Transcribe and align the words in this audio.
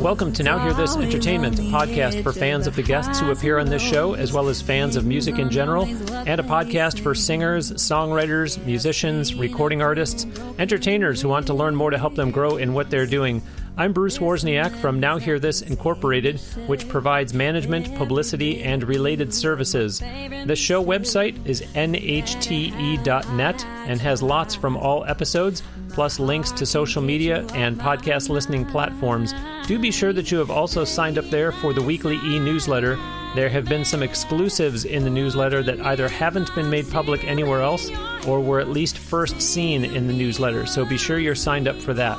Welcome 0.00 0.32
to 0.32 0.42
Now 0.42 0.58
Hear 0.58 0.72
This 0.72 0.96
Entertainment, 0.96 1.58
a 1.58 1.62
podcast 1.62 2.22
for 2.22 2.32
fans 2.32 2.66
of 2.66 2.74
the 2.74 2.82
guests 2.82 3.20
who 3.20 3.30
appear 3.32 3.58
on 3.58 3.68
this 3.68 3.82
show, 3.82 4.14
as 4.14 4.32
well 4.32 4.48
as 4.48 4.62
fans 4.62 4.96
of 4.96 5.04
music 5.04 5.38
in 5.38 5.50
general, 5.50 5.84
and 5.84 6.40
a 6.40 6.42
podcast 6.42 7.00
for 7.00 7.14
singers, 7.14 7.70
songwriters, 7.72 8.64
musicians, 8.64 9.34
recording 9.34 9.82
artists, 9.82 10.24
entertainers 10.58 11.20
who 11.20 11.28
want 11.28 11.46
to 11.48 11.54
learn 11.54 11.76
more 11.76 11.90
to 11.90 11.98
help 11.98 12.14
them 12.14 12.30
grow 12.30 12.56
in 12.56 12.72
what 12.72 12.88
they're 12.88 13.04
doing. 13.04 13.42
I'm 13.76 13.92
Bruce 13.92 14.16
Wozniak 14.16 14.74
from 14.76 15.00
Now 15.00 15.18
Hear 15.18 15.38
This 15.38 15.60
Incorporated, 15.60 16.40
which 16.66 16.88
provides 16.88 17.34
management, 17.34 17.94
publicity, 17.96 18.62
and 18.62 18.82
related 18.82 19.34
services. 19.34 20.00
The 20.00 20.56
show 20.56 20.82
website 20.82 21.46
is 21.46 21.60
nhte.net 21.74 23.64
and 23.66 24.00
has 24.00 24.22
lots 24.22 24.54
from 24.54 24.78
all 24.78 25.04
episodes, 25.04 25.62
plus 25.92 26.18
links 26.18 26.52
to 26.52 26.66
social 26.66 27.02
media 27.02 27.44
and 27.54 27.78
podcast 27.78 28.28
listening 28.28 28.64
platforms. 28.64 29.34
Do 29.66 29.78
be 29.78 29.90
sure 29.90 30.12
that 30.12 30.30
you 30.30 30.38
have 30.38 30.50
also 30.50 30.84
signed 30.84 31.18
up 31.18 31.26
there 31.30 31.52
for 31.52 31.72
the 31.72 31.82
weekly 31.82 32.16
e 32.16 32.38
newsletter. 32.38 32.96
There 33.34 33.48
have 33.48 33.66
been 33.66 33.84
some 33.84 34.02
exclusives 34.02 34.84
in 34.84 35.04
the 35.04 35.10
newsletter 35.10 35.62
that 35.62 35.80
either 35.80 36.08
haven't 36.08 36.54
been 36.54 36.68
made 36.68 36.90
public 36.90 37.24
anywhere 37.24 37.62
else 37.62 37.90
or 38.26 38.40
were 38.40 38.60
at 38.60 38.68
least 38.68 38.98
first 38.98 39.40
seen 39.40 39.84
in 39.84 40.06
the 40.06 40.12
newsletter, 40.12 40.66
so 40.66 40.84
be 40.84 40.98
sure 40.98 41.18
you're 41.18 41.34
signed 41.34 41.68
up 41.68 41.80
for 41.80 41.94
that. 41.94 42.18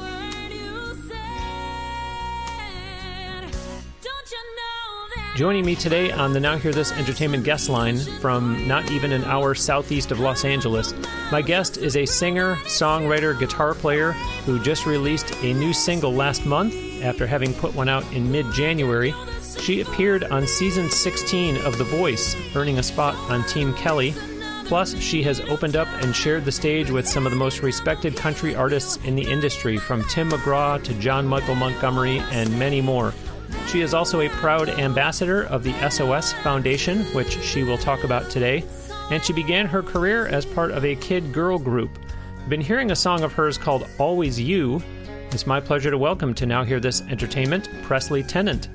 Joining 5.33 5.65
me 5.65 5.75
today 5.75 6.11
on 6.11 6.33
the 6.33 6.41
Now 6.41 6.57
Hear 6.57 6.73
This 6.73 6.91
Entertainment 6.91 7.45
guest 7.45 7.69
line 7.69 7.97
from 8.19 8.67
not 8.67 8.91
even 8.91 9.13
an 9.13 9.23
hour 9.23 9.55
southeast 9.55 10.11
of 10.11 10.19
Los 10.19 10.43
Angeles, 10.43 10.93
my 11.31 11.41
guest 11.41 11.77
is 11.77 11.95
a 11.95 12.05
singer, 12.05 12.57
songwriter, 12.65 13.39
guitar 13.39 13.73
player 13.73 14.11
who 14.45 14.59
just 14.59 14.85
released 14.85 15.33
a 15.41 15.53
new 15.53 15.71
single 15.71 16.11
last 16.11 16.45
month 16.45 16.75
after 17.01 17.25
having 17.25 17.53
put 17.53 17.73
one 17.73 17.87
out 17.87 18.03
in 18.11 18.29
mid 18.29 18.45
January. 18.51 19.15
She 19.57 19.79
appeared 19.79 20.25
on 20.25 20.45
season 20.45 20.89
16 20.89 21.57
of 21.59 21.77
The 21.77 21.85
Voice, 21.85 22.35
earning 22.53 22.77
a 22.77 22.83
spot 22.83 23.15
on 23.31 23.45
Team 23.45 23.73
Kelly. 23.73 24.13
Plus, 24.65 24.99
she 24.99 25.23
has 25.23 25.39
opened 25.41 25.77
up 25.77 25.87
and 26.01 26.13
shared 26.13 26.43
the 26.43 26.51
stage 26.51 26.91
with 26.91 27.07
some 27.07 27.25
of 27.25 27.31
the 27.31 27.37
most 27.37 27.61
respected 27.61 28.17
country 28.17 28.53
artists 28.53 28.97
in 29.05 29.15
the 29.15 29.31
industry, 29.31 29.77
from 29.77 30.03
Tim 30.09 30.29
McGraw 30.29 30.83
to 30.83 30.93
John 30.95 31.25
Michael 31.25 31.55
Montgomery 31.55 32.19
and 32.31 32.59
many 32.59 32.81
more. 32.81 33.13
She 33.67 33.81
is 33.81 33.93
also 33.93 34.21
a 34.21 34.29
proud 34.29 34.69
ambassador 34.69 35.43
of 35.43 35.63
the 35.63 35.73
SOS 35.89 36.33
Foundation, 36.33 37.03
which 37.13 37.39
she 37.41 37.63
will 37.63 37.77
talk 37.77 38.03
about 38.03 38.29
today, 38.29 38.63
and 39.11 39.23
she 39.23 39.33
began 39.33 39.65
her 39.65 39.81
career 39.81 40.27
as 40.27 40.45
part 40.45 40.71
of 40.71 40.83
a 40.85 40.95
kid 40.95 41.31
girl 41.31 41.57
group. 41.57 41.97
Been 42.49 42.61
hearing 42.61 42.91
a 42.91 42.95
song 42.95 43.23
of 43.23 43.33
hers 43.33 43.57
called 43.57 43.87
Always 43.97 44.39
You. 44.39 44.81
It's 45.31 45.47
my 45.47 45.59
pleasure 45.59 45.91
to 45.91 45.97
welcome 45.97 46.33
to 46.35 46.45
Now 46.45 46.63
Hear 46.63 46.79
This 46.79 47.01
Entertainment, 47.01 47.69
Presley 47.83 48.23
Tennant. 48.23 48.67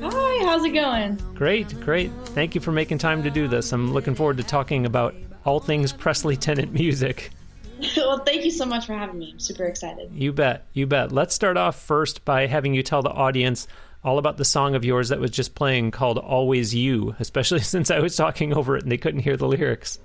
Hi, 0.00 0.44
how's 0.46 0.64
it 0.64 0.70
going? 0.70 1.16
Great, 1.34 1.78
great. 1.80 2.10
Thank 2.26 2.54
you 2.54 2.60
for 2.60 2.72
making 2.72 2.98
time 2.98 3.22
to 3.22 3.30
do 3.30 3.48
this. 3.48 3.72
I'm 3.72 3.92
looking 3.92 4.14
forward 4.14 4.38
to 4.38 4.42
talking 4.42 4.86
about 4.86 5.14
all 5.44 5.60
things 5.60 5.92
Presley 5.92 6.36
Tennant 6.36 6.72
music. 6.72 7.30
well, 7.96 8.18
thank 8.18 8.44
you 8.44 8.50
so 8.50 8.64
much 8.64 8.86
for 8.86 8.94
having 8.94 9.18
me. 9.18 9.32
I'm 9.32 9.40
super 9.40 9.64
excited. 9.64 10.10
You 10.12 10.32
bet, 10.32 10.66
you 10.72 10.86
bet. 10.86 11.12
Let's 11.12 11.34
start 11.34 11.56
off 11.56 11.80
first 11.80 12.24
by 12.24 12.46
having 12.46 12.74
you 12.74 12.82
tell 12.82 13.02
the 13.02 13.10
audience 13.10 13.66
all 14.04 14.18
about 14.18 14.36
the 14.36 14.44
song 14.44 14.74
of 14.74 14.84
yours 14.84 15.08
that 15.08 15.18
was 15.18 15.30
just 15.30 15.54
playing 15.54 15.90
called 15.90 16.18
Always 16.18 16.74
You, 16.74 17.16
especially 17.18 17.60
since 17.62 17.90
I 17.90 18.00
was 18.00 18.16
talking 18.16 18.52
over 18.52 18.76
it 18.76 18.82
and 18.82 18.92
they 18.92 18.98
couldn't 18.98 19.20
hear 19.20 19.36
the 19.36 19.48
lyrics. 19.48 19.98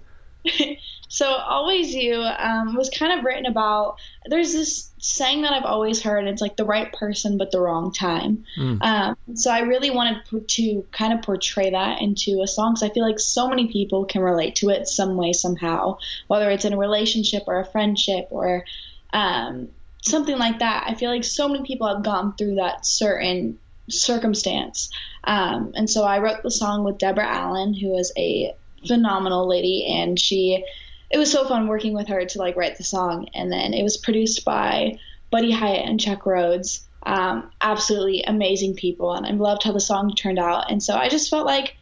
so, 1.09 1.27
Always 1.27 1.93
You 1.93 2.15
um, 2.15 2.75
was 2.75 2.89
kind 2.89 3.17
of 3.17 3.25
written 3.25 3.45
about. 3.45 3.97
There's 4.25 4.53
this 4.53 4.89
saying 4.99 5.41
that 5.41 5.51
I've 5.51 5.65
always 5.65 6.01
heard. 6.01 6.25
It's 6.27 6.41
like 6.41 6.55
the 6.55 6.65
right 6.65 6.91
person, 6.93 7.37
but 7.37 7.51
the 7.51 7.59
wrong 7.59 7.91
time. 7.91 8.45
Mm. 8.57 8.81
Um, 8.81 9.17
so, 9.35 9.51
I 9.51 9.59
really 9.61 9.91
wanted 9.91 10.21
to 10.47 10.85
kind 10.91 11.11
of 11.11 11.21
portray 11.21 11.71
that 11.71 12.01
into 12.01 12.41
a 12.41 12.47
song 12.47 12.73
because 12.73 12.89
I 12.89 12.93
feel 12.93 13.05
like 13.05 13.19
so 13.19 13.49
many 13.49 13.67
people 13.67 14.05
can 14.05 14.21
relate 14.21 14.55
to 14.57 14.69
it 14.69 14.87
some 14.87 15.17
way, 15.17 15.33
somehow, 15.33 15.97
whether 16.27 16.49
it's 16.49 16.63
in 16.63 16.71
a 16.71 16.77
relationship 16.77 17.43
or 17.47 17.59
a 17.59 17.65
friendship 17.65 18.27
or 18.31 18.63
um, 19.11 19.67
something 20.01 20.37
like 20.37 20.59
that. 20.59 20.85
I 20.87 20.95
feel 20.95 21.09
like 21.09 21.25
so 21.25 21.49
many 21.49 21.65
people 21.65 21.87
have 21.93 22.03
gone 22.03 22.35
through 22.37 22.55
that 22.55 22.85
certain 22.85 23.59
circumstance. 23.89 24.89
Um, 25.23 25.73
and 25.75 25.89
so 25.89 26.03
I 26.03 26.19
wrote 26.19 26.43
the 26.43 26.51
song 26.51 26.83
with 26.83 26.97
Deborah 26.97 27.27
Allen, 27.27 27.73
who 27.73 27.95
is 27.97 28.11
a 28.17 28.53
phenomenal 28.87 29.47
lady, 29.47 29.85
and 29.87 30.19
she. 30.19 30.63
It 31.11 31.17
was 31.17 31.31
so 31.31 31.47
fun 31.47 31.67
working 31.67 31.95
with 31.95 32.07
her 32.09 32.23
to 32.23 32.37
like 32.37 32.55
write 32.55 32.77
the 32.77 32.83
song, 32.83 33.29
and 33.33 33.51
then 33.51 33.73
it 33.73 33.81
was 33.81 33.97
produced 33.97 34.45
by 34.45 34.99
Buddy 35.31 35.51
Hyatt 35.51 35.87
and 35.87 35.99
Chuck 35.99 36.25
Rhodes. 36.25 36.87
Um, 37.01 37.51
absolutely 37.61 38.23
amazing 38.23 38.75
people, 38.75 39.13
and 39.13 39.25
I 39.25 39.31
loved 39.31 39.63
how 39.63 39.71
the 39.71 39.79
song 39.79 40.13
turned 40.15 40.37
out. 40.37 40.69
And 40.69 40.83
so 40.83 40.93
I 40.95 41.09
just 41.09 41.29
felt 41.29 41.47
like 41.47 41.75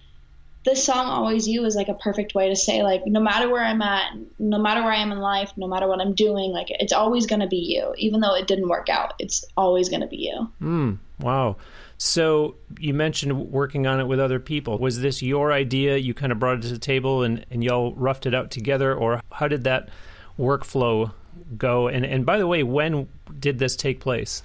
this 0.68 0.84
song 0.84 1.08
always 1.08 1.48
you 1.48 1.64
is 1.64 1.78
like 1.78 1.88
a 1.88 1.94
perfect 1.94 2.36
way 2.36 2.50
to 2.50 2.56
say 2.56 2.84
like 2.84 3.02
no 3.06 3.22
matter 3.22 3.50
where 3.50 3.64
i'm 3.64 3.82
at 3.82 4.12
no 4.38 4.60
matter 4.60 4.84
where 4.84 4.92
i 4.92 4.98
am 4.98 5.14
in 5.14 5.20
life 5.20 5.54
no 5.56 5.66
matter 5.66 5.88
what 5.88 6.02
i'm 6.02 6.14
doing 6.14 6.52
like 6.52 6.68
it's 6.70 6.92
always 6.92 7.26
going 7.26 7.40
to 7.40 7.48
be 7.48 7.56
you 7.56 7.94
even 7.98 8.20
though 8.20 8.36
it 8.36 8.48
didn't 8.48 8.68
work 8.68 8.90
out 8.90 9.14
it's 9.18 9.46
always 9.56 9.88
going 9.88 10.02
to 10.02 10.08
be 10.08 10.18
you 10.18 10.52
mm, 10.62 10.98
wow 11.20 11.56
so 11.98 12.56
you 12.80 12.94
mentioned 12.94 13.52
working 13.52 13.88
on 13.88 14.00
it 14.00 14.06
with 14.06 14.20
other 14.20 14.40
people. 14.40 14.78
Was 14.78 15.02
this 15.02 15.22
your 15.22 15.52
idea? 15.52 15.98
You 15.98 16.14
kind 16.14 16.32
of 16.32 16.40
brought 16.40 16.60
it 16.60 16.62
to 16.64 16.70
the 16.70 16.78
table 16.78 17.24
and, 17.24 17.46
and 17.50 17.64
y'all 17.64 17.94
roughed 17.96 18.26
it 18.26 18.36
out 18.36 18.52
together, 18.52 18.94
or 18.94 19.22
how 19.32 19.48
did 19.48 19.64
that 19.64 19.90
workflow 20.40 21.12
go? 21.58 21.88
And 21.88 22.06
and 22.06 22.26
by 22.26 22.38
the 22.38 22.48
way, 22.48 22.64
when 22.64 23.08
did 23.40 23.60
this 23.60 23.76
take 23.76 24.00
place? 24.00 24.44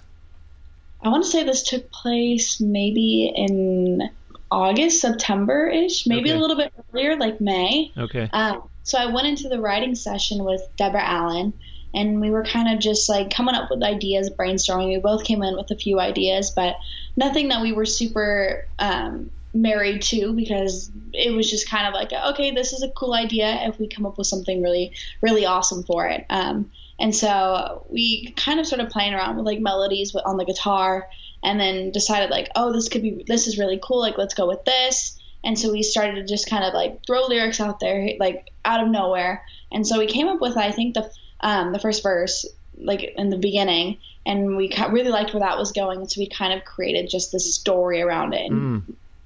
I 1.03 1.09
want 1.09 1.25
to 1.25 1.31
say 1.31 1.45
this 1.45 1.63
took 1.63 1.91
place 1.91 2.61
maybe 2.61 3.33
in 3.35 4.09
August, 4.51 5.01
September 5.01 5.67
ish, 5.67 6.07
maybe 6.07 6.31
okay. 6.31 6.39
a 6.39 6.41
little 6.41 6.57
bit 6.57 6.73
earlier, 6.93 7.17
like 7.17 7.41
May. 7.41 7.91
Okay. 7.99 8.29
Um, 8.33 8.63
so 8.85 8.99
I 8.99 9.07
went 9.07 9.27
into 9.27 9.49
the 9.49 9.61
writing 9.61 9.95
session 9.95 10.45
with 10.45 10.63
Deborah 10.77 11.03
Allen, 11.03 11.53
and 11.95 12.21
we 12.21 12.31
were 12.31 12.45
kind 12.45 12.73
of 12.73 12.81
just 12.81 13.09
like 13.09 13.35
coming 13.35 13.55
up 13.55 13.69
with 13.71 13.83
ideas, 13.83 14.31
brainstorming. 14.31 14.89
We 14.89 14.99
both 14.99 15.25
came 15.25 15.43
in 15.43 15.57
with 15.57 15.71
a 15.71 15.77
few 15.77 16.01
ideas, 16.01 16.51
but 16.51 16.77
nothing 17.17 17.49
that 17.49 17.63
we 17.63 17.73
were 17.73 17.87
super 17.87 18.67
um, 18.79 19.31
married 19.55 20.03
to 20.03 20.33
because 20.33 20.91
it 21.13 21.33
was 21.33 21.51
just 21.51 21.69
kind 21.69 21.87
of 21.87 21.95
like, 21.95 22.13
okay, 22.13 22.53
this 22.53 22.73
is 22.73 22.83
a 22.83 22.91
cool 22.91 23.15
idea 23.15 23.69
if 23.69 23.79
we 23.79 23.89
come 23.89 24.07
up 24.07 24.19
with 24.19 24.27
something 24.27 24.63
really, 24.63 24.93
really 25.21 25.45
awesome 25.45 25.83
for 25.83 26.07
it. 26.07 26.25
Um, 26.31 26.71
and 26.99 27.15
so 27.15 27.87
we 27.91 28.33
kind 28.33 28.61
of 28.61 28.67
started 28.67 28.91
playing 28.91 29.15
around 29.15 29.37
with 29.37 29.47
like 29.47 29.61
melodies 29.61 30.15
on 30.15 30.37
the 30.37 30.45
guitar 30.45 31.09
and 31.43 31.59
then 31.59 31.91
decided 31.91 32.31
like, 32.31 32.49
oh, 32.55 32.73
this 32.73 32.89
could 32.89 33.03
be, 33.03 33.25
this 33.27 33.47
is 33.47 33.59
really 33.59 33.81
cool. 33.83 34.01
Like, 34.01 34.19
let's 34.19 34.35
go 34.35 34.47
with 34.47 34.65
this. 34.65 35.19
And 35.45 35.59
so 35.59 35.73
we 35.73 35.83
started 35.83 36.15
to 36.15 36.25
just 36.25 36.49
kind 36.49 36.65
of 36.65 36.73
like 36.73 37.05
throw 37.07 37.27
lyrics 37.27 37.61
out 37.61 37.81
there, 37.81 38.11
like 38.21 38.51
out 38.65 38.83
of 38.83 38.89
nowhere. 38.89 39.45
And 39.73 39.87
so 39.87 39.99
we 39.99 40.07
came 40.07 40.29
up 40.29 40.41
with, 40.41 40.57
I 40.57 40.71
think, 40.71 40.95
the 40.95 41.11
um, 41.41 41.73
the 41.73 41.81
first 41.81 42.05
verse, 42.05 42.47
like 42.77 43.03
in 43.17 43.31
the 43.31 43.37
beginning, 43.37 43.99
and 44.25 44.57
we 44.57 44.73
really 44.91 45.11
liked 45.11 45.33
where 45.33 45.41
that 45.41 45.59
was 45.59 45.73
going. 45.73 46.07
So 46.09 46.21
we 46.21 46.29
kind 46.29 46.53
of 46.53 46.65
created 46.65 47.09
just 47.11 47.33
this 47.33 47.55
story 47.55 48.01
around 48.01 48.35
it, 48.35 48.51
and 48.51 48.83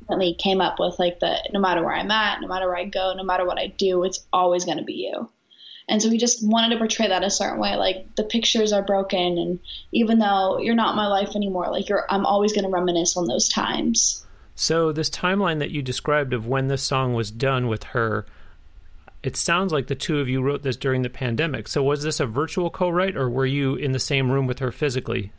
mm. 0.09 0.39
came 0.39 0.61
up 0.61 0.79
with 0.79 0.99
like 0.99 1.21
the 1.21 1.37
no 1.53 1.61
matter 1.61 1.83
where 1.83 1.95
I'm 1.95 2.11
at, 2.11 2.41
no 2.41 2.49
matter 2.49 2.67
where 2.67 2.77
I 2.77 2.85
go, 2.85 3.15
no 3.15 3.25
matter 3.25 3.45
what 3.45 3.59
I 3.59 3.67
do, 3.67 4.05
it's 4.05 4.27
always 4.33 4.65
going 4.65 4.79
to 4.79 4.85
be 4.85 4.95
you. 4.95 5.31
And 5.89 6.03
so 6.03 6.09
we 6.09 6.19
just 6.19 6.45
wanted 6.45 6.71
to 6.71 6.79
portray 6.79 7.09
that 7.09 7.23
a 7.23 7.31
certain 7.31 7.61
way. 7.61 7.77
Like 7.77 8.17
the 8.17 8.25
pictures 8.25 8.73
are 8.73 8.83
broken, 8.83 9.39
and 9.39 9.61
even 9.93 10.19
though 10.19 10.59
you're 10.59 10.75
not 10.75 10.97
my 10.97 11.07
life 11.07 11.37
anymore, 11.37 11.69
like 11.71 11.89
you're, 11.89 12.05
I'm 12.11 12.27
always 12.27 12.53
going 12.53 12.65
to 12.65 12.71
reminisce 12.71 13.17
on 13.17 13.27
those 13.27 13.49
times. 13.49 14.25
So 14.57 14.91
this 14.91 15.11
timeline 15.11 15.59
that 15.59 15.71
you 15.71 15.83
described 15.83 16.33
of 16.33 16.47
when 16.47 16.69
this 16.69 16.83
song 16.83 17.15
was 17.15 17.31
done 17.31 17.69
with 17.69 17.85
her, 17.85 18.27
it 19.27 19.37
sounds 19.37 19.73
like 19.73 19.89
the 19.89 19.97
two 19.97 20.21
of 20.21 20.29
you 20.29 20.41
wrote 20.41 20.63
this 20.63 20.77
during 20.77 21.03
the 21.03 21.11
pandemic. 21.11 21.67
So 21.67 21.83
was 21.83 22.05
this 22.05 22.21
a 22.21 22.27
virtual 22.27 22.71
co-write, 22.71 23.17
or 23.17 23.29
were 23.29 23.45
you 23.45 23.75
in 23.75 23.91
the 23.91 23.99
same 23.99 24.31
room 24.31 24.47
with 24.47 24.61
her 24.61 24.71
physically? 24.71 25.33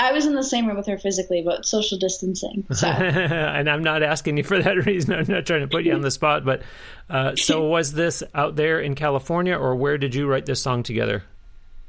I 0.00 0.10
was 0.10 0.26
in 0.26 0.34
the 0.34 0.42
same 0.42 0.66
room 0.66 0.76
with 0.76 0.88
her 0.88 0.98
physically, 0.98 1.40
but 1.40 1.64
social 1.64 1.96
distancing. 1.96 2.66
So. 2.72 2.88
and 2.88 3.70
I'm 3.70 3.84
not 3.84 4.02
asking 4.02 4.36
you 4.36 4.42
for 4.42 4.60
that 4.60 4.72
reason. 4.86 5.14
I'm 5.14 5.28
not 5.28 5.46
trying 5.46 5.60
to 5.60 5.68
put 5.68 5.84
you 5.84 5.92
on 5.94 6.00
the 6.00 6.10
spot. 6.10 6.44
But 6.44 6.62
uh, 7.08 7.36
so 7.36 7.62
was 7.68 7.92
this 7.92 8.24
out 8.34 8.56
there 8.56 8.80
in 8.80 8.96
California, 8.96 9.56
or 9.56 9.76
where 9.76 9.96
did 9.96 10.12
you 10.12 10.26
write 10.26 10.46
this 10.46 10.60
song 10.60 10.82
together? 10.82 11.22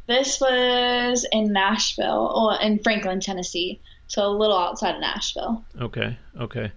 This 0.06 0.40
was 0.40 1.26
in 1.32 1.54
Nashville, 1.54 2.32
or 2.36 2.62
in 2.62 2.78
Franklin, 2.84 3.20
Tennessee. 3.20 3.82
So 4.06 4.28
a 4.28 4.30
little 4.30 4.60
outside 4.60 4.94
of 4.94 5.02
Nashville. 5.02 5.66
Okay. 5.82 6.20
Okay. 6.40 6.72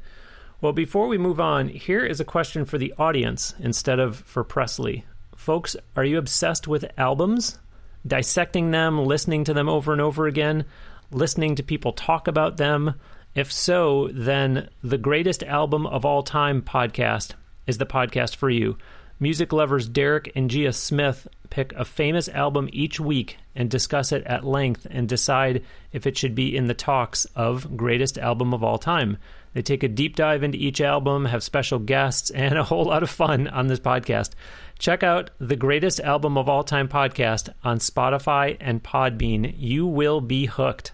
Well, 0.60 0.72
before 0.72 1.08
we 1.08 1.18
move 1.18 1.40
on, 1.40 1.68
here 1.68 2.04
is 2.04 2.20
a 2.20 2.24
question 2.24 2.64
for 2.64 2.78
the 2.78 2.94
audience 2.98 3.54
instead 3.58 3.98
of 3.98 4.16
for 4.16 4.44
Presley. 4.44 5.04
Folks, 5.36 5.76
are 5.94 6.04
you 6.04 6.16
obsessed 6.16 6.66
with 6.66 6.90
albums? 6.96 7.58
Dissecting 8.06 8.70
them, 8.70 9.04
listening 9.04 9.44
to 9.44 9.54
them 9.54 9.68
over 9.68 9.92
and 9.92 10.00
over 10.00 10.26
again, 10.26 10.64
listening 11.10 11.54
to 11.56 11.62
people 11.62 11.92
talk 11.92 12.28
about 12.28 12.56
them? 12.56 12.94
If 13.34 13.52
so, 13.52 14.08
then 14.12 14.68
the 14.82 14.96
greatest 14.96 15.42
album 15.42 15.86
of 15.86 16.04
all 16.04 16.22
time 16.22 16.62
podcast 16.62 17.32
is 17.66 17.78
the 17.78 17.86
podcast 17.86 18.36
for 18.36 18.48
you. 18.48 18.78
music 19.20 19.52
lovers 19.52 19.88
Derek 19.88 20.32
and 20.34 20.50
Gia 20.50 20.72
Smith 20.72 21.26
pick 21.50 21.72
a 21.72 21.84
famous 21.84 22.28
album 22.28 22.68
each 22.72 22.98
week 23.00 23.38
and 23.54 23.70
discuss 23.70 24.12
it 24.12 24.24
at 24.24 24.44
length 24.44 24.86
and 24.90 25.08
decide 25.08 25.64
if 25.92 26.06
it 26.06 26.16
should 26.18 26.34
be 26.34 26.56
in 26.56 26.66
the 26.66 26.74
talks 26.74 27.24
of 27.36 27.76
greatest 27.76 28.18
album 28.18 28.52
of 28.52 28.62
all 28.64 28.78
time. 28.78 29.16
They 29.54 29.62
take 29.62 29.82
a 29.82 29.88
deep 29.88 30.16
dive 30.16 30.42
into 30.42 30.58
each 30.58 30.80
album, 30.80 31.24
have 31.26 31.42
special 31.42 31.78
guests, 31.78 32.30
and 32.30 32.58
a 32.58 32.64
whole 32.64 32.84
lot 32.84 33.02
of 33.04 33.10
fun 33.10 33.46
on 33.48 33.68
this 33.68 33.80
podcast. 33.80 34.30
Check 34.78 35.02
out 35.02 35.30
the 35.38 35.56
greatest 35.56 36.00
album 36.00 36.36
of 36.36 36.48
all 36.48 36.64
time 36.64 36.88
podcast 36.88 37.48
on 37.62 37.78
Spotify 37.78 38.56
and 38.60 38.82
Podbean. 38.82 39.54
You 39.56 39.86
will 39.86 40.20
be 40.20 40.46
hooked. 40.46 40.92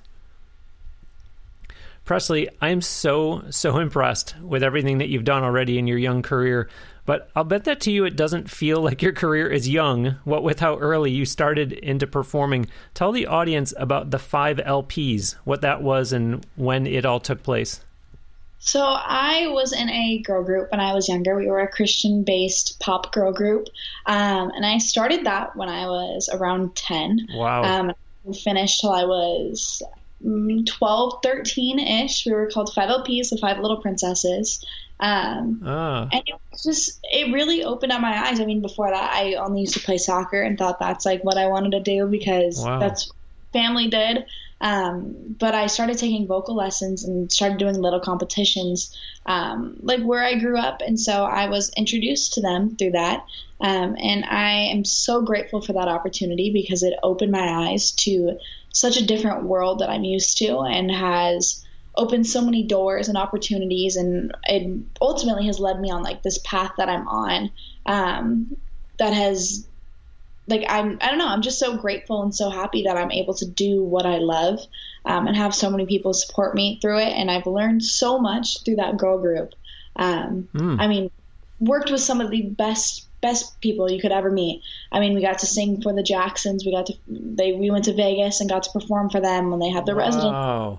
Presley, 2.05 2.49
I 2.61 2.71
am 2.71 2.81
so, 2.81 3.45
so 3.51 3.79
impressed 3.79 4.35
with 4.43 4.62
everything 4.62 4.99
that 4.99 5.09
you've 5.09 5.25
done 5.25 5.43
already 5.43 5.79
in 5.79 5.87
your 5.87 5.99
young 5.99 6.23
career. 6.23 6.69
But 7.07 7.31
I'll 7.35 7.45
bet 7.45 7.65
that 7.65 7.81
to 7.83 7.91
you, 7.91 8.05
it 8.05 8.17
doesn't 8.17 8.51
feel 8.51 8.81
like 8.83 9.01
your 9.01 9.12
career 9.12 9.47
is 9.49 9.69
young, 9.69 10.17
what 10.25 10.43
with 10.43 10.61
how 10.61 10.77
early 10.79 11.11
you 11.11 11.25
started 11.25 11.73
into 11.73 12.07
performing. 12.07 12.67
Tell 12.95 13.12
the 13.12 13.27
audience 13.27 13.73
about 13.77 14.11
the 14.11 14.19
five 14.19 14.59
LPs, 14.59 15.37
what 15.45 15.62
that 15.62 15.83
was, 15.83 16.12
and 16.12 16.45
when 16.57 16.87
it 16.87 17.07
all 17.07 17.21
took 17.21 17.43
place. 17.43 17.81
So 18.62 18.83
I 18.83 19.49
was 19.49 19.73
in 19.73 19.89
a 19.89 20.19
girl 20.19 20.45
group 20.45 20.71
when 20.71 20.81
I 20.81 20.93
was 20.93 21.09
younger. 21.09 21.35
We 21.35 21.49
were 21.49 21.61
a 21.61 21.69
Christian-based 21.69 22.79
pop 22.79 23.11
girl 23.11 23.33
group, 23.33 23.69
um, 24.07 24.51
and 24.55 24.65
I 24.67 24.79
started 24.79 25.25
that 25.25 25.57
when 25.57 25.69
I 25.71 25.87
was 25.87 26.29
around 26.33 26.77
ten. 26.77 27.27
Wow. 27.35 27.62
Um, 27.65 27.93
finished 28.45 28.81
till 28.81 28.93
I 28.93 29.05
was 29.05 29.83
mm, 30.25 30.67
12, 30.67 31.21
13 31.23 31.79
ish. 31.79 32.27
We 32.27 32.33
were 32.33 32.51
called 32.51 32.73
Five 32.75 32.91
LPs, 32.91 33.31
the 33.31 33.39
Five 33.39 33.59
Little 33.59 33.79
Princesses. 33.79 34.65
Um, 35.01 35.62
ah. 35.65 36.07
And 36.12 36.23
it 36.27 36.35
was 36.53 36.62
just, 36.62 37.01
it 37.05 37.33
really 37.33 37.65
opened 37.65 37.93
up 37.93 38.03
my 38.03 38.29
eyes. 38.29 38.41
I 38.41 38.45
mean, 38.45 38.61
before 38.61 38.91
that, 38.91 39.12
I 39.15 39.35
only 39.35 39.62
used 39.62 39.75
to 39.75 39.81
play 39.81 39.97
soccer 39.97 40.41
and 40.41 40.59
thought 40.59 40.79
that's 40.79 41.07
like 41.07 41.25
what 41.25 41.39
I 41.39 41.47
wanted 41.47 41.73
to 41.73 41.81
do 41.81 42.07
because 42.07 42.62
Wow. 42.62 42.79
that's 42.79 43.11
family 43.53 43.89
did. 43.89 44.27
Um, 44.61 45.37
but 45.39 45.55
I 45.55 45.69
started 45.69 45.99
taking 45.99 46.27
vocal 46.27 46.55
lessons 46.55 47.05
and 47.05 47.33
started 47.33 47.59
doing 47.59 47.77
little 47.77 48.01
competitions, 48.01 48.95
um, 49.25 49.77
like 49.81 50.03
where 50.03 50.23
I 50.23 50.39
grew 50.39 50.59
up. 50.59 50.83
And 50.83 51.01
so 51.01 51.25
I 51.25 51.49
was 51.49 51.73
introduced 51.77 52.35
to 52.35 52.43
them 52.43 52.77
through 52.77 52.93
that. 52.93 53.25
Um, 53.61 53.97
and 53.99 54.25
I 54.25 54.69
am 54.73 54.85
so 54.85 55.23
grateful 55.23 55.61
for 55.62 55.73
that 55.75 55.89
opportunity 55.89 56.53
because 56.53 56.83
it 56.83 56.95
opened 57.03 57.33
my 57.33 57.71
eyes 57.71 57.93
to 57.93 58.39
such 58.73 58.97
a 58.97 59.07
different 59.07 59.45
world 59.45 59.81
that 59.81 59.91
I'm 59.91 60.05
used 60.05 60.39
to 60.39 60.61
and 60.61 60.91
has 60.91 61.65
opened 61.95 62.27
so 62.27 62.41
many 62.43 62.62
doors 62.62 63.09
and 63.09 63.17
opportunities. 63.17 63.97
And 63.97 64.35
it 64.45 64.79
ultimately 65.01 65.47
has 65.47 65.59
led 65.59 65.81
me 65.81 65.91
on 65.91 66.03
like 66.03 66.23
this 66.23 66.39
path 66.39 66.73
that 66.77 66.89
I'm 66.89 67.09
on, 67.09 67.51
um, 67.87 68.57
that 68.99 69.12
has 69.15 69.67
like 70.50 70.64
I'm 70.69 70.99
I 71.00 71.08
don't 71.08 71.19
know 71.19 71.29
I'm 71.29 71.43
just 71.43 71.58
so 71.58 71.76
grateful 71.76 72.23
and 72.23 72.35
so 72.35 72.50
happy 72.50 72.82
that 72.85 72.97
I'm 72.97 73.11
able 73.12 73.35
to 73.35 73.47
do 73.47 73.82
what 73.82 74.05
I 74.06 74.19
love 74.19 74.61
um, 75.05 75.26
and 75.26 75.37
have 75.37 75.55
so 75.55 75.70
many 75.70 75.87
people 75.87 76.12
support 76.12 76.55
me 76.55 76.79
through 76.82 76.99
it 76.99 77.08
and 77.12 77.31
I've 77.31 77.47
learned 77.47 77.82
so 77.85 78.19
much 78.19 78.64
through 78.64 78.76
that 78.76 78.97
girl 78.99 79.19
group. 79.19 79.55
Um, 79.97 80.49
Mm. 80.55 80.81
I 80.81 80.87
mean, 80.87 81.11
worked 81.58 81.91
with 81.91 82.00
some 82.00 82.20
of 82.20 82.31
the 82.31 82.43
best 82.43 83.06
best 83.20 83.61
people 83.61 83.91
you 83.91 84.00
could 84.00 84.12
ever 84.12 84.31
meet. 84.31 84.62
I 84.91 84.99
mean, 85.00 85.14
we 85.14 85.20
got 85.20 85.41
to 85.41 85.47
sing 85.47 85.82
for 85.82 85.93
the 85.93 86.02
Jacksons. 86.02 86.64
We 86.64 86.73
got 86.73 86.87
to 86.87 86.94
they 87.06 87.52
we 87.52 87.70
went 87.70 87.85
to 87.87 87.94
Vegas 87.94 88.41
and 88.41 88.49
got 88.49 88.62
to 88.64 88.70
perform 88.70 89.11
for 89.11 89.20
them 89.20 89.50
when 89.50 89.61
they 89.61 89.69
had 89.70 89.85
the 89.87 89.94
resident 89.94 90.32
Wow. 90.32 90.79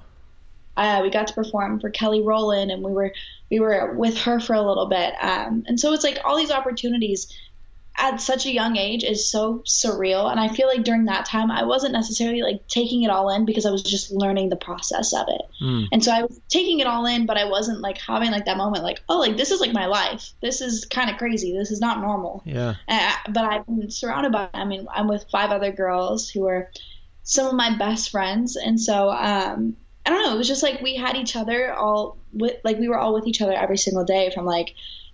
uh, 0.77 0.99
we 1.03 1.09
got 1.11 1.27
to 1.27 1.33
perform 1.33 1.79
for 1.79 1.89
Kelly 1.89 2.21
Rowland, 2.21 2.71
and 2.71 2.83
we 2.83 2.91
were 2.91 3.13
we 3.51 3.59
were 3.59 3.93
with 3.95 4.17
her 4.19 4.39
for 4.39 4.53
a 4.55 4.61
little 4.61 4.87
bit. 4.87 5.13
Um, 5.21 5.63
and 5.67 5.79
so 5.79 5.93
it's 5.93 6.03
like 6.03 6.19
all 6.25 6.37
these 6.37 6.51
opportunities 6.51 7.27
at 7.97 8.21
such 8.21 8.45
a 8.45 8.51
young 8.51 8.77
age 8.77 9.03
is 9.03 9.29
so 9.29 9.63
surreal. 9.67 10.29
And 10.31 10.39
I 10.39 10.47
feel 10.47 10.67
like 10.67 10.83
during 10.83 11.05
that 11.05 11.25
time, 11.25 11.51
I 11.51 11.63
wasn't 11.63 11.93
necessarily 11.93 12.41
like 12.41 12.67
taking 12.67 13.03
it 13.03 13.09
all 13.09 13.29
in 13.29 13.45
because 13.45 13.65
I 13.65 13.71
was 13.71 13.83
just 13.83 14.11
learning 14.11 14.49
the 14.49 14.55
process 14.55 15.13
of 15.13 15.27
it. 15.27 15.41
Mm. 15.61 15.87
And 15.91 16.03
so 16.03 16.11
I 16.11 16.23
was 16.23 16.39
taking 16.49 16.79
it 16.79 16.87
all 16.87 17.05
in, 17.05 17.25
but 17.25 17.37
I 17.37 17.45
wasn't 17.45 17.81
like 17.81 17.97
having 17.97 18.31
like 18.31 18.45
that 18.45 18.57
moment, 18.57 18.83
like 18.83 19.01
oh, 19.09 19.19
like 19.19 19.37
this 19.37 19.51
is 19.51 19.59
like 19.59 19.73
my 19.73 19.87
life. 19.87 20.33
This 20.41 20.61
is 20.61 20.85
kind 20.85 21.09
of 21.09 21.17
crazy. 21.17 21.55
This 21.55 21.69
is 21.69 21.81
not 21.81 22.01
normal. 22.01 22.41
Yeah. 22.45 22.75
Uh, 22.87 23.13
but 23.29 23.43
I've 23.43 23.65
been 23.65 23.91
surrounded 23.91 24.31
by. 24.31 24.49
I 24.53 24.65
mean, 24.65 24.87
I'm 24.93 25.07
with 25.07 25.25
five 25.31 25.51
other 25.51 25.71
girls 25.71 26.29
who 26.29 26.47
are 26.47 26.71
some 27.23 27.47
of 27.47 27.53
my 27.53 27.77
best 27.77 28.09
friends, 28.09 28.55
and 28.55 28.79
so 28.79 29.11
um, 29.11 29.75
I 30.05 30.09
don't 30.09 30.23
know. 30.23 30.33
It 30.33 30.37
was 30.37 30.47
just 30.47 30.63
like 30.63 30.81
we 30.81 30.95
had 30.95 31.15
each 31.17 31.35
other 31.35 31.73
all 31.73 32.17
with, 32.33 32.55
like 32.63 32.79
we 32.79 32.87
were 32.87 32.97
all 32.97 33.13
with 33.13 33.27
each 33.27 33.41
other 33.41 33.53
every 33.53 33.77
single 33.77 34.05
day 34.05 34.31
from 34.33 34.45
like 34.45 34.73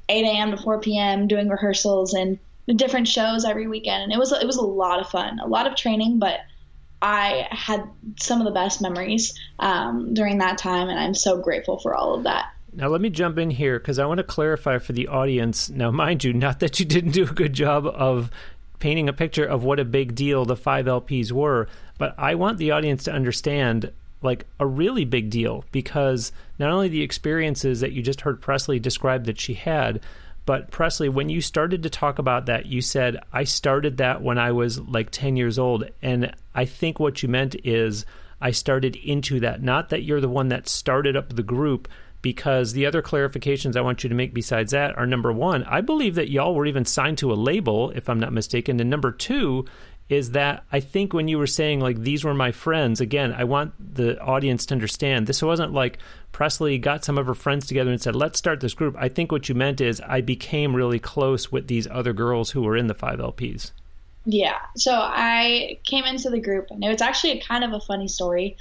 8 0.10 0.24
a.m. 0.24 0.52
to 0.52 0.58
4 0.58 0.80
p.m. 0.80 1.28
doing 1.28 1.50
rehearsals 1.50 2.14
and 2.14 2.40
different 2.74 3.08
shows 3.08 3.46
every 3.46 3.68
weekend, 3.68 4.04
and 4.04 4.12
it 4.12 4.20
was 4.20 4.32
it 4.32 4.46
was 4.46 4.58
a 4.58 4.62
lot 4.62 5.00
of 5.00 5.10
fun, 5.10 5.40
a 5.40 5.48
lot 5.48 5.68
of 5.68 5.76
training, 5.76 6.20
but. 6.20 6.40
I 7.00 7.48
had 7.52 7.88
some 8.20 8.42
of 8.42 8.46
the 8.46 8.52
best 8.52 8.82
memories 8.82 9.40
um, 9.60 10.16
during 10.16 10.40
that 10.40 10.58
time, 10.58 10.90
and 10.90 11.00
I'm 11.00 11.14
so 11.14 11.40
grateful 11.40 11.78
for 11.78 11.94
all 11.94 12.16
of 12.16 12.24
that. 12.24 12.48
Now, 12.74 12.88
let 12.88 13.02
me 13.02 13.12
jump 13.12 13.38
in 13.38 13.52
here 13.52 13.80
because 13.80 14.00
I 14.00 14.06
want 14.08 14.18
to 14.18 14.24
clarify 14.24 14.80
for 14.80 14.94
the 14.94 15.08
audience. 15.08 15.70
Now, 15.70 15.92
mind 15.92 16.24
you, 16.24 16.34
not 16.34 16.60
that 16.60 16.80
you 16.80 16.88
didn't 16.88 17.12
do 17.12 17.24
a 17.24 17.34
good 17.34 17.54
job 17.54 17.86
of 17.86 18.32
painting 18.80 19.10
a 19.10 19.14
picture 19.14 19.46
of 19.46 19.64
what 19.64 19.80
a 19.80 19.86
big 19.86 20.16
deal 20.16 20.46
the 20.46 20.56
five 20.56 20.86
LPs 20.86 21.32
were, 21.32 21.68
but 21.98 22.14
I 22.18 22.36
want 22.36 22.58
the 22.58 22.72
audience 22.72 23.04
to 23.06 23.12
understand 23.12 23.92
like 24.22 24.46
a 24.60 24.66
really 24.66 25.06
big 25.06 25.30
deal 25.30 25.64
because 25.72 26.32
not 26.60 26.72
only 26.72 26.88
the 26.88 27.02
experiences 27.02 27.80
that 27.80 27.92
you 27.92 28.02
just 28.02 28.22
heard 28.22 28.42
Presley 28.42 28.80
describe 28.80 29.26
that 29.26 29.40
she 29.40 29.54
had, 29.54 30.02
but 30.48 30.72
Presley, 30.72 31.10
when 31.10 31.28
you 31.28 31.42
started 31.42 31.84
to 31.84 31.90
talk 31.90 32.20
about 32.20 32.46
that, 32.46 32.68
you 32.68 32.80
said, 32.80 33.20
I 33.34 33.44
started 33.44 33.98
that 33.98 34.22
when 34.22 34.38
I 34.38 34.54
was 34.54 34.80
like 34.80 35.12
10 35.12 35.36
years 35.36 35.60
old. 35.60 35.90
And 36.02 36.34
I 36.56 36.64
think 36.64 37.02
what 37.02 37.22
you 37.22 37.28
meant 37.28 37.58
is 37.66 38.06
I 38.40 38.52
started 38.52 38.96
into 38.96 39.42
that, 39.42 39.62
not 39.62 39.90
that 39.90 40.04
you're 40.04 40.22
the 40.22 40.30
one 40.30 40.48
that 40.48 40.70
started 40.70 41.18
up 41.18 41.36
the 41.36 41.44
group. 41.44 41.90
Because 42.22 42.74
the 42.74 42.86
other 42.86 43.02
clarifications 43.02 43.76
I 43.76 43.82
want 43.82 44.04
you 44.04 44.10
to 44.10 44.16
make 44.16 44.34
besides 44.34 44.72
that 44.72 44.98
are 44.98 45.06
number 45.06 45.32
one, 45.32 45.64
I 45.66 45.82
believe 45.82 46.16
that 46.16 46.32
y'all 46.32 46.56
were 46.56 46.66
even 46.66 46.84
signed 46.84 47.20
to 47.20 47.32
a 47.32 47.36
label, 47.36 47.92
if 47.92 48.10
I'm 48.10 48.20
not 48.20 48.34
mistaken. 48.34 48.80
And 48.80 48.90
number 48.90 49.12
two 49.12 49.66
is 50.10 50.32
that 50.32 50.64
I 50.72 50.80
think 50.80 51.14
when 51.14 51.28
you 51.28 51.38
were 51.38 51.48
saying, 51.48 51.82
like, 51.82 52.00
these 52.00 52.24
were 52.24 52.34
my 52.34 52.52
friends, 52.52 53.02
again, 53.02 53.34
I 53.34 53.44
want 53.44 53.74
the 53.96 54.20
audience 54.22 54.66
to 54.68 54.74
understand 54.74 55.28
this 55.28 55.42
wasn't 55.42 55.74
like 55.74 55.98
Presley 56.32 56.78
got 56.78 57.04
some 57.04 57.18
of 57.18 57.26
her 57.28 57.36
friends 57.36 57.68
together 57.68 57.92
and 57.92 58.02
said, 58.02 58.16
let's 58.16 58.40
start 58.40 58.62
this 58.62 58.74
group. 58.74 58.96
I 58.98 59.10
think 59.10 59.32
what 59.32 59.50
you 59.50 59.56
meant 59.56 59.82
is 59.82 60.02
I 60.02 60.22
became 60.22 60.76
really 60.76 61.00
close 61.00 61.52
with 61.52 61.68
these 61.68 61.88
other 61.88 62.14
girls 62.14 62.52
who 62.52 62.62
were 62.62 62.78
in 62.78 62.88
the 62.88 62.94
five 62.94 63.20
LPs. 63.20 63.72
Yeah. 64.26 64.60
So 64.76 64.94
I 64.94 65.80
came 65.84 66.06
into 66.06 66.30
the 66.30 66.40
group, 66.40 66.68
and 66.70 66.84
it 66.84 66.90
was 66.90 67.02
actually 67.02 67.40
kind 67.40 67.64
of 67.64 67.74
a 67.74 67.80
funny 67.80 68.08
story. 68.08 68.58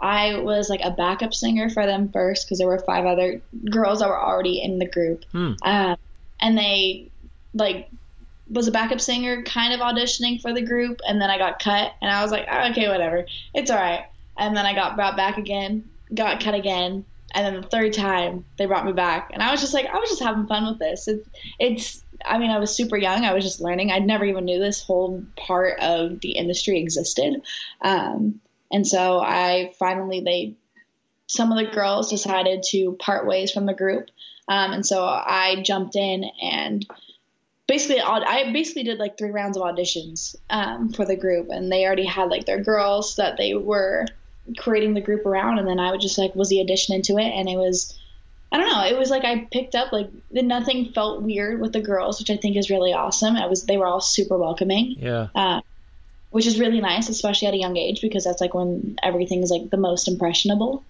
I 0.00 0.38
was 0.38 0.68
like 0.68 0.80
a 0.82 0.92
backup 0.92 1.34
singer 1.34 1.70
for 1.70 1.84
them 1.86 2.10
first 2.10 2.46
because 2.46 2.58
there 2.58 2.68
were 2.68 2.78
five 2.78 3.04
other 3.04 3.40
girls 3.68 3.98
that 3.98 4.08
were 4.08 4.20
already 4.20 4.62
in 4.62 4.78
the 4.78 4.86
group, 4.86 5.24
Hmm. 5.32 5.54
um, 5.62 5.96
and 6.40 6.56
they 6.56 7.10
like 7.52 7.90
was 8.50 8.66
a 8.66 8.70
backup 8.72 9.00
singer, 9.00 9.42
kind 9.42 9.72
of 9.72 9.80
auditioning 9.80 10.40
for 10.40 10.52
the 10.52 10.62
group, 10.62 11.00
and 11.06 11.20
then 11.20 11.30
I 11.30 11.38
got 11.38 11.58
cut, 11.58 11.92
and 12.00 12.10
I 12.10 12.22
was 12.22 12.30
like, 12.30 12.46
oh, 12.50 12.70
okay, 12.70 12.88
whatever, 12.88 13.26
it's 13.54 13.70
all 13.70 13.78
right. 13.78 14.06
And 14.36 14.56
then 14.56 14.66
I 14.66 14.74
got 14.74 14.96
brought 14.96 15.16
back 15.16 15.38
again, 15.38 15.88
got 16.14 16.42
cut 16.42 16.54
again, 16.54 17.04
and 17.34 17.46
then 17.46 17.60
the 17.60 17.68
third 17.68 17.92
time 17.92 18.44
they 18.56 18.66
brought 18.66 18.86
me 18.86 18.92
back, 18.92 19.30
and 19.32 19.42
I 19.42 19.50
was 19.50 19.60
just 19.60 19.74
like, 19.74 19.86
I 19.86 19.98
was 19.98 20.08
just 20.08 20.22
having 20.22 20.46
fun 20.46 20.66
with 20.66 20.78
this. 20.78 21.08
It, 21.08 21.26
it's, 21.58 22.02
I 22.24 22.38
mean, 22.38 22.50
I 22.50 22.58
was 22.58 22.74
super 22.74 22.96
young, 22.96 23.24
I 23.24 23.34
was 23.34 23.44
just 23.44 23.60
learning. 23.60 23.90
I'd 23.90 24.06
never 24.06 24.24
even 24.24 24.44
knew 24.44 24.58
this 24.58 24.82
whole 24.82 25.24
part 25.36 25.78
of 25.80 26.20
the 26.20 26.32
industry 26.32 26.78
existed, 26.80 27.42
um, 27.82 28.40
and 28.72 28.86
so 28.86 29.18
I 29.20 29.72
finally 29.78 30.20
they, 30.20 30.54
some 31.26 31.52
of 31.52 31.58
the 31.58 31.70
girls 31.70 32.10
decided 32.10 32.62
to 32.70 32.92
part 32.98 33.26
ways 33.26 33.50
from 33.50 33.66
the 33.66 33.74
group, 33.74 34.08
um, 34.48 34.72
and 34.72 34.86
so 34.86 35.04
I 35.04 35.62
jumped 35.62 35.96
in 35.96 36.24
and 36.40 36.86
basically 37.68 38.00
I 38.00 38.50
basically 38.52 38.82
did 38.82 38.98
like 38.98 39.16
three 39.16 39.30
rounds 39.30 39.56
of 39.56 39.62
auditions 39.62 40.34
um, 40.50 40.92
for 40.92 41.04
the 41.04 41.14
group, 41.16 41.50
and 41.50 41.70
they 41.70 41.84
already 41.84 42.06
had 42.06 42.30
like 42.30 42.46
their 42.46 42.60
girls 42.60 43.14
that 43.16 43.36
they 43.36 43.54
were 43.54 44.06
creating 44.56 44.94
the 44.94 45.00
group 45.00 45.24
around, 45.26 45.58
and 45.58 45.68
then 45.68 45.78
I 45.78 45.92
would 45.92 46.00
just 46.00 46.18
like 46.18 46.34
was 46.34 46.48
the 46.48 46.60
addition 46.60 46.96
into 46.96 47.18
it, 47.18 47.30
and 47.30 47.48
it 47.48 47.56
was 47.56 47.96
I 48.50 48.56
don't 48.56 48.70
know, 48.72 48.84
it 48.86 48.98
was 48.98 49.10
like 49.10 49.24
I 49.24 49.46
picked 49.52 49.74
up 49.74 49.92
like 49.92 50.08
nothing 50.32 50.92
felt 50.92 51.22
weird 51.22 51.60
with 51.60 51.72
the 51.74 51.82
girls, 51.82 52.18
which 52.18 52.30
I 52.30 52.36
think 52.38 52.56
is 52.56 52.70
really 52.70 52.92
awesome. 52.94 53.36
I 53.36 53.46
was 53.46 53.64
they 53.64 53.76
were 53.76 53.86
all 53.86 54.00
super 54.00 54.38
welcoming, 54.38 54.96
Yeah. 54.98 55.28
uh, 55.34 55.60
which 56.30 56.46
is 56.46 56.58
really 56.58 56.80
nice, 56.80 57.10
especially 57.10 57.48
at 57.48 57.54
a 57.54 57.58
young 57.58 57.76
age 57.76 58.00
because 58.00 58.24
that's 58.24 58.40
like 58.40 58.54
when 58.54 58.98
everything 59.02 59.42
is 59.42 59.50
like 59.50 59.68
the 59.70 59.76
most 59.76 60.08
impressionable, 60.08 60.82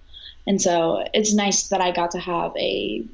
and 0.47 0.63
so 0.63 1.05
it's 1.13 1.35
nice 1.35 1.69
that 1.69 1.81
I 1.81 1.91
got 1.91 2.13
to 2.13 2.21
have 2.21 2.57
a 2.57 3.05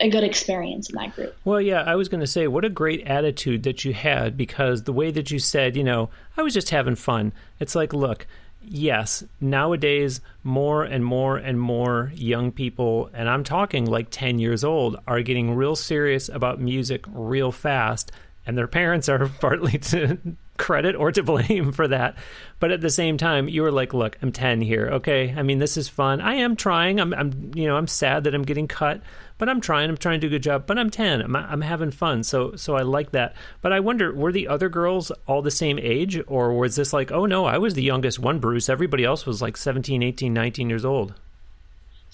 a 0.00 0.10
good 0.10 0.24
experience 0.24 0.90
in 0.90 0.96
that 0.96 1.14
group. 1.14 1.36
Well, 1.44 1.60
yeah, 1.60 1.82
I 1.82 1.94
was 1.94 2.08
going 2.08 2.20
to 2.20 2.26
say, 2.26 2.48
what 2.48 2.64
a 2.64 2.68
great 2.68 3.06
attitude 3.06 3.62
that 3.62 3.84
you 3.84 3.94
had 3.94 4.36
because 4.36 4.82
the 4.82 4.92
way 4.92 5.10
that 5.10 5.30
you 5.30 5.38
said, 5.38 5.76
you 5.76 5.84
know, 5.84 6.10
I 6.36 6.42
was 6.42 6.54
just 6.54 6.70
having 6.70 6.96
fun. 6.96 7.32
It's 7.60 7.74
like, 7.74 7.92
look, 7.92 8.26
yes, 8.60 9.22
nowadays, 9.40 10.20
more 10.42 10.82
and 10.82 11.04
more 11.04 11.36
and 11.36 11.60
more 11.60 12.12
young 12.14 12.50
people, 12.50 13.10
and 13.14 13.28
I'm 13.28 13.44
talking 13.44 13.84
like 13.84 14.08
10 14.10 14.38
years 14.38 14.64
old, 14.64 14.96
are 15.06 15.22
getting 15.22 15.54
real 15.54 15.76
serious 15.76 16.28
about 16.28 16.60
music 16.60 17.04
real 17.12 17.52
fast. 17.52 18.10
and 18.46 18.58
their 18.58 18.66
parents 18.80 19.08
are 19.08 19.28
partly 19.40 19.78
to 19.78 20.18
credit 20.56 20.94
or 20.94 21.12
to 21.12 21.22
blame 21.24 21.72
for 21.72 21.88
that. 21.88 22.16
But 22.60 22.70
at 22.70 22.80
the 22.80 22.90
same 22.90 23.18
time, 23.18 23.48
you 23.48 23.62
were 23.62 23.72
like, 23.72 23.92
"Look, 23.92 24.16
I'm 24.22 24.32
10 24.32 24.60
here. 24.60 24.88
Okay, 24.94 25.34
I 25.36 25.42
mean, 25.42 25.58
this 25.58 25.76
is 25.76 25.88
fun. 25.88 26.20
I 26.20 26.34
am 26.34 26.56
trying. 26.56 27.00
I'm, 27.00 27.12
I'm, 27.12 27.52
you 27.54 27.66
know, 27.66 27.76
I'm 27.76 27.86
sad 27.86 28.24
that 28.24 28.34
I'm 28.34 28.42
getting 28.42 28.68
cut, 28.68 29.00
but 29.38 29.48
I'm 29.48 29.60
trying. 29.60 29.90
I'm 29.90 29.96
trying 29.96 30.20
to 30.20 30.26
do 30.26 30.34
a 30.34 30.36
good 30.36 30.42
job. 30.42 30.66
But 30.66 30.78
I'm 30.78 30.90
10. 30.90 31.20
I'm, 31.20 31.36
I'm 31.36 31.60
having 31.60 31.90
fun. 31.90 32.22
So, 32.22 32.56
so 32.56 32.76
I 32.76 32.82
like 32.82 33.10
that. 33.12 33.34
But 33.60 33.72
I 33.72 33.80
wonder, 33.80 34.14
were 34.14 34.32
the 34.32 34.48
other 34.48 34.68
girls 34.68 35.10
all 35.26 35.42
the 35.42 35.50
same 35.50 35.78
age, 35.78 36.20
or 36.26 36.54
was 36.54 36.76
this 36.76 36.92
like, 36.92 37.12
oh 37.12 37.26
no, 37.26 37.44
I 37.44 37.58
was 37.58 37.74
the 37.74 37.82
youngest 37.82 38.18
one, 38.18 38.38
Bruce. 38.38 38.68
Everybody 38.68 39.04
else 39.04 39.26
was 39.26 39.42
like 39.42 39.56
17, 39.56 40.02
18, 40.02 40.32
19 40.32 40.68
years 40.70 40.84
old. 40.84 41.14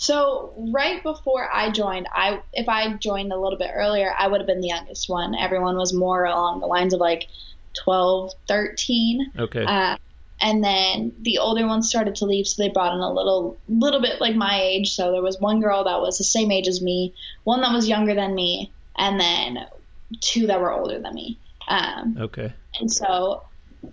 So 0.01 0.55
right 0.73 1.03
before 1.03 1.47
I 1.53 1.71
joined, 1.71 2.09
I 2.11 2.41
if 2.55 2.71
I 2.71 2.95
joined 2.95 3.35
a 3.35 3.39
little 3.39 3.59
bit 3.59 3.71
earlier, 3.75 4.15
I 4.19 4.29
would 4.29 4.41
have 4.41 4.47
been 4.47 4.63
the 4.63 4.69
youngest 4.69 5.11
one. 5.11 5.35
Everyone 5.35 5.77
was 5.77 5.93
more 5.93 6.25
along 6.25 6.61
the 6.61 6.67
lines 6.67 6.95
of 6.95 7.01
like 7.01 7.27
12, 7.75 8.33
13. 8.49 9.33
Okay. 9.39 9.65
Uh, 9.65 9.97
and 10.41 10.65
then 10.65 11.13
the 11.21 11.39
older 11.39 11.67
ones 11.67 11.89
started 11.89 12.17
to 12.17 12.25
leave, 12.25 12.47
so 12.47 12.63
they 12.63 12.71
brought 12.71 12.95
in 12.95 13.01
a 13.01 13.13
little, 13.13 13.59
little 13.69 14.01
bit 14.01 14.21
like 14.21 14.35
my 14.35 14.61
age. 14.61 14.95
So 14.95 15.13
there 15.13 15.23
was 15.23 15.39
one 15.39 15.61
girl 15.61 15.85
that 15.85 16.01
was 16.01 16.19
the 16.19 16.25
same 16.25 16.51
age 16.51 16.67
as 16.67 16.81
me, 16.81 17.15
one 17.45 17.61
that 17.61 17.73
was 17.73 17.89
younger 17.89 18.15
than 18.15 18.35
me, 18.35 18.73
and 18.97 19.21
then 19.21 19.67
two 20.21 20.47
that 20.47 20.61
were 20.61 20.73
older 20.73 20.99
than 20.99 21.15
me. 21.15 21.39
Um, 21.69 22.17
okay. 22.19 22.53
And 22.81 22.91
so 22.91 23.43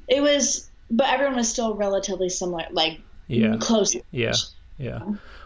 it 0.08 0.22
was, 0.22 0.70
but 0.90 1.10
everyone 1.10 1.36
was 1.36 1.50
still 1.50 1.76
relatively 1.76 2.30
similar, 2.30 2.66
like 2.72 3.02
yeah. 3.28 3.58
close. 3.60 3.96
Yeah. 4.12 4.34
Yeah. 4.78 5.02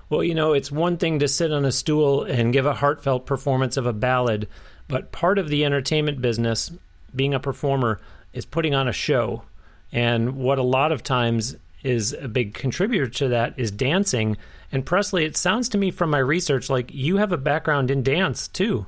Well, 0.10 0.24
you 0.24 0.36
know, 0.36 0.54
it's 0.54 0.72
one 0.72 0.98
thing 0.98 1.20
to 1.20 1.28
sit 1.28 1.54
on 1.54 1.66
a 1.66 1.72
stool 1.72 2.24
and 2.24 2.52
give 2.52 2.66
a 2.66 2.74
heartfelt 2.74 3.26
performance 3.26 3.78
of 3.78 3.86
a 3.86 3.94
ballad, 3.94 4.50
but 4.88 5.12
part 5.12 5.40
of 5.40 5.48
the 5.48 5.64
entertainment 5.64 6.22
business, 6.22 6.70
being 7.16 7.34
a 7.34 7.40
performer, 7.40 8.02
is 8.34 8.46
putting 8.46 8.74
on 8.76 8.88
a 8.88 8.94
show. 8.94 9.44
And 9.92 10.36
what 10.38 10.58
a 10.58 10.64
lot 10.64 10.92
of 10.92 11.04
times 11.04 11.56
is 11.84 12.14
a 12.14 12.28
big 12.28 12.54
contributor 12.54 13.08
to 13.08 13.28
that 13.30 13.54
is 13.58 13.72
dancing. 13.72 14.38
And 14.72 14.86
Presley, 14.86 15.26
it 15.26 15.36
sounds 15.36 15.68
to 15.70 15.78
me 15.78 15.92
from 15.92 16.10
my 16.10 16.20
research 16.20 16.70
like 16.70 16.94
you 16.94 17.18
have 17.18 17.32
a 17.32 17.38
background 17.38 17.92
in 17.92 18.04
dance 18.04 18.48
too. 18.48 18.86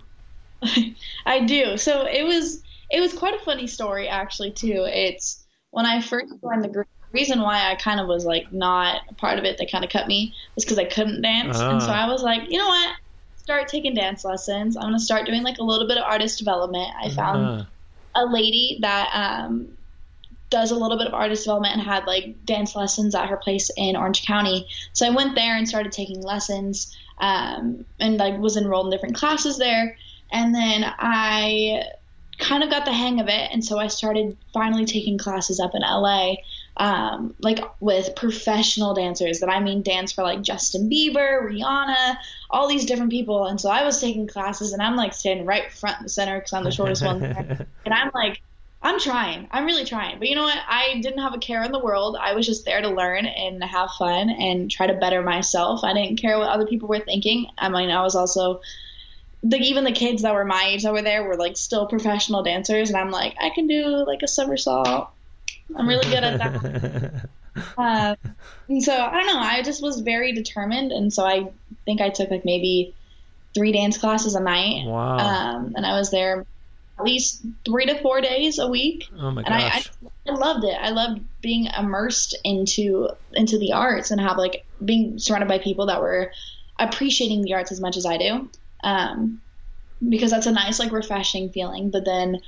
I 1.25 1.41
do. 1.41 1.77
So 1.77 2.05
it 2.05 2.23
was 2.23 2.63
it 2.89 2.99
was 2.99 3.13
quite 3.13 3.33
a 3.33 3.39
funny 3.43 3.67
story 3.67 4.07
actually 4.07 4.51
too. 4.51 4.85
It's 4.87 5.43
when 5.71 5.85
I 5.85 6.01
first 6.01 6.33
joined 6.41 6.63
the 6.63 6.69
group. 6.69 6.87
The 7.11 7.19
reason 7.19 7.41
why 7.41 7.69
I 7.71 7.75
kind 7.75 7.99
of 7.99 8.07
was 8.07 8.25
like 8.25 8.51
not 8.53 9.01
a 9.09 9.13
part 9.15 9.37
of 9.39 9.43
it 9.45 9.57
that 9.57 9.71
kind 9.71 9.83
of 9.83 9.89
cut 9.91 10.07
me 10.07 10.33
was 10.55 10.63
because 10.63 10.79
I 10.79 10.85
couldn't 10.85 11.21
dance, 11.21 11.59
and 11.59 11.81
so 11.81 11.89
Ah. 11.89 12.05
I 12.05 12.11
was 12.11 12.23
like, 12.23 12.49
you 12.49 12.57
know 12.57 12.67
what? 12.67 12.95
Start 13.37 13.67
taking 13.67 13.93
dance 13.93 14.23
lessons. 14.23 14.77
I'm 14.77 14.83
gonna 14.83 14.99
start 14.99 15.25
doing 15.25 15.43
like 15.43 15.57
a 15.57 15.63
little 15.63 15.87
bit 15.87 15.97
of 15.97 16.03
artist 16.05 16.39
development. 16.39 16.89
I 17.03 17.09
found 17.09 17.45
Ah, 17.45 17.65
a 18.15 18.25
lady 18.25 18.79
that 18.81 19.09
um, 19.13 19.77
does 20.49 20.71
a 20.71 20.75
little 20.75 20.97
bit 20.97 21.07
of 21.07 21.13
artist 21.13 21.45
development 21.45 21.75
and 21.75 21.83
had 21.83 22.05
like 22.05 22.45
dance 22.45 22.75
lessons 22.75 23.15
at 23.15 23.27
her 23.27 23.37
place 23.37 23.71
in 23.75 23.95
Orange 23.95 24.25
County. 24.25 24.67
So 24.93 25.07
I 25.07 25.09
went 25.09 25.35
there 25.35 25.55
and 25.57 25.67
started 25.67 25.91
taking 25.91 26.21
lessons 26.21 26.95
um, 27.17 27.85
and 27.99 28.17
like 28.17 28.37
was 28.37 28.57
enrolled 28.57 28.87
in 28.87 28.91
different 28.91 29.15
classes 29.15 29.57
there. 29.57 29.97
And 30.31 30.53
then 30.53 30.83
I 30.85 31.83
kind 32.39 32.63
of 32.63 32.69
got 32.69 32.85
the 32.85 32.91
hang 32.91 33.19
of 33.19 33.27
it, 33.27 33.49
and 33.51 33.63
so 33.63 33.79
I 33.79 33.87
started 33.87 34.37
finally 34.53 34.85
taking 34.85 35.17
classes 35.17 35.59
up 35.59 35.75
in 35.75 35.81
LA. 35.81 36.35
Um, 36.75 37.35
like 37.39 37.59
with 37.79 38.15
professional 38.15 38.95
dancers 38.95 39.41
that 39.41 39.49
I 39.49 39.59
mean 39.59 39.83
dance 39.83 40.11
for 40.11 40.23
like 40.23 40.41
Justin 40.41 40.89
Bieber, 40.89 41.43
Rihanna, 41.43 42.17
all 42.49 42.67
these 42.67 42.85
different 42.85 43.11
people. 43.11 43.45
And 43.45 43.61
so 43.61 43.69
I 43.69 43.83
was 43.85 44.01
taking 44.01 44.27
classes 44.27 44.73
and 44.73 44.81
I'm 44.81 44.95
like 44.95 45.13
standing 45.13 45.45
right 45.45 45.71
front 45.71 45.99
and 45.99 46.09
center 46.09 46.39
because 46.39 46.53
I'm 46.53 46.63
the 46.63 46.71
shortest 46.71 47.05
one 47.05 47.19
there. 47.19 47.67
And 47.85 47.93
I'm 47.93 48.09
like, 48.15 48.41
I'm 48.83 48.99
trying. 48.99 49.47
I'm 49.49 49.65
really 49.65 49.85
trying. 49.85 50.19
But 50.19 50.27
you 50.27 50.35
know 50.35 50.43
what? 50.43 50.57
I 50.67 50.99
didn't 51.01 51.21
have 51.21 51.33
a 51.33 51.37
care 51.37 51.63
in 51.63 51.71
the 51.71 51.79
world. 51.79 52.17
I 52.19 52.33
was 52.33 52.45
just 52.45 52.65
there 52.65 52.81
to 52.81 52.89
learn 52.89 53.25
and 53.25 53.63
have 53.63 53.91
fun 53.91 54.29
and 54.29 54.69
try 54.69 54.87
to 54.87 54.93
better 54.93 55.21
myself. 55.21 55.85
I 55.85 55.93
didn't 55.93 56.17
care 56.17 56.37
what 56.37 56.49
other 56.49 56.67
people 56.67 56.89
were 56.89 56.99
thinking. 56.99 57.47
I 57.57 57.69
mean, 57.69 57.89
I 57.89 58.01
was 58.01 58.15
also 58.15 58.61
the 59.41 59.57
even 59.57 59.85
the 59.85 59.93
kids 59.93 60.23
that 60.23 60.33
were 60.33 60.43
my 60.43 60.65
age 60.67 60.83
that 60.83 60.91
were 60.91 61.01
there 61.01 61.23
were 61.23 61.37
like 61.37 61.55
still 61.55 61.85
professional 61.87 62.43
dancers 62.43 62.89
and 62.89 62.97
I'm 62.97 63.09
like, 63.09 63.35
I 63.41 63.51
can 63.51 63.67
do 63.67 64.03
like 64.05 64.21
a 64.21 64.27
somersault. 64.27 65.09
I'm 65.75 65.87
really 65.87 66.05
good 66.05 66.23
at 66.23 66.37
that. 66.39 67.29
Uh, 67.77 68.15
and 68.67 68.83
so 68.83 68.93
I 68.93 69.11
don't 69.11 69.27
know. 69.27 69.39
I 69.39 69.61
just 69.61 69.81
was 69.81 70.01
very 70.01 70.33
determined, 70.33 70.91
and 70.91 71.13
so 71.13 71.25
I 71.25 71.51
think 71.85 72.01
I 72.01 72.09
took 72.09 72.31
like 72.31 72.45
maybe 72.45 72.93
three 73.53 73.71
dance 73.71 73.97
classes 73.97 74.35
a 74.35 74.39
night. 74.39 74.85
Wow. 74.85 75.17
Um, 75.17 75.73
and 75.75 75.85
I 75.85 75.97
was 75.97 76.11
there 76.11 76.45
at 76.99 77.05
least 77.05 77.43
three 77.65 77.85
to 77.85 77.99
four 78.01 78.21
days 78.21 78.59
a 78.59 78.67
week. 78.67 79.09
oh 79.19 79.31
my 79.31 79.41
And 79.43 79.53
I, 79.53 79.57
I, 79.57 79.69
gosh. 79.69 79.91
I 80.27 80.31
loved 80.33 80.63
it. 80.63 80.77
I 80.79 80.89
loved 80.89 81.21
being 81.41 81.65
immersed 81.65 82.37
into 82.43 83.09
into 83.33 83.57
the 83.57 83.73
arts 83.73 84.11
and 84.11 84.21
have 84.21 84.37
like 84.37 84.65
being 84.83 85.19
surrounded 85.19 85.47
by 85.47 85.59
people 85.59 85.87
that 85.87 86.01
were 86.01 86.31
appreciating 86.79 87.41
the 87.41 87.55
arts 87.55 87.71
as 87.71 87.81
much 87.81 87.97
as 87.97 88.05
I 88.05 88.17
do. 88.17 88.49
Um, 88.83 89.41
because 90.07 90.31
that's 90.31 90.47
a 90.47 90.51
nice 90.51 90.79
like 90.79 90.91
refreshing 90.91 91.49
feeling. 91.49 91.89
But 91.89 92.05
then 92.05 92.41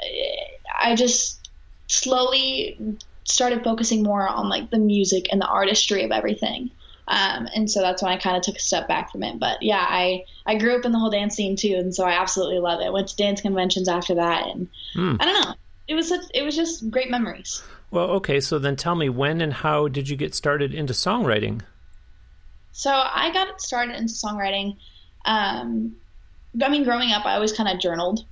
eh, 0.00 0.44
I 0.78 0.94
just 0.94 1.45
slowly 1.88 2.98
started 3.24 3.64
focusing 3.64 4.02
more 4.02 4.26
on 4.26 4.48
like 4.48 4.70
the 4.70 4.78
music 4.78 5.26
and 5.32 5.40
the 5.40 5.46
artistry 5.46 6.04
of 6.04 6.10
everything. 6.10 6.70
Um, 7.08 7.48
and 7.54 7.70
so 7.70 7.80
that's 7.80 8.02
when 8.02 8.12
I 8.12 8.16
kind 8.16 8.36
of 8.36 8.42
took 8.42 8.56
a 8.56 8.60
step 8.60 8.88
back 8.88 9.12
from 9.12 9.22
it. 9.22 9.38
But 9.38 9.62
yeah, 9.62 9.84
I, 9.88 10.24
I 10.44 10.56
grew 10.56 10.76
up 10.76 10.84
in 10.84 10.92
the 10.92 10.98
whole 10.98 11.10
dance 11.10 11.36
scene 11.36 11.54
too, 11.54 11.74
and 11.76 11.94
so 11.94 12.04
I 12.04 12.20
absolutely 12.20 12.58
love 12.58 12.80
it. 12.80 12.92
Went 12.92 13.08
to 13.08 13.16
dance 13.16 13.40
conventions 13.40 13.88
after 13.88 14.16
that, 14.16 14.46
and 14.48 14.68
Hmm. 14.94 15.16
I 15.20 15.24
don't 15.24 15.44
know. 15.44 15.54
It 15.86 15.94
was 15.94 16.08
such, 16.08 16.22
it 16.34 16.42
was 16.42 16.56
just 16.56 16.90
great 16.90 17.10
memories. 17.10 17.62
Well, 17.92 18.10
okay, 18.10 18.40
so 18.40 18.58
then 18.58 18.74
tell 18.74 18.96
me 18.96 19.08
when 19.08 19.40
and 19.40 19.52
how 19.52 19.86
did 19.86 20.08
you 20.08 20.16
get 20.16 20.34
started 20.34 20.74
into 20.74 20.92
songwriting? 20.92 21.60
So 22.72 22.90
I 22.90 23.30
got 23.32 23.60
started 23.60 23.96
into 23.96 24.12
songwriting. 24.12 24.76
Um, 25.24 25.96
I 26.60 26.68
mean, 26.68 26.82
growing 26.82 27.12
up, 27.12 27.24
I 27.24 27.34
always 27.34 27.52
kind 27.52 27.68
of 27.68 27.80
journaled. 27.80 28.24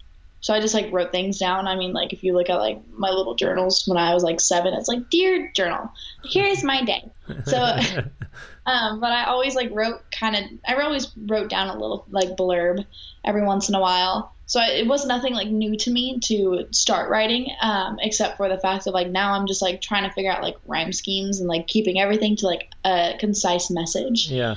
So 0.45 0.53
I 0.53 0.61
just 0.61 0.75
like 0.75 0.93
wrote 0.93 1.11
things 1.11 1.39
down. 1.39 1.67
I 1.67 1.75
mean, 1.75 1.95
like 1.95 2.13
if 2.13 2.23
you 2.23 2.35
look 2.35 2.51
at 2.51 2.57
like 2.57 2.79
my 2.91 3.09
little 3.09 3.35
journals 3.35 3.85
when 3.87 3.97
I 3.97 4.13
was 4.13 4.23
like 4.23 4.43
seven, 4.43 4.75
it's 4.75 4.89
like 4.89 5.09
dear 5.09 5.51
journal, 5.57 5.91
here's 6.23 6.63
my 6.63 6.85
day. 6.85 7.11
So, 7.47 7.63
um, 8.67 9.01
but 9.01 9.11
I 9.11 9.25
always 9.25 9.55
like 9.55 9.71
wrote 9.73 10.03
kind 10.11 10.37
of. 10.37 10.43
I 10.69 10.75
always 10.83 11.11
wrote 11.17 11.49
down 11.49 11.75
a 11.75 11.81
little 11.81 12.05
like 12.11 12.37
blurb 12.37 12.85
every 13.25 13.43
once 13.43 13.71
in 13.71 13.75
a 13.75 13.81
while. 13.81 14.35
So 14.45 14.61
I, 14.61 14.73
it 14.73 14.87
was 14.87 15.07
nothing 15.07 15.33
like 15.33 15.49
new 15.49 15.79
to 15.79 15.91
me 15.91 16.19
to 16.25 16.67
start 16.73 17.09
writing, 17.09 17.49
um, 17.63 17.97
except 18.03 18.37
for 18.37 18.47
the 18.51 18.59
fact 18.59 18.87
of 18.87 18.93
like 18.93 19.09
now 19.09 19.33
I'm 19.33 19.47
just 19.47 19.63
like 19.63 19.81
trying 19.81 20.03
to 20.03 20.11
figure 20.11 20.31
out 20.31 20.43
like 20.43 20.59
rhyme 20.67 20.93
schemes 20.93 21.41
and 21.41 21.49
like 21.49 21.69
keeping 21.69 21.99
everything 21.99 22.37
to 22.37 22.47
like 22.47 22.71
a 22.85 23.15
concise 23.19 23.71
message 23.71 24.31
yeah. 24.31 24.57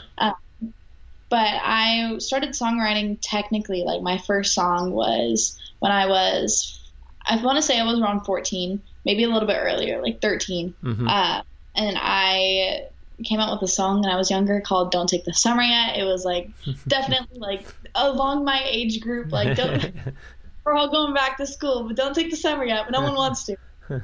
But 1.30 1.38
I 1.64 2.18
started 2.20 2.52
songwriting 2.52 3.18
technically. 3.22 3.84
Like 3.84 4.02
my 4.02 4.18
first 4.18 4.54
song 4.54 4.92
was 4.92 5.58
when 5.80 5.92
I 5.92 6.08
was, 6.08 6.80
I 7.26 7.42
want 7.44 7.58
to 7.58 7.62
say 7.62 7.80
I 7.80 7.84
was 7.84 8.00
around 8.00 8.26
14, 8.26 8.82
maybe 9.06 9.24
a 9.24 9.30
little 9.30 9.48
bit 9.48 9.58
earlier, 9.60 10.02
like 10.02 10.22
13. 10.22 10.74
hmm 10.82 11.08
Uh, 11.08 11.42
and 11.76 11.98
I 12.00 12.88
came 13.24 13.40
out 13.40 13.52
with 13.52 13.70
a 13.70 13.72
song 13.72 14.02
when 14.02 14.10
I 14.10 14.16
was 14.16 14.30
younger 14.30 14.62
called 14.62 14.92
"Don't 14.92 15.08
Take 15.08 15.26
the 15.26 15.34
Summer 15.34 15.62
Yet." 15.62 15.98
It 15.98 16.04
was 16.04 16.26
like 16.26 16.50
definitely 16.88 17.40
like 17.40 17.74
along 17.96 18.44
my 18.46 18.62
age 18.66 19.00
group. 19.02 19.32
Like 19.32 19.56
don't, 19.56 19.94
we're 20.66 20.74
all 20.74 20.90
going 20.90 21.14
back 21.14 21.38
to 21.38 21.48
school, 21.48 21.88
but 21.88 21.96
don't 21.96 22.14
take 22.14 22.32
the 22.32 22.38
summer 22.38 22.66
yet. 22.66 22.86
But 22.86 22.92
no 22.92 23.02
one 23.02 23.16
wants 23.16 23.46
to. 23.46 23.58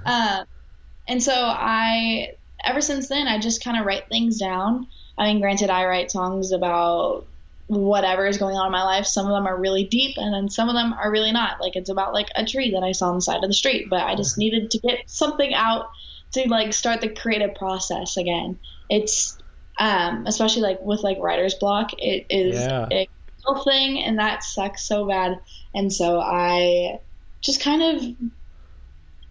Um, 0.05 0.45
and 1.07 1.21
so 1.21 1.33
I, 1.33 2.35
ever 2.63 2.81
since 2.81 3.09
then, 3.09 3.27
I 3.27 3.39
just 3.39 3.63
kind 3.63 3.79
of 3.79 3.85
write 3.85 4.07
things 4.07 4.39
down. 4.39 4.87
I 5.17 5.25
mean, 5.25 5.41
granted, 5.41 5.69
I 5.69 5.85
write 5.85 6.11
songs 6.11 6.51
about 6.51 7.25
whatever 7.67 8.25
is 8.25 8.37
going 8.37 8.55
on 8.55 8.65
in 8.65 8.71
my 8.71 8.83
life. 8.83 9.05
Some 9.05 9.25
of 9.25 9.31
them 9.33 9.47
are 9.47 9.59
really 9.59 9.85
deep, 9.85 10.15
and 10.17 10.33
then 10.33 10.49
some 10.49 10.69
of 10.69 10.75
them 10.75 10.93
are 10.93 11.11
really 11.11 11.31
not. 11.31 11.61
Like 11.61 11.75
it's 11.75 11.89
about 11.89 12.13
like 12.13 12.27
a 12.35 12.45
tree 12.45 12.71
that 12.71 12.83
I 12.83 12.91
saw 12.91 13.09
on 13.09 13.15
the 13.15 13.21
side 13.21 13.43
of 13.43 13.49
the 13.49 13.53
street, 13.53 13.89
but 13.89 14.01
I 14.01 14.15
just 14.15 14.37
needed 14.37 14.71
to 14.71 14.79
get 14.79 15.09
something 15.09 15.53
out 15.53 15.89
to 16.33 16.47
like 16.49 16.73
start 16.73 17.01
the 17.01 17.09
creative 17.09 17.55
process 17.55 18.17
again. 18.17 18.57
It's 18.89 19.37
um, 19.79 20.25
especially 20.27 20.61
like 20.61 20.79
with 20.81 21.01
like 21.01 21.17
writer's 21.19 21.55
block, 21.55 21.91
it 21.97 22.25
is 22.29 22.55
Yeah. 22.55 22.87
a 22.91 23.07
real 23.47 23.63
thing, 23.63 24.03
and 24.03 24.19
that 24.19 24.43
sucks 24.43 24.83
so 24.83 25.07
bad. 25.07 25.39
And 25.73 25.91
so 25.91 26.19
I 26.19 26.99
just 27.41 27.61
kind 27.61 27.81
of 27.81 28.15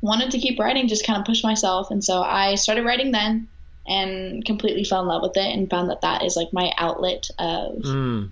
wanted 0.01 0.33
to 0.33 0.39
keep 0.39 0.59
writing, 0.59 0.89
just 0.89 1.07
kind 1.07 1.19
of 1.21 1.25
push 1.25 1.45
myself. 1.45 1.91
And 1.91 2.03
so 2.03 2.23
I 2.23 2.57
started 2.57 2.85
writing 2.85 3.13
then 3.13 3.49
and 3.87 4.45
completely 4.45 4.85
fell 4.85 5.03
in 5.03 5.09
love 5.09 5.23
with 5.23 5.37
it 5.37 5.55
and 5.55 5.69
found 5.69 5.91
that 5.91 6.03
that 6.03 6.25
is 6.25 6.37
like 6.37 6.53
my 6.53 6.73
outlet 6.77 7.29
of 7.39 7.83
Mm, 7.83 8.31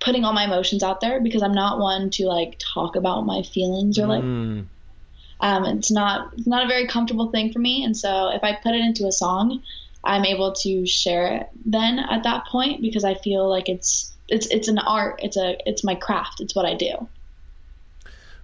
putting 0.00 0.24
all 0.24 0.32
my 0.32 0.44
emotions 0.44 0.82
out 0.82 1.00
there 1.00 1.20
because 1.20 1.42
I'm 1.42 1.54
not 1.54 1.78
one 1.78 2.10
to 2.10 2.26
like 2.26 2.58
talk 2.58 2.96
about 2.96 3.22
my 3.22 3.42
feelings 3.42 3.98
or 3.98 4.06
like 4.06 4.22
mm. 4.22 4.66
um, 5.40 5.64
it's 5.64 5.90
not 5.90 6.32
it's 6.36 6.46
not 6.46 6.64
a 6.64 6.68
very 6.68 6.86
comfortable 6.86 7.30
thing 7.30 7.52
for 7.52 7.58
me. 7.58 7.84
And 7.84 7.96
so 7.96 8.28
if 8.28 8.44
I 8.44 8.52
put 8.52 8.74
it 8.74 8.82
into 8.82 9.06
a 9.06 9.12
song, 9.12 9.62
I'm 10.04 10.24
able 10.24 10.52
to 10.52 10.86
share 10.86 11.36
it 11.36 11.48
then 11.64 11.98
at 11.98 12.24
that 12.24 12.46
point 12.46 12.82
because 12.82 13.04
I 13.04 13.14
feel 13.14 13.48
like 13.48 13.68
it's 13.68 14.12
it's 14.28 14.46
it's 14.48 14.68
an 14.68 14.78
art. 14.78 15.20
It's 15.22 15.36
a 15.36 15.56
it's 15.66 15.84
my 15.84 15.94
craft. 15.94 16.40
It's 16.40 16.54
what 16.54 16.66
I 16.66 16.74
do. 16.74 17.08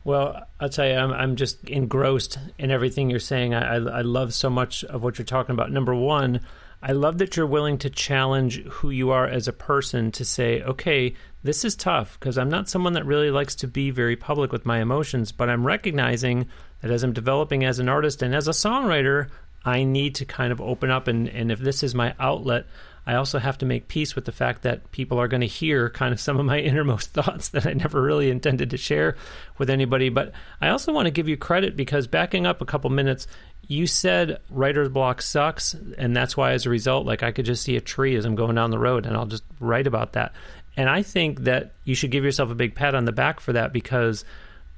Well, 0.04 0.46
I'll 0.58 0.68
tell 0.68 0.86
you, 0.86 0.94
I'm, 0.94 1.12
I'm 1.12 1.36
just 1.36 1.62
engrossed 1.68 2.38
in 2.58 2.70
everything 2.70 3.08
you're 3.08 3.20
saying. 3.20 3.54
I, 3.54 3.76
I, 3.76 3.98
I 3.98 4.00
love 4.02 4.34
so 4.34 4.50
much 4.50 4.84
of 4.84 5.02
what 5.02 5.18
you're 5.18 5.24
talking 5.24 5.54
about. 5.54 5.70
Number 5.70 5.94
one, 5.94 6.40
I 6.82 6.92
love 6.92 7.18
that 7.18 7.36
you're 7.36 7.46
willing 7.46 7.78
to 7.78 7.90
challenge 7.90 8.64
who 8.64 8.90
you 8.90 9.10
are 9.10 9.26
as 9.26 9.46
a 9.46 9.52
person 9.52 10.10
to 10.12 10.24
say, 10.24 10.62
okay, 10.62 11.14
this 11.44 11.64
is 11.64 11.76
tough 11.76 12.18
because 12.18 12.36
I'm 12.36 12.48
not 12.48 12.68
someone 12.68 12.94
that 12.94 13.06
really 13.06 13.30
likes 13.30 13.54
to 13.56 13.68
be 13.68 13.90
very 13.90 14.16
public 14.16 14.50
with 14.50 14.66
my 14.66 14.80
emotions, 14.80 15.30
but 15.30 15.48
I'm 15.48 15.64
recognizing 15.64 16.48
that 16.80 16.90
as 16.90 17.04
I'm 17.04 17.12
developing 17.12 17.64
as 17.64 17.78
an 17.78 17.88
artist 17.88 18.22
and 18.22 18.34
as 18.34 18.48
a 18.48 18.52
songwriter, 18.52 19.28
I 19.64 19.84
need 19.84 20.16
to 20.16 20.24
kind 20.24 20.52
of 20.52 20.60
open 20.60 20.90
up. 20.90 21.06
And, 21.06 21.28
and 21.28 21.52
if 21.52 21.60
this 21.60 21.84
is 21.84 21.94
my 21.94 22.16
outlet, 22.18 22.66
I 23.06 23.14
also 23.14 23.38
have 23.38 23.58
to 23.58 23.66
make 23.66 23.88
peace 23.88 24.14
with 24.14 24.26
the 24.26 24.32
fact 24.32 24.62
that 24.62 24.92
people 24.92 25.18
are 25.18 25.28
going 25.28 25.40
to 25.40 25.46
hear 25.46 25.90
kind 25.90 26.12
of 26.12 26.20
some 26.20 26.38
of 26.38 26.46
my 26.46 26.58
innermost 26.60 27.10
thoughts 27.12 27.48
that 27.50 27.66
I 27.66 27.72
never 27.72 28.00
really 28.00 28.30
intended 28.30 28.70
to 28.70 28.76
share 28.76 29.16
with 29.58 29.70
anybody. 29.70 30.08
But 30.08 30.32
I 30.60 30.68
also 30.68 30.92
want 30.92 31.06
to 31.06 31.10
give 31.10 31.28
you 31.28 31.36
credit 31.36 31.76
because 31.76 32.06
backing 32.06 32.46
up 32.46 32.60
a 32.60 32.66
couple 32.66 32.90
minutes, 32.90 33.26
you 33.66 33.86
said 33.86 34.38
writer's 34.50 34.88
block 34.88 35.20
sucks. 35.22 35.74
And 35.98 36.16
that's 36.16 36.36
why, 36.36 36.52
as 36.52 36.66
a 36.66 36.70
result, 36.70 37.06
like 37.06 37.22
I 37.22 37.32
could 37.32 37.44
just 37.44 37.64
see 37.64 37.76
a 37.76 37.80
tree 37.80 38.16
as 38.16 38.24
I'm 38.24 38.36
going 38.36 38.54
down 38.54 38.70
the 38.70 38.78
road 38.78 39.06
and 39.06 39.16
I'll 39.16 39.26
just 39.26 39.44
write 39.58 39.86
about 39.86 40.12
that. 40.12 40.32
And 40.76 40.88
I 40.88 41.02
think 41.02 41.40
that 41.40 41.72
you 41.84 41.94
should 41.94 42.10
give 42.10 42.24
yourself 42.24 42.50
a 42.50 42.54
big 42.54 42.74
pat 42.74 42.94
on 42.94 43.04
the 43.04 43.12
back 43.12 43.40
for 43.40 43.52
that 43.52 43.72
because 43.72 44.24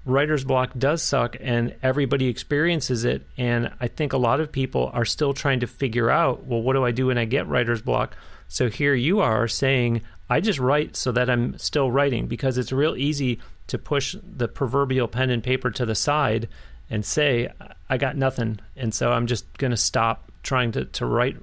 writer's 0.07 0.45
block 0.45 0.71
does 0.77 1.03
suck 1.03 1.37
and 1.41 1.75
everybody 1.83 2.29
experiences 2.29 3.05
it. 3.05 3.27
And 3.37 3.73
I 3.81 3.89
think 3.89 4.13
a 4.13 4.19
lot 4.19 4.41
of 4.41 4.53
people 4.53 4.91
are 4.93 5.05
still 5.05 5.33
trying 5.33 5.61
to 5.61 5.67
figure 5.67 6.11
out, 6.11 6.45
well, 6.45 6.63
what 6.63 6.75
do 6.75 6.85
I 6.85 6.91
do 6.91 7.07
when 7.07 7.19
I 7.19 7.25
get 7.25 7.47
writer's 7.47 7.83
block? 7.83 8.17
So 8.49 8.69
here 8.69 8.95
you 8.95 9.21
are 9.21 9.49
saying, 9.49 10.03
I 10.29 10.41
just 10.41 10.59
write 10.59 10.97
so 10.97 11.13
that 11.13 11.31
I'm 11.31 11.59
still 11.59 11.91
writing 11.91 12.27
because 12.27 12.59
it's 12.59 12.73
real 12.73 12.97
easy 12.97 13.41
to 13.69 13.79
push 13.79 14.15
the 14.23 14.49
proverbial 14.49 15.09
pen 15.09 15.31
and 15.31 15.43
paper 15.43 15.71
to 15.71 15.87
the 15.87 15.95
side 15.95 16.49
and 16.91 17.05
say, 17.05 17.49
I 17.89 17.97
got 17.97 18.17
nothing. 18.17 18.61
And 18.77 18.93
so 18.93 19.11
I'm 19.13 19.27
just 19.27 19.57
going 19.57 19.71
to 19.71 19.77
stop 19.77 20.31
trying 20.43 20.73
to, 20.73 20.85
to 20.85 21.07
write 21.07 21.37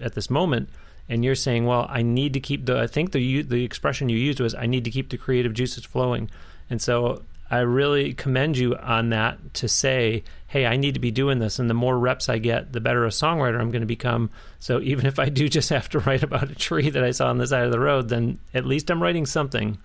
at 0.00 0.14
this 0.14 0.28
moment. 0.28 0.68
And 1.08 1.24
you're 1.24 1.36
saying, 1.36 1.64
well, 1.64 1.86
I 1.88 2.02
need 2.02 2.34
to 2.34 2.40
keep 2.40 2.66
the, 2.66 2.78
I 2.80 2.86
think 2.86 3.12
the, 3.12 3.42
the 3.42 3.64
expression 3.64 4.08
you 4.08 4.18
used 4.18 4.40
was, 4.40 4.54
I 4.54 4.66
need 4.66 4.84
to 4.84 4.90
keep 4.90 5.08
the 5.08 5.16
creative 5.16 5.54
juices 5.54 5.84
flowing. 5.84 6.30
And 6.68 6.82
so 6.82 7.22
I 7.50 7.60
really 7.60 8.12
commend 8.12 8.58
you 8.58 8.76
on 8.76 9.10
that 9.10 9.54
to 9.54 9.68
say, 9.68 10.24
hey, 10.48 10.66
I 10.66 10.76
need 10.76 10.94
to 10.94 11.00
be 11.00 11.10
doing 11.10 11.38
this. 11.38 11.58
And 11.58 11.68
the 11.68 11.74
more 11.74 11.98
reps 11.98 12.28
I 12.28 12.38
get, 12.38 12.72
the 12.72 12.80
better 12.80 13.04
a 13.04 13.08
songwriter 13.08 13.60
I'm 13.60 13.70
going 13.70 13.82
to 13.82 13.86
become. 13.86 14.30
So 14.60 14.80
even 14.80 15.06
if 15.06 15.18
I 15.18 15.28
do 15.28 15.48
just 15.48 15.70
have 15.70 15.88
to 15.90 15.98
write 16.00 16.22
about 16.22 16.50
a 16.50 16.54
tree 16.54 16.90
that 16.90 17.04
I 17.04 17.10
saw 17.10 17.28
on 17.28 17.38
the 17.38 17.46
side 17.46 17.64
of 17.64 17.72
the 17.72 17.80
road, 17.80 18.08
then 18.08 18.38
at 18.54 18.66
least 18.66 18.90
I'm 18.90 19.02
writing 19.02 19.26
something. 19.26 19.78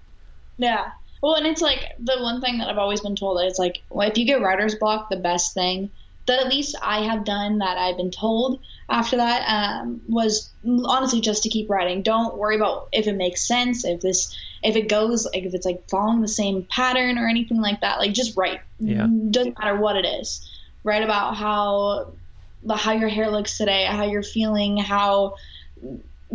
Yeah. 0.57 0.91
Well, 1.21 1.35
and 1.35 1.47
it's 1.47 1.61
like 1.61 1.95
the 1.99 2.17
one 2.19 2.41
thing 2.41 2.57
that 2.57 2.69
I've 2.69 2.77
always 2.77 3.01
been 3.01 3.15
told 3.15 3.41
is 3.43 3.57
like, 3.57 3.81
well, 3.89 4.09
if 4.09 4.17
you 4.17 4.25
get 4.25 4.41
writer's 4.41 4.75
block, 4.75 5.09
the 5.09 5.15
best 5.15 5.53
thing 5.53 5.89
that 6.25 6.39
at 6.39 6.47
least 6.47 6.75
I 6.81 7.03
have 7.03 7.25
done 7.25 7.59
that 7.59 7.77
I've 7.77 7.97
been 7.97 8.11
told 8.11 8.59
after 8.89 9.17
that 9.17 9.45
um, 9.47 10.01
was 10.07 10.49
honestly 10.65 11.21
just 11.21 11.43
to 11.43 11.49
keep 11.49 11.69
writing. 11.69 12.01
Don't 12.01 12.37
worry 12.37 12.55
about 12.55 12.87
if 12.91 13.07
it 13.07 13.15
makes 13.15 13.45
sense, 13.45 13.83
if 13.83 14.01
this, 14.01 14.35
if 14.63 14.75
it 14.75 14.87
goes, 14.87 15.25
like 15.25 15.43
if 15.43 15.53
it's 15.53 15.65
like 15.65 15.89
following 15.89 16.21
the 16.21 16.27
same 16.27 16.63
pattern 16.63 17.17
or 17.17 17.27
anything 17.27 17.61
like 17.61 17.81
that. 17.81 17.99
Like 17.99 18.13
just 18.13 18.37
write. 18.37 18.61
Yeah. 18.79 19.07
Doesn't 19.29 19.57
matter 19.59 19.75
what 19.75 19.95
it 19.95 20.05
is. 20.05 20.49
Write 20.83 21.03
about 21.03 21.35
how, 21.35 22.13
the 22.63 22.75
how 22.75 22.93
your 22.93 23.09
hair 23.09 23.29
looks 23.29 23.57
today, 23.57 23.85
how 23.85 24.05
you're 24.05 24.23
feeling, 24.23 24.77
how 24.77 25.35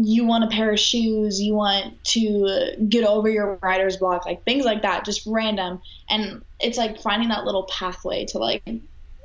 you 0.00 0.24
want 0.24 0.44
a 0.44 0.48
pair 0.48 0.70
of 0.70 0.78
shoes, 0.78 1.40
you 1.40 1.54
want 1.54 2.02
to 2.04 2.76
get 2.88 3.04
over 3.04 3.28
your 3.28 3.58
writer's 3.62 3.96
block, 3.96 4.26
like 4.26 4.44
things 4.44 4.64
like 4.64 4.82
that, 4.82 5.04
just 5.04 5.26
random. 5.26 5.80
And 6.08 6.42
it's 6.60 6.78
like 6.78 7.00
finding 7.00 7.30
that 7.30 7.44
little 7.44 7.64
pathway 7.64 8.26
to 8.26 8.38
like 8.38 8.62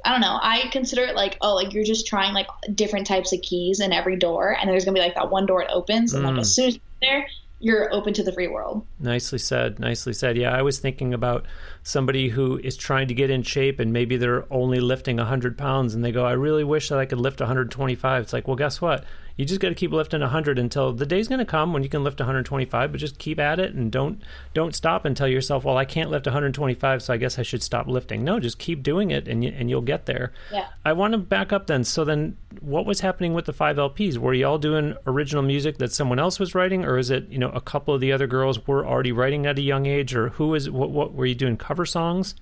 I 0.05 0.11
don't 0.11 0.21
know. 0.21 0.37
I 0.41 0.67
consider 0.71 1.03
it 1.03 1.15
like, 1.15 1.37
oh, 1.39 1.55
like 1.55 1.73
you're 1.73 1.85
just 1.85 2.07
trying 2.07 2.33
like 2.33 2.47
different 2.73 3.07
types 3.07 3.31
of 3.31 3.41
keys 3.41 3.79
in 3.79 3.93
every 3.93 4.17
door, 4.17 4.55
and 4.59 4.69
there's 4.69 4.83
gonna 4.83 4.95
be 4.95 5.01
like 5.01 5.15
that 5.15 5.31
one 5.31 5.45
door 5.45 5.61
it 5.61 5.69
opens, 5.71 6.13
and 6.13 6.25
like 6.25 6.37
as 6.37 6.49
mm. 6.49 6.55
soon 6.55 6.67
as 6.67 6.73
you're 6.75 6.81
there, 7.01 7.27
you're 7.63 7.91
open 7.93 8.13
to 8.13 8.23
the 8.23 8.33
free 8.33 8.49
world. 8.49 8.85
Nicely 8.99 9.39
said. 9.39 9.79
Nicely 9.79 10.11
said. 10.11 10.35
Yeah, 10.35 10.53
I 10.53 10.61
was 10.61 10.79
thinking 10.79 11.13
about 11.13 11.45
somebody 11.81 12.27
who 12.27 12.57
is 12.57 12.75
trying 12.75 13.07
to 13.07 13.13
get 13.13 13.29
in 13.29 13.41
shape 13.41 13.79
and 13.79 13.93
maybe 13.93 14.17
they're 14.17 14.45
only 14.51 14.81
lifting 14.81 15.15
100 15.15 15.57
pounds 15.57 15.95
and 15.95 16.03
they 16.03 16.11
go, 16.11 16.25
I 16.25 16.33
really 16.33 16.65
wish 16.65 16.89
that 16.89 16.99
I 16.99 17.05
could 17.05 17.19
lift 17.19 17.39
125. 17.39 18.23
It's 18.23 18.33
like, 18.33 18.49
well, 18.49 18.57
guess 18.57 18.81
what? 18.81 19.05
You 19.35 19.45
just 19.45 19.59
got 19.59 19.69
to 19.69 19.75
keep 19.75 19.91
lifting 19.91 20.21
100 20.21 20.59
until 20.59 20.93
the 20.93 21.05
day's 21.05 21.27
going 21.27 21.39
to 21.39 21.45
come 21.45 21.73
when 21.73 21.83
you 21.83 21.89
can 21.89 22.03
lift 22.03 22.19
125 22.19 22.91
but 22.91 22.97
just 22.99 23.17
keep 23.17 23.39
at 23.39 23.59
it 23.59 23.73
and 23.73 23.91
don't 23.91 24.21
don't 24.53 24.75
stop 24.75 25.05
and 25.05 25.17
tell 25.17 25.27
yourself 25.27 25.63
well 25.63 25.77
i 25.77 25.85
can't 25.85 26.09
lift 26.09 26.25
125 26.25 27.01
so 27.01 27.13
i 27.13 27.17
guess 27.17 27.39
i 27.39 27.43
should 27.43 27.63
stop 27.63 27.87
lifting. 27.87 28.23
No 28.23 28.39
just 28.39 28.59
keep 28.59 28.83
doing 28.83 29.11
it 29.11 29.27
and, 29.27 29.43
you, 29.43 29.53
and 29.55 29.69
you'll 29.69 29.81
get 29.81 30.05
there. 30.05 30.33
Yeah. 30.51 30.67
I 30.85 30.93
want 30.93 31.13
to 31.13 31.17
back 31.17 31.53
up 31.53 31.67
then. 31.67 31.83
So 31.83 32.03
then 32.03 32.37
what 32.59 32.85
was 32.85 32.99
happening 32.99 33.33
with 33.33 33.45
the 33.45 33.53
five 33.53 33.77
lps 33.77 34.17
were 34.17 34.33
you 34.33 34.45
all 34.45 34.57
doing 34.57 34.95
original 35.07 35.43
music 35.43 35.77
that 35.77 35.91
someone 35.91 36.19
else 36.19 36.39
was 36.39 36.53
writing 36.55 36.85
or 36.85 36.97
is 36.97 37.09
it 37.09 37.27
you 37.29 37.37
know 37.37 37.49
a 37.49 37.61
couple 37.61 37.93
of 37.93 38.01
the 38.01 38.11
other 38.11 38.27
girls 38.27 38.65
were 38.67 38.85
already 38.85 39.11
writing 39.11 39.45
at 39.45 39.57
a 39.57 39.61
young 39.61 39.85
age 39.85 40.15
or 40.15 40.29
who 40.29 40.53
is 40.53 40.69
what, 40.69 40.91
what 40.91 41.13
were 41.13 41.25
you 41.25 41.35
doing 41.35 41.57
cover 41.57 41.85
songs 41.85 42.35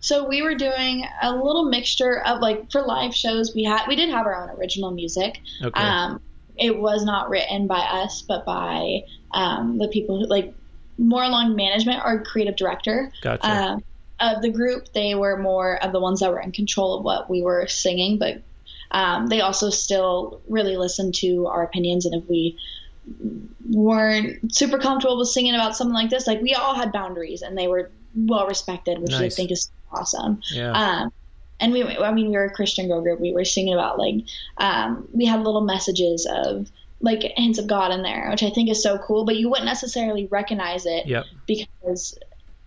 so 0.00 0.28
we 0.28 0.42
were 0.42 0.54
doing 0.54 1.04
a 1.22 1.34
little 1.34 1.64
mixture 1.64 2.22
of 2.24 2.40
like 2.40 2.70
for 2.70 2.82
live 2.82 3.14
shows 3.14 3.54
we 3.54 3.64
had 3.64 3.86
we 3.88 3.96
did 3.96 4.10
have 4.10 4.26
our 4.26 4.42
own 4.42 4.50
original 4.58 4.90
music. 4.90 5.40
Okay. 5.62 5.80
Um, 5.80 6.20
it 6.56 6.76
was 6.76 7.04
not 7.04 7.30
written 7.30 7.66
by 7.66 7.80
us, 7.80 8.22
but 8.22 8.44
by 8.44 9.02
um, 9.32 9.78
the 9.78 9.88
people 9.88 10.18
who 10.18 10.26
like 10.26 10.54
more 10.98 11.22
along 11.22 11.54
management 11.54 12.02
or 12.04 12.22
creative 12.22 12.56
director 12.56 13.12
gotcha. 13.22 13.46
uh, 13.46 13.78
of 14.20 14.42
the 14.42 14.50
group. 14.50 14.92
They 14.92 15.14
were 15.14 15.36
more 15.36 15.82
of 15.82 15.92
the 15.92 16.00
ones 16.00 16.20
that 16.20 16.30
were 16.30 16.40
in 16.40 16.52
control 16.52 16.98
of 16.98 17.04
what 17.04 17.30
we 17.30 17.42
were 17.42 17.66
singing, 17.68 18.18
but 18.18 18.42
um, 18.90 19.28
they 19.28 19.40
also 19.40 19.70
still 19.70 20.40
really 20.48 20.76
listened 20.76 21.14
to 21.16 21.46
our 21.46 21.62
opinions. 21.62 22.06
And 22.06 22.20
if 22.20 22.28
we 22.28 22.56
weren't 23.68 24.54
super 24.54 24.78
comfortable 24.78 25.18
with 25.18 25.28
singing 25.28 25.54
about 25.54 25.76
something 25.76 25.94
like 25.94 26.10
this, 26.10 26.26
like 26.26 26.40
we 26.40 26.54
all 26.54 26.74
had 26.74 26.92
boundaries 26.92 27.42
and 27.42 27.56
they 27.56 27.68
were 27.68 27.90
well 28.14 28.46
respected, 28.46 28.98
which 28.98 29.12
nice. 29.12 29.20
I 29.20 29.28
think 29.28 29.52
is 29.52 29.70
awesome. 29.92 30.40
Yeah. 30.52 30.72
Um, 30.72 31.12
and 31.60 31.72
we, 31.72 31.82
I 31.84 32.12
mean, 32.12 32.28
we 32.28 32.36
were 32.36 32.44
a 32.44 32.50
Christian 32.50 32.88
girl 32.88 33.00
group. 33.00 33.20
We 33.20 33.32
were 33.32 33.44
singing 33.44 33.74
about 33.74 33.98
like, 33.98 34.14
um, 34.58 35.08
we 35.12 35.26
had 35.26 35.42
little 35.42 35.60
messages 35.60 36.28
of 36.30 36.70
like 37.00 37.22
hints 37.36 37.58
of 37.58 37.66
God 37.66 37.92
in 37.92 38.02
there, 38.02 38.28
which 38.30 38.42
I 38.42 38.50
think 38.50 38.70
is 38.70 38.82
so 38.82 38.98
cool. 38.98 39.24
But 39.24 39.36
you 39.36 39.48
wouldn't 39.48 39.66
necessarily 39.66 40.26
recognize 40.26 40.86
it 40.86 41.06
yep. 41.06 41.24
because 41.46 42.18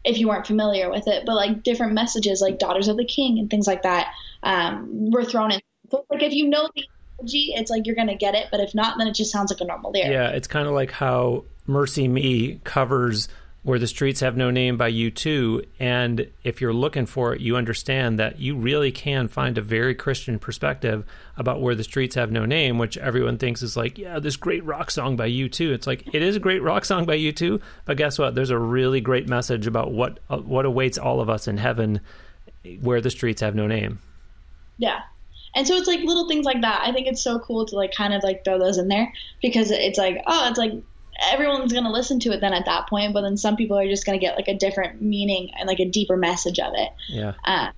if 0.03 0.17
you 0.17 0.27
weren't 0.27 0.47
familiar 0.47 0.89
with 0.89 1.07
it. 1.07 1.25
But 1.25 1.35
like 1.35 1.63
different 1.63 1.93
messages, 1.93 2.41
like 2.41 2.59
daughters 2.59 2.87
of 2.87 2.97
the 2.97 3.05
King 3.05 3.39
and 3.39 3.49
things 3.49 3.67
like 3.67 3.83
that, 3.83 4.13
um, 4.43 5.11
were 5.11 5.23
thrown 5.23 5.51
in. 5.51 5.61
So, 5.89 6.05
like 6.09 6.23
if 6.23 6.33
you 6.33 6.47
know 6.47 6.69
the 6.73 6.85
it's 7.23 7.69
like 7.69 7.85
you're 7.85 7.95
gonna 7.95 8.17
get 8.17 8.35
it. 8.35 8.47
But 8.51 8.61
if 8.61 8.73
not, 8.73 8.97
then 8.97 9.07
it 9.07 9.13
just 9.13 9.31
sounds 9.31 9.51
like 9.51 9.61
a 9.61 9.65
normal 9.65 9.91
lyric. 9.91 10.11
Yeah, 10.11 10.29
it's 10.29 10.47
kind 10.47 10.67
of 10.67 10.73
like 10.73 10.91
how 10.91 11.45
MercyMe 11.67 12.63
covers 12.63 13.27
where 13.63 13.77
the 13.77 13.87
streets 13.87 14.21
have 14.21 14.35
no 14.35 14.49
name 14.49 14.75
by 14.75 14.91
U2 14.91 15.65
and 15.79 16.27
if 16.43 16.61
you're 16.61 16.73
looking 16.73 17.05
for 17.05 17.33
it 17.33 17.41
you 17.41 17.55
understand 17.55 18.19
that 18.19 18.39
you 18.39 18.55
really 18.55 18.91
can 18.91 19.27
find 19.27 19.57
a 19.57 19.61
very 19.61 19.93
christian 19.93 20.39
perspective 20.39 21.05
about 21.37 21.61
where 21.61 21.75
the 21.75 21.83
streets 21.83 22.15
have 22.15 22.31
no 22.31 22.45
name 22.45 22.77
which 22.77 22.97
everyone 22.97 23.37
thinks 23.37 23.61
is 23.61 23.77
like 23.77 23.97
yeah 23.97 24.19
this 24.19 24.35
great 24.35 24.63
rock 24.63 24.89
song 24.89 25.15
by 25.15 25.29
U2 25.29 25.71
it's 25.71 25.87
like 25.87 26.13
it 26.13 26.21
is 26.21 26.35
a 26.35 26.39
great 26.39 26.61
rock 26.61 26.85
song 26.85 27.05
by 27.05 27.17
U2 27.17 27.61
but 27.85 27.97
guess 27.97 28.17
what? 28.17 28.35
There's 28.35 28.49
a 28.49 28.57
really 28.57 29.01
great 29.01 29.27
message 29.27 29.67
about 29.67 29.91
what 29.91 30.19
uh, 30.29 30.37
what 30.37 30.65
awaits 30.65 30.97
all 30.97 31.21
of 31.21 31.29
us 31.29 31.47
in 31.47 31.57
heaven 31.57 32.01
where 32.81 33.01
the 33.01 33.09
streets 33.09 33.41
have 33.41 33.55
no 33.55 33.67
name. 33.67 33.99
Yeah. 34.77 35.01
And 35.55 35.67
so 35.67 35.75
it's 35.75 35.87
like 35.87 35.99
little 35.99 36.27
things 36.27 36.45
like 36.45 36.61
that. 36.61 36.81
I 36.83 36.93
think 36.93 37.07
it's 37.07 37.21
so 37.21 37.39
cool 37.39 37.65
to 37.65 37.75
like 37.75 37.93
kind 37.93 38.13
of 38.13 38.23
like 38.23 38.43
throw 38.43 38.57
those 38.57 38.77
in 38.77 38.87
there 38.87 39.11
because 39.41 39.71
it's 39.71 39.97
like 39.97 40.23
oh 40.27 40.49
it's 40.49 40.57
like 40.57 40.73
everyone's 41.29 41.71
going 41.71 41.83
to 41.83 41.91
listen 41.91 42.19
to 42.19 42.31
it 42.31 42.41
then 42.41 42.53
at 42.53 42.65
that 42.65 42.87
point 42.87 43.13
but 43.13 43.21
then 43.21 43.37
some 43.37 43.55
people 43.55 43.77
are 43.77 43.87
just 43.87 44.05
going 44.05 44.19
to 44.19 44.25
get 44.25 44.35
like 44.35 44.47
a 44.47 44.55
different 44.55 45.01
meaning 45.01 45.49
and 45.57 45.67
like 45.67 45.79
a 45.79 45.85
deeper 45.85 46.17
message 46.17 46.59
of 46.59 46.73
it 46.75 46.89
yeah 47.09 47.33
uh, 47.45 47.69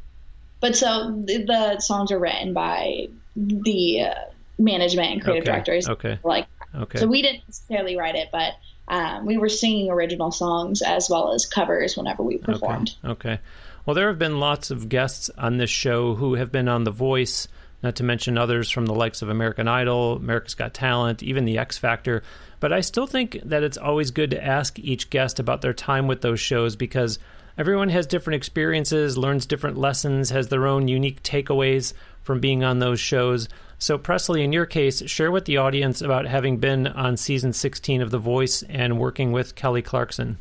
but 0.59 0.75
so 0.75 1.23
the, 1.25 1.43
the, 1.43 1.79
songs 1.79 2.11
are 2.11 2.19
written 2.19 2.53
by 2.53 3.07
the 3.35 4.01
uh, 4.01 4.13
management 4.57 5.11
and 5.11 5.23
creative 5.23 5.43
okay. 5.43 5.51
directors 5.51 5.89
okay 5.89 6.19
like 6.23 6.47
okay 6.75 6.99
so 6.99 7.07
we 7.07 7.21
didn't 7.21 7.43
necessarily 7.47 7.97
write 7.97 8.15
it 8.15 8.29
but 8.31 8.53
um, 8.87 9.25
we 9.25 9.37
were 9.37 9.49
singing 9.49 9.89
original 9.89 10.31
songs 10.31 10.81
as 10.81 11.09
well 11.09 11.33
as 11.33 11.45
covers 11.45 11.95
whenever 11.97 12.23
we 12.23 12.37
performed 12.37 12.95
okay. 13.03 13.31
okay 13.31 13.41
well 13.85 13.93
there 13.93 14.07
have 14.07 14.19
been 14.19 14.39
lots 14.39 14.71
of 14.71 14.89
guests 14.89 15.29
on 15.37 15.57
this 15.57 15.69
show 15.69 16.15
who 16.15 16.35
have 16.35 16.51
been 16.51 16.67
on 16.67 16.83
the 16.83 16.91
voice 16.91 17.47
not 17.83 17.97
to 17.97 18.03
mention 18.03 18.37
others 18.37 18.71
from 18.71 18.85
the 18.85 18.95
likes 18.95 19.21
of 19.21 19.29
American 19.29 19.67
Idol, 19.67 20.15
America's 20.15 20.55
Got 20.55 20.73
Talent, 20.73 21.21
even 21.21 21.43
the 21.43 21.57
X 21.57 21.77
Factor. 21.77 22.23
But 22.63 22.71
I 22.71 22.79
still 22.79 23.07
think 23.07 23.41
that 23.43 23.61
it's 23.61 23.77
always 23.77 24.11
good 24.11 24.31
to 24.31 24.41
ask 24.41 24.79
each 24.79 25.09
guest 25.09 25.37
about 25.37 25.59
their 25.59 25.73
time 25.73 26.07
with 26.07 26.21
those 26.21 26.39
shows 26.39 26.77
because 26.77 27.19
everyone 27.57 27.89
has 27.89 28.07
different 28.07 28.35
experiences, 28.37 29.17
learns 29.17 29.45
different 29.45 29.77
lessons, 29.77 30.29
has 30.29 30.47
their 30.47 30.65
own 30.65 30.87
unique 30.87 31.21
takeaways 31.23 31.91
from 32.21 32.39
being 32.39 32.63
on 32.63 32.79
those 32.79 33.01
shows. 33.01 33.49
So, 33.79 33.97
Presley, 33.97 34.45
in 34.45 34.53
your 34.53 34.65
case, 34.65 35.03
share 35.09 35.29
with 35.29 35.43
the 35.43 35.57
audience 35.57 36.01
about 36.01 36.25
having 36.25 36.55
been 36.55 36.87
on 36.87 37.17
season 37.17 37.51
16 37.51 38.01
of 38.01 38.11
The 38.11 38.17
Voice 38.17 38.63
and 38.69 38.97
working 38.97 39.33
with 39.33 39.55
Kelly 39.55 39.81
Clarkson. 39.81 40.37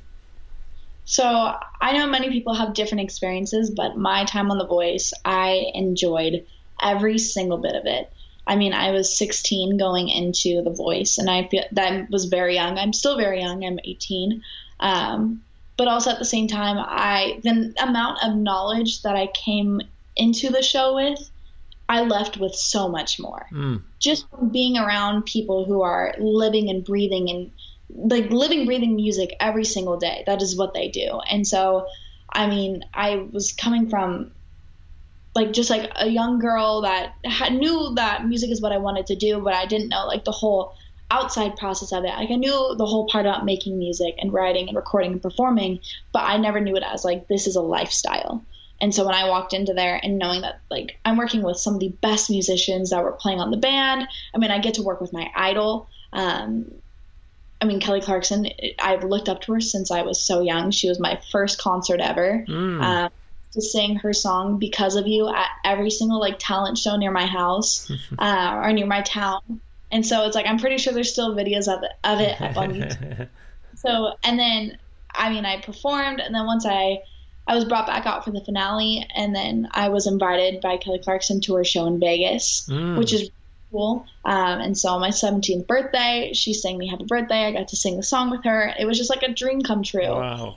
So 1.05 1.27
I 1.27 1.99
know 1.99 2.07
many 2.07 2.31
people 2.31 2.55
have 2.55 2.73
different 2.73 3.03
experiences, 3.03 3.69
but 3.69 3.97
my 3.97 4.27
time 4.27 4.49
on 4.53 4.59
The 4.59 4.67
Voice, 4.69 5.13
I 5.25 5.73
enjoyed 5.75 6.47
every 6.81 7.19
single 7.19 7.59
bit 7.59 7.75
of 7.75 7.87
it. 7.87 8.13
I 8.47 8.57
mean, 8.57 8.73
I 8.73 8.91
was 8.91 9.17
16 9.17 9.77
going 9.79 10.09
into 10.09 10.63
The 10.63 10.71
Voice, 10.71 11.19
and 11.19 11.31
I 11.31 11.47
feel 11.49 11.65
that 11.73 12.11
was 12.11 12.25
very 12.27 12.55
young. 12.55 12.79
I'm 12.79 12.93
still 12.93 13.17
very 13.17 13.41
young. 13.41 13.65
I'm 13.65 13.79
18. 13.85 14.43
Um, 14.81 15.43
but 15.77 15.89
also 15.89 16.11
at 16.11 16.19
the 16.19 16.25
same 16.25 16.49
time, 16.49 16.77
I 16.79 17.41
the 17.43 17.73
amount 17.81 18.23
of 18.23 18.37
knowledge 18.37 19.03
that 19.03 19.17
I 19.17 19.29
came 19.29 19.81
into 20.17 20.51
the 20.51 20.63
show 20.63 20.95
with, 20.95 21.31
I 21.89 22.03
left 22.03 22.37
with 22.37 22.55
so 22.55 22.89
much 22.89 23.19
more. 23.19 23.47
Mm. 23.53 23.83
Just 23.99 24.27
being 24.51 24.77
around 24.77 25.27
people 25.27 25.65
who 25.65 25.83
are 25.83 26.15
living 26.19 26.69
and 26.69 26.85
breathing 26.85 27.31
and 27.31 27.51
like 27.95 28.31
living, 28.31 28.67
breathing 28.67 28.97
music 28.97 29.35
every 29.41 29.65
single 29.65 29.99
day. 29.99 30.25
That 30.27 30.43
is 30.43 30.57
what 30.57 30.75
they 30.75 30.89
do. 30.89 31.21
And 31.31 31.47
so, 31.47 31.87
I 32.31 32.47
mean, 32.47 32.85
I 32.95 33.17
was 33.31 33.53
coming 33.53 33.89
from 33.89 34.33
like 35.35 35.53
just 35.53 35.71
like 35.71 35.91
a 35.97 36.09
young 36.09 36.39
girl 36.39 36.83
that 36.83 37.15
had, 37.25 37.55
knew 37.55 37.95
that 37.97 38.27
music 38.27 38.51
is 38.51 38.61
what 38.61 38.73
I 38.73 38.79
wanted 38.79 39.07
to 39.07 39.17
do, 39.17 39.41
but 39.41 39.55
I 39.55 39.67
didn't 39.67 39.89
know 39.89 40.07
like 40.07 40.25
the 40.25 40.33
whole 40.33 40.75
outside 41.11 41.57
process 41.57 41.93
of 41.93 42.05
it. 42.05 42.09
Like 42.09 42.31
I 42.31 42.37
knew 42.37 42.75
the 42.77 42.87
whole 42.87 43.07
part 43.07 43.27
about 43.27 43.45
making 43.45 43.79
music 43.79 44.15
and 44.19 44.33
writing 44.33 44.69
and 44.69 44.77
recording 44.77 45.13
and 45.13 45.23
performing, 45.23 45.81
but 46.13 46.21
I 46.21 46.37
never 46.37 46.61
knew 46.61 46.77
it 46.77 46.83
as 46.83 47.05
like 47.05 47.29
this 47.29 47.47
is 47.47 47.57
a 47.57 47.63
lifestyle. 47.63 48.45
And 48.81 48.95
so 48.95 49.07
when 49.07 49.15
I 49.15 49.29
walked 49.29 49.53
into 49.53 49.75
there 49.75 50.01
and 50.03 50.19
knowing 50.19 50.41
that 50.43 50.61
like 50.71 50.99
I'm 51.05 51.17
working 51.17 51.43
with 51.43 51.57
some 51.57 51.75
of 51.75 51.81
the 51.81 51.95
best 52.01 52.31
musicians 52.31 52.91
that 52.91 53.05
were 53.05 53.13
playing 53.13 53.41
on 53.41 53.51
the 53.51 53.57
band, 53.57 54.09
I 54.35 54.39
mean 54.39 54.51
I 54.51 54.59
get 54.59 54.75
to 54.75 54.83
work 54.83 55.01
with 55.01 55.13
my 55.13 55.31
idol. 55.35 55.89
Um, 56.13 56.73
I 57.61 57.65
mean 57.65 57.81
Kelly 57.81 58.01
Clarkson. 58.01 58.49
I've 58.79 59.05
looked 59.05 59.29
up 59.29 59.43
to 59.43 59.53
her 59.53 59.61
since 59.61 59.91
I 59.91 60.03
was 60.03 60.21
so 60.21 60.41
young. 60.41 60.73
She 60.73 60.89
was 60.89 60.99
my 60.99 61.21
first 61.31 61.59
concert 61.59 62.01
ever. 62.01 62.45
Mm. 62.49 62.83
Um, 62.83 63.11
to 63.53 63.61
sing 63.61 63.97
her 63.97 64.13
song 64.13 64.59
"Because 64.59 64.97
of 64.97 65.07
You" 65.07 65.29
at 65.29 65.49
every 65.65 65.91
single 65.91 66.21
like 66.21 66.37
talent 66.39 66.79
show 66.79 66.97
near 66.97 67.11
my 67.11 67.27
house 67.27 67.91
uh, 68.19 68.61
or 68.63 68.73
near 68.73 68.87
my 68.87 69.03
town. 69.03 69.61
And 69.91 70.07
so 70.07 70.25
it's 70.27 70.35
like 70.35 70.47
I'm 70.47 70.59
pretty 70.59 70.79
sure 70.79 70.93
there's 70.93 71.13
still 71.13 71.35
videos 71.35 71.69
of 71.69 71.83
it, 71.83 71.93
of 72.03 72.21
it 72.21 72.41
up 72.41 72.57
on 72.57 72.75
YouTube. 72.75 73.29
so 73.77 74.15
and 74.25 74.39
then 74.39 74.79
I 75.15 75.31
mean 75.31 75.45
I 75.45 75.61
performed 75.61 76.21
and 76.21 76.35
then 76.35 76.47
once 76.47 76.65
I 76.67 77.03
I 77.47 77.55
was 77.55 77.65
brought 77.65 77.87
back 77.87 78.07
out 78.07 78.25
for 78.25 78.31
the 78.31 78.41
finale 78.41 79.07
and 79.15 79.35
then 79.35 79.69
I 79.73 79.89
was 79.89 80.07
invited 80.07 80.61
by 80.61 80.77
Kelly 80.77 81.01
Clarkson 81.01 81.41
to 81.43 81.55
her 81.57 81.65
show 81.65 81.87
in 81.87 81.99
Vegas, 81.99 82.69
mm. 82.71 82.97
which 82.97 83.13
is 83.13 83.31
cool. 83.73 84.07
Um, 84.25 84.61
and 84.61 84.79
so 84.79 84.91
on 84.91 85.01
my 85.01 85.09
17th 85.09 85.67
birthday, 85.67 86.33
she 86.35 86.55
sang 86.55 86.79
me 86.79 86.89
happy 86.89 87.05
birthday. 87.05 87.47
I 87.47 87.53
got 87.53 87.69
to 87.69 87.77
sing 87.77 87.97
the 87.97 88.03
song 88.03 88.31
with 88.31 88.45
her. 88.45 88.73
It 88.79 88.85
was 88.85 88.97
just 88.97 89.11
like 89.11 89.23
a 89.23 89.33
dream 89.33 89.63
come 89.63 89.83
true. 89.83 90.07
Wow. 90.09 90.57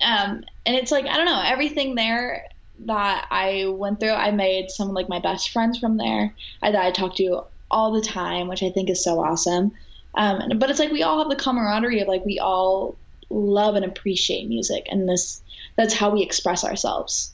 Um, 0.00 0.44
and 0.64 0.76
it's 0.76 0.92
like 0.92 1.06
I 1.06 1.16
don't 1.16 1.26
know 1.26 1.42
everything 1.44 1.94
there 1.94 2.48
that 2.80 3.26
I 3.30 3.66
went 3.68 4.00
through. 4.00 4.10
I 4.10 4.30
made 4.30 4.70
some 4.70 4.90
like 4.90 5.08
my 5.08 5.20
best 5.20 5.50
friends 5.50 5.78
from 5.78 5.96
there 5.96 6.34
I, 6.62 6.70
that 6.70 6.84
I 6.84 6.90
talk 6.90 7.16
to 7.16 7.44
all 7.70 7.92
the 7.92 8.00
time, 8.00 8.48
which 8.48 8.62
I 8.62 8.70
think 8.70 8.90
is 8.90 9.02
so 9.02 9.20
awesome. 9.20 9.72
Um, 10.14 10.58
but 10.58 10.70
it's 10.70 10.78
like 10.78 10.90
we 10.90 11.02
all 11.02 11.18
have 11.18 11.28
the 11.28 11.42
camaraderie 11.42 12.00
of 12.00 12.08
like 12.08 12.24
we 12.24 12.38
all 12.38 12.96
love 13.30 13.74
and 13.74 13.84
appreciate 13.84 14.48
music, 14.48 14.86
and 14.90 15.08
this 15.08 15.42
that's 15.76 15.94
how 15.94 16.10
we 16.10 16.22
express 16.22 16.64
ourselves. 16.64 17.32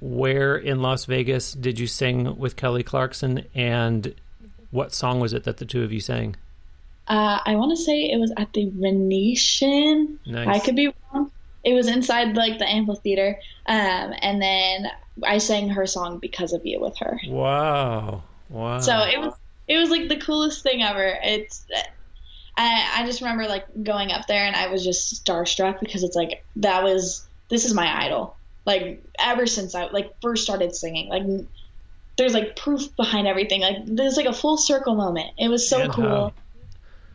Where 0.00 0.56
in 0.56 0.80
Las 0.80 1.04
Vegas 1.04 1.52
did 1.52 1.78
you 1.78 1.86
sing 1.86 2.38
with 2.38 2.56
Kelly 2.56 2.82
Clarkson, 2.82 3.44
and 3.54 4.14
what 4.70 4.92
song 4.94 5.20
was 5.20 5.32
it 5.32 5.44
that 5.44 5.58
the 5.58 5.64
two 5.64 5.82
of 5.82 5.92
you 5.92 6.00
sang? 6.00 6.36
Uh, 7.06 7.40
I 7.44 7.56
want 7.56 7.76
to 7.76 7.82
say 7.82 8.10
it 8.10 8.18
was 8.18 8.32
at 8.36 8.52
the 8.52 8.70
Venetian. 8.72 10.18
Nice. 10.26 10.48
I 10.48 10.58
could 10.64 10.76
be 10.76 10.92
wrong. 11.12 11.30
It 11.64 11.74
was 11.74 11.88
inside 11.88 12.36
like 12.36 12.58
the 12.58 12.68
amphitheater, 12.68 13.38
um, 13.66 14.14
and 14.22 14.40
then 14.40 14.90
I 15.24 15.38
sang 15.38 15.68
her 15.70 15.86
song 15.86 16.18
"Because 16.18 16.52
of 16.52 16.64
You" 16.64 16.80
with 16.80 16.96
her. 16.98 17.20
Wow! 17.26 18.22
Wow! 18.48 18.80
So 18.80 18.92
it 19.00 19.20
was 19.20 19.34
it 19.68 19.76
was 19.76 19.90
like 19.90 20.08
the 20.08 20.16
coolest 20.16 20.62
thing 20.62 20.82
ever. 20.82 21.18
It's 21.22 21.66
I, 22.56 22.90
I 22.98 23.06
just 23.06 23.20
remember 23.20 23.46
like 23.46 23.66
going 23.82 24.10
up 24.12 24.26
there 24.26 24.44
and 24.44 24.56
I 24.56 24.68
was 24.68 24.84
just 24.84 25.24
starstruck 25.24 25.80
because 25.80 26.02
it's 26.02 26.16
like 26.16 26.44
that 26.56 26.82
was 26.82 27.26
this 27.48 27.64
is 27.64 27.72
my 27.72 28.04
idol. 28.04 28.36
Like 28.66 29.02
ever 29.18 29.46
since 29.46 29.74
I 29.74 29.86
like 29.86 30.12
first 30.20 30.44
started 30.44 30.74
singing, 30.74 31.08
like 31.08 31.22
there's 32.16 32.34
like 32.34 32.56
proof 32.56 32.94
behind 32.96 33.26
everything. 33.26 33.60
Like 33.62 33.76
there's 33.86 34.16
like 34.16 34.26
a 34.26 34.32
full 34.32 34.56
circle 34.56 34.94
moment. 34.94 35.30
It 35.38 35.48
was 35.48 35.68
so 35.68 35.82
and 35.82 35.92
cool. 35.92 36.04
How? 36.04 36.32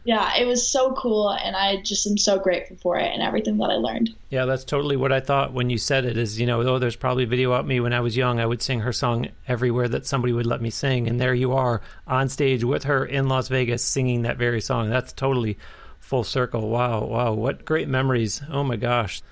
Yeah, 0.06 0.38
it 0.38 0.46
was 0.46 0.68
so 0.68 0.94
cool, 0.94 1.32
and 1.32 1.56
I 1.56 1.82
just 1.82 2.06
am 2.06 2.16
so 2.16 2.38
grateful 2.38 2.78
for 2.78 2.96
it 2.98 3.12
and 3.12 3.24
everything 3.24 3.58
that 3.58 3.72
I 3.72 3.74
learned. 3.74 4.14
Yeah, 4.30 4.46
that's 4.46 4.64
totally 4.64 4.96
what 4.96 5.12
I 5.12 5.20
thought 5.20 5.52
when 5.52 5.72
you 5.72 5.80
said 5.80 6.06
it. 6.06 6.16
Is 6.16 6.40
you 6.40 6.46
know, 6.46 6.62
oh, 6.62 6.78
there's 6.78 6.96
probably 6.96 7.26
video 7.26 7.52
of 7.54 7.66
me 7.66 7.80
when 7.80 7.92
I 7.92 8.02
was 8.02 8.16
young. 8.16 8.40
I 8.40 8.46
would 8.46 8.62
sing 8.62 8.82
her 8.82 8.94
song 8.94 9.30
everywhere 9.48 9.88
that 9.90 10.06
somebody 10.06 10.32
would 10.32 10.46
let 10.46 10.62
me 10.62 10.70
sing, 10.70 11.08
and 11.08 11.20
there 11.20 11.34
you 11.34 11.54
are 11.54 11.82
on 12.06 12.30
stage 12.30 12.64
with 12.64 12.84
her 12.84 13.04
in 13.04 13.28
Las 13.28 13.48
Vegas 13.48 13.84
singing 13.84 14.22
that 14.22 14.38
very 14.38 14.62
song. 14.62 14.92
That's 14.92 15.12
totally 15.12 15.58
full 16.00 16.24
circle. 16.24 16.70
Wow, 16.70 17.06
wow, 17.06 17.34
what 17.34 17.66
great 17.66 17.88
memories! 17.88 18.44
Oh 18.52 18.64
my 18.64 18.76
gosh. 18.76 19.24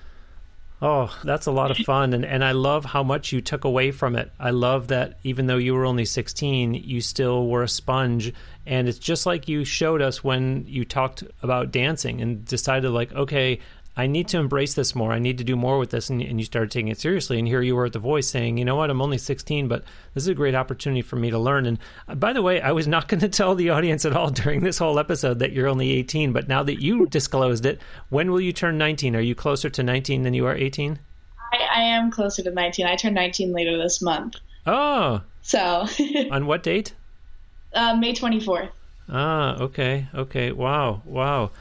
Oh, 0.86 1.18
that's 1.24 1.46
a 1.46 1.52
lot 1.52 1.72
of 1.72 1.78
fun. 1.78 2.12
And, 2.12 2.26
and 2.26 2.44
I 2.44 2.52
love 2.52 2.84
how 2.84 3.04
much 3.04 3.32
you 3.32 3.40
took 3.40 3.64
away 3.64 3.92
from 3.92 4.18
it. 4.18 4.30
I 4.38 4.50
love 4.50 4.90
that 4.90 5.18
even 5.24 5.48
though 5.48 5.56
you 5.56 5.76
were 5.76 5.86
only 5.86 6.04
16, 6.04 6.74
you 6.74 7.00
still 7.00 7.48
were 7.48 7.64
a 7.64 7.70
sponge. 7.70 8.34
And 8.66 8.90
it's 8.90 9.00
just 9.00 9.26
like 9.26 9.48
you 9.48 9.64
showed 9.64 10.02
us 10.02 10.26
when 10.26 10.66
you 10.68 10.84
talked 10.84 11.24
about 11.42 11.72
dancing 11.72 12.20
and 12.20 12.44
decided, 12.44 12.90
like, 12.92 13.14
okay, 13.14 13.62
I 13.96 14.08
need 14.08 14.28
to 14.30 14.40
embrace 14.40 14.74
this 14.74 14.96
more. 14.96 15.12
I 15.12 15.20
need 15.20 15.38
to 15.38 15.44
do 15.44 15.56
more 15.56 15.78
with 15.78 15.92
this. 15.92 16.10
And, 16.10 16.22
and, 16.22 16.40
you 16.40 16.46
started 16.46 16.72
taking 16.72 16.88
it 16.88 17.00
seriously. 17.00 17.38
And 17.38 17.48
here 17.48 17.62
you 17.62 17.76
were 17.76 17.86
at 17.86 17.94
The 17.94 18.00
Voice 18.00 18.28
saying, 18.28 18.58
you 18.58 18.66
know 18.66 18.76
what, 18.76 18.90
I'm 18.90 19.02
only 19.02 19.20
16, 19.20 19.68
but 19.68 19.84
this 20.14 20.24
is 20.24 20.30
a 20.30 20.34
great 20.34 20.56
opportunity 20.56 21.04
for 21.04 21.16
me 21.16 21.30
to 21.30 21.38
learn. 21.38 21.68
And 21.68 21.80
uh, 22.08 22.16
by 22.16 22.34
the 22.34 22.42
way, 22.42 22.60
I 22.60 22.72
was 22.72 22.88
not 22.88 23.08
going 23.10 23.22
to 23.22 23.30
tell 23.30 23.54
the 23.54 23.70
audience 23.70 24.04
at 24.06 24.16
all 24.16 24.32
during 24.32 24.62
this 24.62 24.80
whole 24.80 24.98
episode 24.98 25.40
that 25.40 25.52
you're 25.52 25.68
only 25.68 25.92
18. 25.92 26.34
But 26.34 26.48
now 26.48 26.64
that 26.64 26.82
you 26.82 27.06
disclosed 27.06 27.66
it, 27.66 27.80
when 28.10 28.32
will 28.32 28.42
you 28.42 28.54
turn 28.54 28.78
19? 28.78 29.16
Are 29.16 29.22
you 29.22 29.36
closer 29.36 29.70
to 29.70 29.84
19 29.84 30.24
than 30.24 30.34
you 30.34 30.48
are 30.48 30.56
18? 30.56 30.98
I, 31.54 31.58
I 31.58 31.82
am 31.84 32.10
closer 32.10 32.42
to 32.44 32.52
19. 32.52 32.88
I 32.88 32.96
turn 32.96 33.14
19 33.14 33.52
later 33.52 33.78
this 33.78 34.02
month. 34.02 34.38
Oh. 34.66 35.22
So. 35.44 35.88
on 36.32 36.48
what 36.48 36.64
date? 36.64 36.94
Uh, 37.74 37.96
May 37.96 38.14
24th. 38.14 38.70
Ah, 39.10 39.58
okay. 39.60 40.08
Okay. 40.16 40.52
Wow. 40.52 41.02
Wow. 41.06 41.52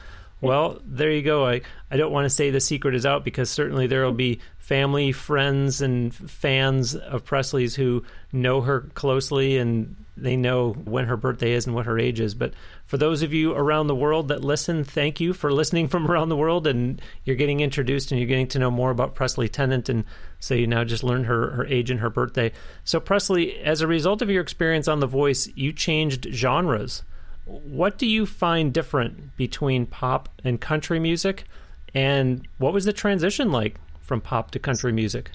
Well, 0.47 0.79
there 0.85 1.11
you 1.11 1.21
go. 1.21 1.45
I, 1.45 1.61
I 1.89 1.97
don't 1.97 2.11
want 2.11 2.25
to 2.25 2.29
say 2.29 2.49
the 2.49 2.59
secret 2.59 2.95
is 2.95 3.05
out 3.05 3.23
because 3.23 3.49
certainly 3.49 3.87
there 3.87 4.03
will 4.03 4.11
be 4.11 4.39
family, 4.57 5.11
friends, 5.11 5.81
and 5.81 6.13
fans 6.13 6.95
of 6.95 7.25
Presley's 7.25 7.75
who 7.75 8.03
know 8.31 8.61
her 8.61 8.81
closely 8.93 9.57
and 9.57 9.95
they 10.15 10.35
know 10.35 10.73
when 10.73 11.05
her 11.05 11.17
birthday 11.17 11.53
is 11.53 11.65
and 11.65 11.75
what 11.75 11.85
her 11.85 11.97
age 11.97 12.19
is. 12.19 12.35
But 12.35 12.53
for 12.85 12.97
those 12.97 13.23
of 13.23 13.33
you 13.33 13.53
around 13.53 13.87
the 13.87 13.95
world 13.95 14.27
that 14.27 14.43
listen, 14.43 14.83
thank 14.83 15.19
you 15.19 15.33
for 15.33 15.51
listening 15.51 15.87
from 15.87 16.05
around 16.11 16.29
the 16.29 16.37
world. 16.37 16.67
And 16.67 17.01
you're 17.23 17.35
getting 17.35 17.61
introduced 17.61 18.11
and 18.11 18.19
you're 18.19 18.27
getting 18.27 18.47
to 18.49 18.59
know 18.59 18.71
more 18.71 18.91
about 18.91 19.15
Presley 19.15 19.49
Tennant. 19.49 19.89
And 19.89 20.05
so 20.39 20.53
you 20.53 20.67
now 20.67 20.83
just 20.83 21.03
learned 21.03 21.25
her, 21.25 21.51
her 21.51 21.65
age 21.65 21.89
and 21.89 21.99
her 21.99 22.09
birthday. 22.09 22.51
So, 22.83 22.99
Presley, 22.99 23.59
as 23.59 23.81
a 23.81 23.87
result 23.87 24.21
of 24.21 24.29
your 24.29 24.41
experience 24.41 24.87
on 24.87 24.99
The 24.99 25.07
Voice, 25.07 25.49
you 25.55 25.73
changed 25.73 26.27
genres. 26.31 27.03
What 27.45 27.97
do 27.97 28.05
you 28.05 28.25
find 28.25 28.73
different 28.73 29.35
between 29.35 29.85
pop 29.85 30.29
and 30.43 30.59
country 30.61 30.99
music? 30.99 31.45
And 31.93 32.47
what 32.57 32.73
was 32.73 32.85
the 32.85 32.93
transition 32.93 33.51
like 33.51 33.75
from 34.01 34.21
pop 34.21 34.51
to 34.51 34.59
country 34.59 34.91
music? 34.91 35.31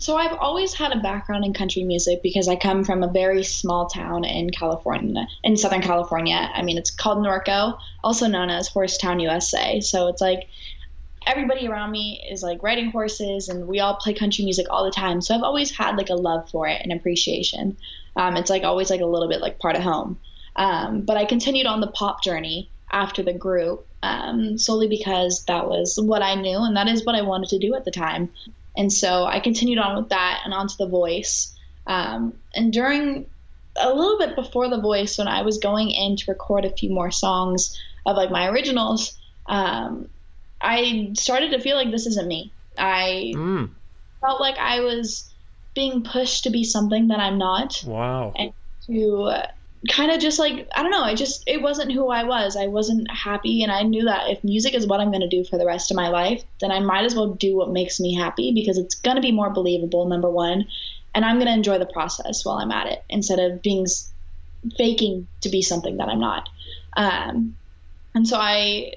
So 0.00 0.16
I've 0.16 0.36
always 0.38 0.72
had 0.72 0.92
a 0.92 1.00
background 1.00 1.44
in 1.44 1.52
country 1.52 1.84
music 1.84 2.22
because 2.22 2.48
I 2.48 2.56
come 2.56 2.84
from 2.84 3.02
a 3.02 3.08
very 3.08 3.44
small 3.44 3.86
town 3.86 4.24
in 4.24 4.48
California, 4.48 5.26
in 5.44 5.58
Southern 5.58 5.82
California. 5.82 6.50
I 6.54 6.62
mean, 6.62 6.78
it's 6.78 6.90
called 6.90 7.18
Norco, 7.18 7.78
also 8.02 8.26
known 8.26 8.48
as 8.48 8.70
Horsetown, 8.70 9.20
USA. 9.20 9.80
So 9.80 10.08
it's 10.08 10.22
like 10.22 10.48
everybody 11.26 11.68
around 11.68 11.90
me 11.90 12.26
is 12.30 12.42
like 12.42 12.62
riding 12.62 12.90
horses, 12.90 13.50
and 13.50 13.68
we 13.68 13.80
all 13.80 13.96
play 13.96 14.14
country 14.14 14.42
music 14.42 14.66
all 14.70 14.86
the 14.86 14.90
time. 14.90 15.20
So 15.20 15.34
I've 15.34 15.42
always 15.42 15.70
had 15.70 15.96
like 15.96 16.08
a 16.08 16.14
love 16.14 16.48
for 16.48 16.66
it 16.66 16.80
and 16.82 16.92
appreciation. 16.92 17.76
Um, 18.16 18.38
it's 18.38 18.48
like 18.48 18.64
always 18.64 18.88
like 18.88 19.02
a 19.02 19.06
little 19.06 19.28
bit 19.28 19.42
like 19.42 19.58
part 19.58 19.76
of 19.76 19.82
home. 19.82 20.18
Um, 20.56 21.02
but 21.02 21.16
I 21.16 21.24
continued 21.24 21.66
on 21.66 21.80
the 21.80 21.86
pop 21.86 22.22
journey 22.22 22.70
after 22.90 23.22
the 23.22 23.32
group 23.32 23.86
um, 24.02 24.58
solely 24.58 24.88
because 24.88 25.44
that 25.44 25.68
was 25.68 25.98
what 26.00 26.22
I 26.22 26.34
knew 26.34 26.58
and 26.58 26.76
that 26.76 26.88
is 26.88 27.04
what 27.04 27.14
I 27.14 27.22
wanted 27.22 27.50
to 27.50 27.58
do 27.58 27.74
at 27.74 27.84
the 27.84 27.90
time. 27.90 28.30
And 28.76 28.92
so 28.92 29.24
I 29.24 29.40
continued 29.40 29.78
on 29.78 29.96
with 29.96 30.10
that 30.10 30.42
and 30.44 30.54
onto 30.54 30.76
The 30.76 30.86
Voice. 30.86 31.56
Um, 31.86 32.34
and 32.54 32.72
during 32.72 33.26
a 33.76 33.92
little 33.92 34.18
bit 34.18 34.36
before 34.36 34.68
The 34.68 34.80
Voice, 34.80 35.18
when 35.18 35.28
I 35.28 35.42
was 35.42 35.58
going 35.58 35.90
in 35.90 36.16
to 36.16 36.30
record 36.30 36.64
a 36.64 36.70
few 36.70 36.90
more 36.90 37.10
songs 37.10 37.80
of 38.06 38.16
like 38.16 38.30
my 38.30 38.48
originals, 38.48 39.18
um, 39.46 40.08
I 40.60 41.12
started 41.14 41.50
to 41.52 41.60
feel 41.60 41.76
like 41.76 41.90
this 41.90 42.06
isn't 42.06 42.26
me. 42.26 42.52
I 42.78 43.32
mm. 43.34 43.70
felt 44.20 44.40
like 44.40 44.58
I 44.58 44.80
was 44.80 45.30
being 45.74 46.02
pushed 46.02 46.44
to 46.44 46.50
be 46.50 46.64
something 46.64 47.08
that 47.08 47.18
I'm 47.18 47.38
not. 47.38 47.82
Wow. 47.86 48.32
And 48.36 48.52
to 48.86 49.42
kind 49.88 50.10
of 50.10 50.20
just 50.20 50.38
like 50.38 50.68
I 50.74 50.82
don't 50.82 50.90
know, 50.90 51.02
I 51.02 51.14
just 51.14 51.44
it 51.46 51.62
wasn't 51.62 51.92
who 51.92 52.08
I 52.08 52.24
was. 52.24 52.56
I 52.56 52.66
wasn't 52.66 53.10
happy 53.10 53.62
and 53.62 53.72
I 53.72 53.82
knew 53.82 54.04
that 54.04 54.30
if 54.30 54.44
music 54.44 54.74
is 54.74 54.86
what 54.86 55.00
I'm 55.00 55.10
going 55.10 55.22
to 55.22 55.28
do 55.28 55.44
for 55.44 55.56
the 55.56 55.66
rest 55.66 55.90
of 55.90 55.96
my 55.96 56.08
life, 56.08 56.42
then 56.60 56.70
I 56.70 56.80
might 56.80 57.04
as 57.04 57.14
well 57.14 57.28
do 57.28 57.56
what 57.56 57.70
makes 57.70 57.98
me 57.98 58.14
happy 58.14 58.52
because 58.52 58.76
it's 58.76 58.94
going 58.94 59.16
to 59.16 59.22
be 59.22 59.32
more 59.32 59.50
believable 59.50 60.06
number 60.06 60.30
1 60.30 60.66
and 61.14 61.24
I'm 61.24 61.36
going 61.36 61.46
to 61.46 61.54
enjoy 61.54 61.78
the 61.78 61.86
process 61.86 62.44
while 62.44 62.58
I'm 62.58 62.70
at 62.70 62.88
it 62.88 63.02
instead 63.08 63.38
of 63.38 63.62
being 63.62 63.86
faking 64.76 65.26
to 65.40 65.48
be 65.48 65.62
something 65.62 65.96
that 65.96 66.08
I'm 66.08 66.20
not. 66.20 66.48
Um, 66.96 67.56
and 68.14 68.28
so 68.28 68.36
I 68.36 68.94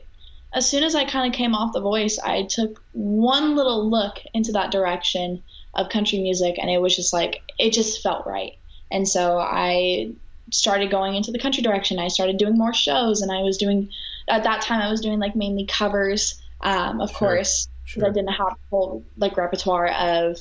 as 0.54 0.70
soon 0.70 0.84
as 0.84 0.96
I 0.96 1.06
kind 1.06 1.32
of 1.32 1.36
came 1.36 1.56
off 1.56 1.74
the 1.74 1.82
voice, 1.82 2.20
I 2.20 2.44
took 2.44 2.84
one 2.92 3.56
little 3.56 3.90
look 3.90 4.20
into 4.34 4.52
that 4.52 4.70
direction 4.72 5.44
of 5.74 5.90
country 5.90 6.20
music 6.20 6.60
and 6.60 6.70
it 6.70 6.80
was 6.80 6.96
just 6.96 7.14
like 7.14 7.42
it 7.58 7.72
just 7.72 8.04
felt 8.04 8.28
right. 8.28 8.58
And 8.92 9.08
so 9.08 9.40
I 9.40 10.12
started 10.54 10.92
going 10.92 11.16
into 11.16 11.32
the 11.32 11.40
country 11.40 11.64
direction. 11.64 12.00
I 12.00 12.08
started 12.08 12.38
doing 12.38 12.58
more 12.58 12.74
shows, 12.74 13.22
and 13.22 13.32
I 13.32 13.42
was 13.42 13.58
doing 13.58 13.90
at 14.28 14.44
that 14.44 14.62
time 14.62 14.82
I 14.82 14.90
was 14.90 15.02
doing 15.02 15.20
like 15.20 15.36
mainly 15.36 15.66
covers, 15.66 16.42
um, 16.62 17.02
of 17.02 17.10
sure, 17.10 17.18
course, 17.20 17.68
sure. 17.86 18.06
I 18.06 18.10
didn't 18.10 18.34
have 18.34 18.54
a 18.54 18.58
whole 18.70 19.04
like 19.18 19.38
repertoire 19.38 19.88
of 19.88 20.40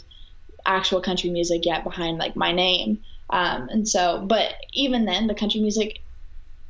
actual 0.64 1.00
country 1.00 1.30
music 1.30 1.64
yet 1.64 1.84
behind 1.84 2.18
like 2.18 2.36
my 2.36 2.52
name. 2.52 3.00
Um, 3.30 3.68
and 3.70 3.88
so, 3.88 4.24
but 4.26 4.54
even 4.72 5.04
then, 5.04 5.26
the 5.26 5.34
country 5.34 5.60
music 5.60 6.02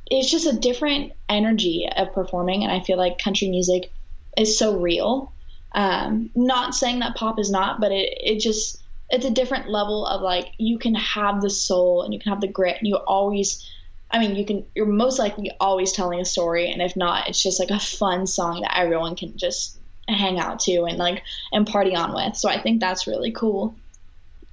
it's 0.07 0.29
just 0.29 0.45
a 0.45 0.53
different 0.53 1.13
energy 1.29 1.87
of 1.95 2.13
performing, 2.13 2.63
and 2.63 2.71
I 2.71 2.81
feel 2.81 2.97
like 2.97 3.17
country 3.17 3.49
music 3.49 3.91
is 4.37 4.57
so 4.57 4.77
real. 4.77 5.31
Um, 5.71 6.29
not 6.35 6.75
saying 6.75 6.99
that 6.99 7.15
pop 7.15 7.39
is 7.39 7.49
not, 7.49 7.79
but 7.79 7.91
it 7.91 8.13
it 8.21 8.39
just 8.39 8.82
it's 9.13 9.25
a 9.25 9.29
different 9.29 9.69
level 9.69 10.07
of 10.07 10.21
like 10.21 10.53
you 10.57 10.79
can 10.79 10.95
have 10.95 11.39
the 11.39 11.49
soul 11.49 12.01
and 12.01 12.13
you 12.13 12.19
can 12.19 12.31
have 12.31 12.41
the 12.41 12.47
grit 12.47 12.77
and 12.79 12.87
you 12.87 12.95
always 12.95 13.63
I 14.09 14.17
mean 14.17 14.35
you 14.35 14.43
can 14.43 14.65
you're 14.73 14.87
most 14.87 15.19
likely 15.19 15.51
always 15.59 15.91
telling 15.91 16.19
a 16.19 16.25
story 16.25 16.71
and 16.71 16.81
if 16.81 16.97
not 16.97 17.29
it's 17.29 17.41
just 17.41 17.59
like 17.59 17.69
a 17.69 17.79
fun 17.79 18.25
song 18.25 18.61
that 18.61 18.75
everyone 18.75 19.15
can 19.15 19.37
just 19.37 19.77
hang 20.09 20.39
out 20.39 20.59
to 20.61 20.85
and 20.85 20.97
like 20.97 21.21
and 21.51 21.67
party 21.67 21.95
on 21.95 22.13
with. 22.13 22.35
So 22.35 22.49
I 22.49 22.59
think 22.59 22.79
that's 22.79 23.05
really 23.05 23.31
cool. 23.31 23.75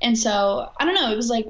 And 0.02 0.16
so 0.16 0.70
I 0.78 0.84
don't 0.84 0.94
know, 0.94 1.10
it 1.10 1.16
was 1.16 1.30
like 1.30 1.46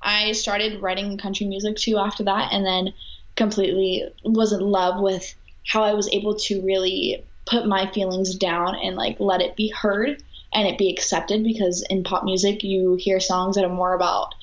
I 0.00 0.30
started 0.32 0.80
writing 0.80 1.18
country 1.18 1.48
music 1.48 1.76
too 1.76 1.98
after 1.98 2.22
that 2.22 2.52
and 2.52 2.64
then 2.64 2.94
completely 3.34 4.04
was 4.22 4.52
in 4.52 4.60
love 4.60 5.02
with 5.02 5.34
how 5.66 5.82
I 5.82 5.94
was 5.94 6.08
able 6.12 6.36
to 6.36 6.62
really 6.62 7.24
put 7.46 7.66
my 7.66 7.90
feelings 7.90 8.36
down 8.36 8.76
and 8.76 8.94
like 8.94 9.16
let 9.18 9.40
it 9.40 9.56
be 9.56 9.70
heard 9.70 10.22
and 10.54 10.68
it 10.68 10.78
be 10.78 10.90
accepted 10.90 11.42
because 11.42 11.84
in 11.90 12.04
pop 12.04 12.24
music 12.24 12.62
you 12.62 12.94
hear 12.94 13.20
songs 13.20 13.56
that 13.56 13.64
are 13.64 13.68
more 13.68 13.94
about 13.94 14.34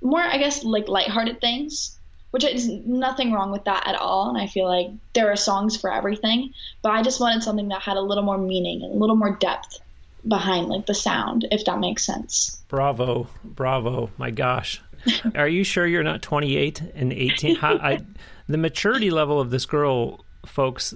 more 0.00 0.20
I 0.20 0.38
guess 0.38 0.64
like 0.64 0.88
lighthearted 0.88 1.40
things 1.40 1.98
which 2.30 2.44
is 2.44 2.68
nothing 2.68 3.32
wrong 3.32 3.50
with 3.50 3.64
that 3.64 3.86
at 3.86 3.96
all 3.96 4.28
and 4.28 4.38
I 4.38 4.46
feel 4.46 4.66
like 4.66 4.88
there 5.14 5.30
are 5.30 5.36
songs 5.36 5.76
for 5.76 5.92
everything 5.92 6.52
but 6.82 6.92
I 6.92 7.02
just 7.02 7.20
wanted 7.20 7.42
something 7.42 7.68
that 7.68 7.82
had 7.82 7.96
a 7.96 8.02
little 8.02 8.24
more 8.24 8.38
meaning 8.38 8.82
and 8.82 8.92
a 8.92 8.98
little 8.98 9.16
more 9.16 9.36
depth 9.36 9.80
behind 10.26 10.68
like 10.68 10.86
the 10.86 10.94
sound 10.94 11.46
if 11.50 11.64
that 11.64 11.78
makes 11.78 12.04
sense. 12.04 12.62
Bravo. 12.68 13.26
Bravo. 13.42 14.10
My 14.18 14.30
gosh. 14.30 14.80
Are 15.34 15.48
you 15.48 15.64
sure 15.64 15.86
you're 15.86 16.02
not 16.02 16.22
28 16.22 16.82
and 16.94 17.12
18 17.12 17.56
How, 17.56 17.76
I, 17.76 18.00
the 18.48 18.58
maturity 18.58 19.10
level 19.10 19.40
of 19.40 19.50
this 19.50 19.64
girl 19.64 20.24
folks 20.46 20.94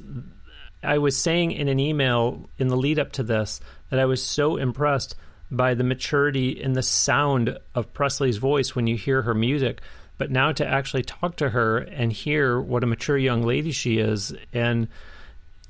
I 0.84 0.98
was 0.98 1.16
saying 1.16 1.52
in 1.52 1.68
an 1.68 1.80
email 1.80 2.48
in 2.58 2.68
the 2.68 2.76
lead 2.76 2.98
up 2.98 3.12
to 3.12 3.22
this 3.22 3.60
that 3.90 3.98
I 3.98 4.04
was 4.04 4.24
so 4.24 4.56
impressed 4.56 5.16
by 5.50 5.74
the 5.74 5.84
maturity 5.84 6.62
and 6.62 6.74
the 6.74 6.82
sound 6.82 7.58
of 7.74 7.92
Presley's 7.92 8.38
voice 8.38 8.74
when 8.74 8.86
you 8.86 8.96
hear 8.96 9.22
her 9.22 9.34
music. 9.34 9.80
But 10.16 10.30
now 10.30 10.52
to 10.52 10.66
actually 10.66 11.02
talk 11.02 11.36
to 11.36 11.50
her 11.50 11.78
and 11.78 12.12
hear 12.12 12.60
what 12.60 12.84
a 12.84 12.86
mature 12.86 13.18
young 13.18 13.42
lady 13.42 13.72
she 13.72 13.98
is, 13.98 14.32
and 14.52 14.88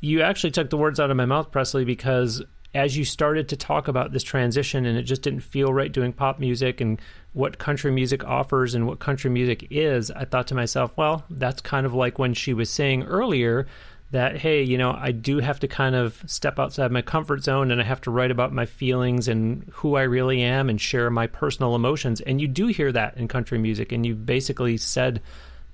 you 0.00 0.20
actually 0.20 0.50
took 0.50 0.68
the 0.68 0.76
words 0.76 1.00
out 1.00 1.10
of 1.10 1.16
my 1.16 1.24
mouth, 1.24 1.50
Presley, 1.50 1.84
because 1.84 2.42
as 2.74 2.96
you 2.96 3.04
started 3.04 3.48
to 3.48 3.56
talk 3.56 3.88
about 3.88 4.12
this 4.12 4.22
transition 4.22 4.84
and 4.84 4.98
it 4.98 5.04
just 5.04 5.22
didn't 5.22 5.40
feel 5.40 5.72
right 5.72 5.92
doing 5.92 6.12
pop 6.12 6.40
music 6.40 6.80
and 6.80 7.00
what 7.32 7.58
country 7.58 7.90
music 7.90 8.24
offers 8.24 8.74
and 8.74 8.86
what 8.86 8.98
country 8.98 9.30
music 9.30 9.68
is, 9.70 10.10
I 10.10 10.24
thought 10.24 10.48
to 10.48 10.54
myself, 10.54 10.96
well, 10.96 11.24
that's 11.30 11.60
kind 11.60 11.86
of 11.86 11.94
like 11.94 12.18
when 12.18 12.34
she 12.34 12.52
was 12.52 12.68
saying 12.68 13.04
earlier 13.04 13.66
that 14.14 14.36
hey 14.36 14.62
you 14.62 14.78
know 14.78 14.96
i 14.98 15.10
do 15.10 15.38
have 15.38 15.58
to 15.58 15.68
kind 15.68 15.94
of 15.94 16.22
step 16.26 16.58
outside 16.58 16.90
my 16.90 17.02
comfort 17.02 17.42
zone 17.42 17.70
and 17.70 17.80
i 17.80 17.84
have 17.84 18.00
to 18.00 18.10
write 18.10 18.30
about 18.30 18.52
my 18.52 18.64
feelings 18.64 19.26
and 19.26 19.68
who 19.72 19.96
i 19.96 20.02
really 20.02 20.40
am 20.40 20.70
and 20.70 20.80
share 20.80 21.10
my 21.10 21.26
personal 21.26 21.74
emotions. 21.74 22.20
And 22.20 22.40
you 22.40 22.48
do 22.48 22.66
hear 22.68 22.92
that 22.92 23.16
in 23.16 23.28
country 23.28 23.58
music 23.58 23.92
and 23.92 24.04
you 24.04 24.14
basically 24.14 24.76
said 24.76 25.20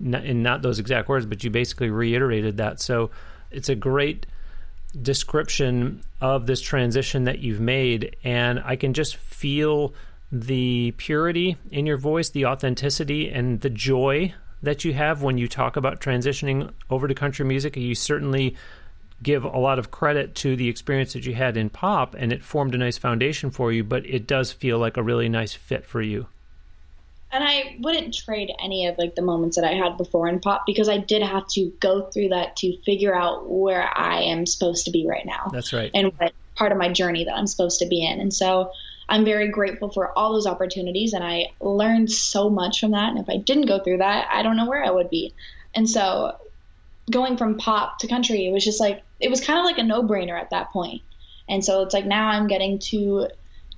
in 0.01 0.43
not 0.43 0.63
those 0.63 0.79
exact 0.79 1.09
words 1.09 1.27
but 1.27 1.45
you 1.45 1.51
basically 1.51 1.91
reiterated 1.91 2.57
that. 2.59 2.81
So 2.81 3.11
it's 3.51 3.69
a 3.69 3.75
great 3.75 4.27
description 5.01 6.03
of 6.21 6.47
this 6.47 6.61
transition 6.61 7.25
that 7.25 7.39
you've 7.39 7.61
made. 7.61 8.17
And 8.25 8.63
i 8.65 8.77
can 8.77 8.95
just 8.95 9.17
feel 9.17 9.95
the 10.33 10.93
purity 10.97 11.57
in 11.73 11.87
your 11.87 11.97
voice 11.97 12.31
the 12.31 12.47
authenticity 12.47 13.31
and 13.31 13.61
the 13.61 13.71
joy 13.71 14.33
that 14.63 14.85
you 14.85 14.93
have 14.93 15.23
when 15.23 15.39
you 15.39 15.49
talk 15.49 15.77
about 15.77 16.01
transitioning 16.01 16.71
over 16.91 17.09
to 17.09 17.15
country 17.15 17.45
music. 17.45 17.77
You 17.77 17.95
certainly 17.95 18.57
give 19.23 19.45
a 19.45 19.59
lot 19.59 19.79
of 19.79 19.91
credit 19.91 20.35
to 20.35 20.57
the 20.57 20.69
experience 20.69 21.13
that 21.13 21.27
you 21.27 21.35
had 21.35 21.57
in 21.57 21.69
pop 21.69 22.15
and 22.15 22.33
it 22.33 22.43
formed 22.43 22.75
a 22.75 22.79
nice 22.79 22.99
foundation 22.99 23.51
for 23.51 23.73
you, 23.73 23.85
but 23.85 24.07
it 24.07 24.27
does 24.27 24.53
feel 24.53 24.79
like 24.79 24.97
a 24.97 25.03
really 25.03 25.29
nice 25.29 25.53
fit 25.53 25.85
for 25.85 26.01
you. 26.01 26.27
And 27.33 27.45
I 27.45 27.77
wouldn't 27.81 28.15
trade 28.15 28.51
any 28.63 28.87
of 28.87 28.99
like 28.99 29.15
the 29.15 29.23
moments 29.23 29.57
that 29.57 29.65
I 29.65 29.75
had 29.75 29.97
before 29.97 30.27
in 30.27 30.41
pop 30.41 30.65
because 30.67 30.89
I 30.89 30.99
did 30.99 31.23
have 31.23 31.47
to 31.49 31.73
go 31.79 32.03
through 32.03 32.31
that 32.31 32.57
to 32.57 32.77
figure 32.83 33.15
out 33.15 33.49
where 33.49 33.89
I 33.97 34.23
am 34.23 34.47
supposed 34.47 34.87
to 34.87 34.91
be 34.91 35.07
right 35.07 35.25
now. 35.25 35.51
That's 35.53 35.73
right. 35.73 35.91
And 35.95 36.13
what 36.19 36.33
part 36.57 36.73
of 36.73 36.79
my 36.79 36.89
journey 36.89 37.25
that 37.25 37.37
I'm 37.37 37.47
supposed 37.47 37.79
to 37.81 37.87
be 37.87 38.05
in. 38.05 38.21
And 38.21 38.35
so 38.35 38.73
I'm 39.11 39.25
very 39.25 39.49
grateful 39.49 39.91
for 39.91 40.17
all 40.17 40.33
those 40.33 40.47
opportunities 40.47 41.15
and 41.15 41.25
I 41.25 41.47
learned 41.61 42.13
so 42.13 42.49
much 42.49 42.79
from 42.79 42.93
that. 42.93 43.11
And 43.11 43.19
if 43.19 43.29
I 43.29 43.39
didn't 43.39 43.67
go 43.67 43.81
through 43.81 43.99
that, 43.99 44.29
I 44.31 44.43
don't 44.43 44.57
know 44.57 44.69
where 44.69 44.85
I 44.85 44.91
would 44.91 45.11
be. 45.11 45.35
And 45.75 45.91
so 45.91 46.37
going 47.11 47.37
from 47.37 47.59
pop 47.59 47.99
to 47.99 48.07
country, 48.07 48.47
it 48.47 48.53
was 48.53 48.65
just 48.65 48.79
like, 48.79 49.03
it 49.19 49.29
was 49.29 49.45
kind 49.45 49.59
of 49.59 49.65
like 49.65 49.79
a 49.79 49.83
no 49.83 50.05
brainer 50.05 50.41
at 50.41 50.51
that 50.51 50.71
point. 50.71 51.03
And 51.49 51.65
so 51.65 51.83
it's 51.83 51.93
like 51.93 52.07
now 52.07 52.29
I'm 52.29 52.47
getting 52.47 52.79
to 52.91 53.27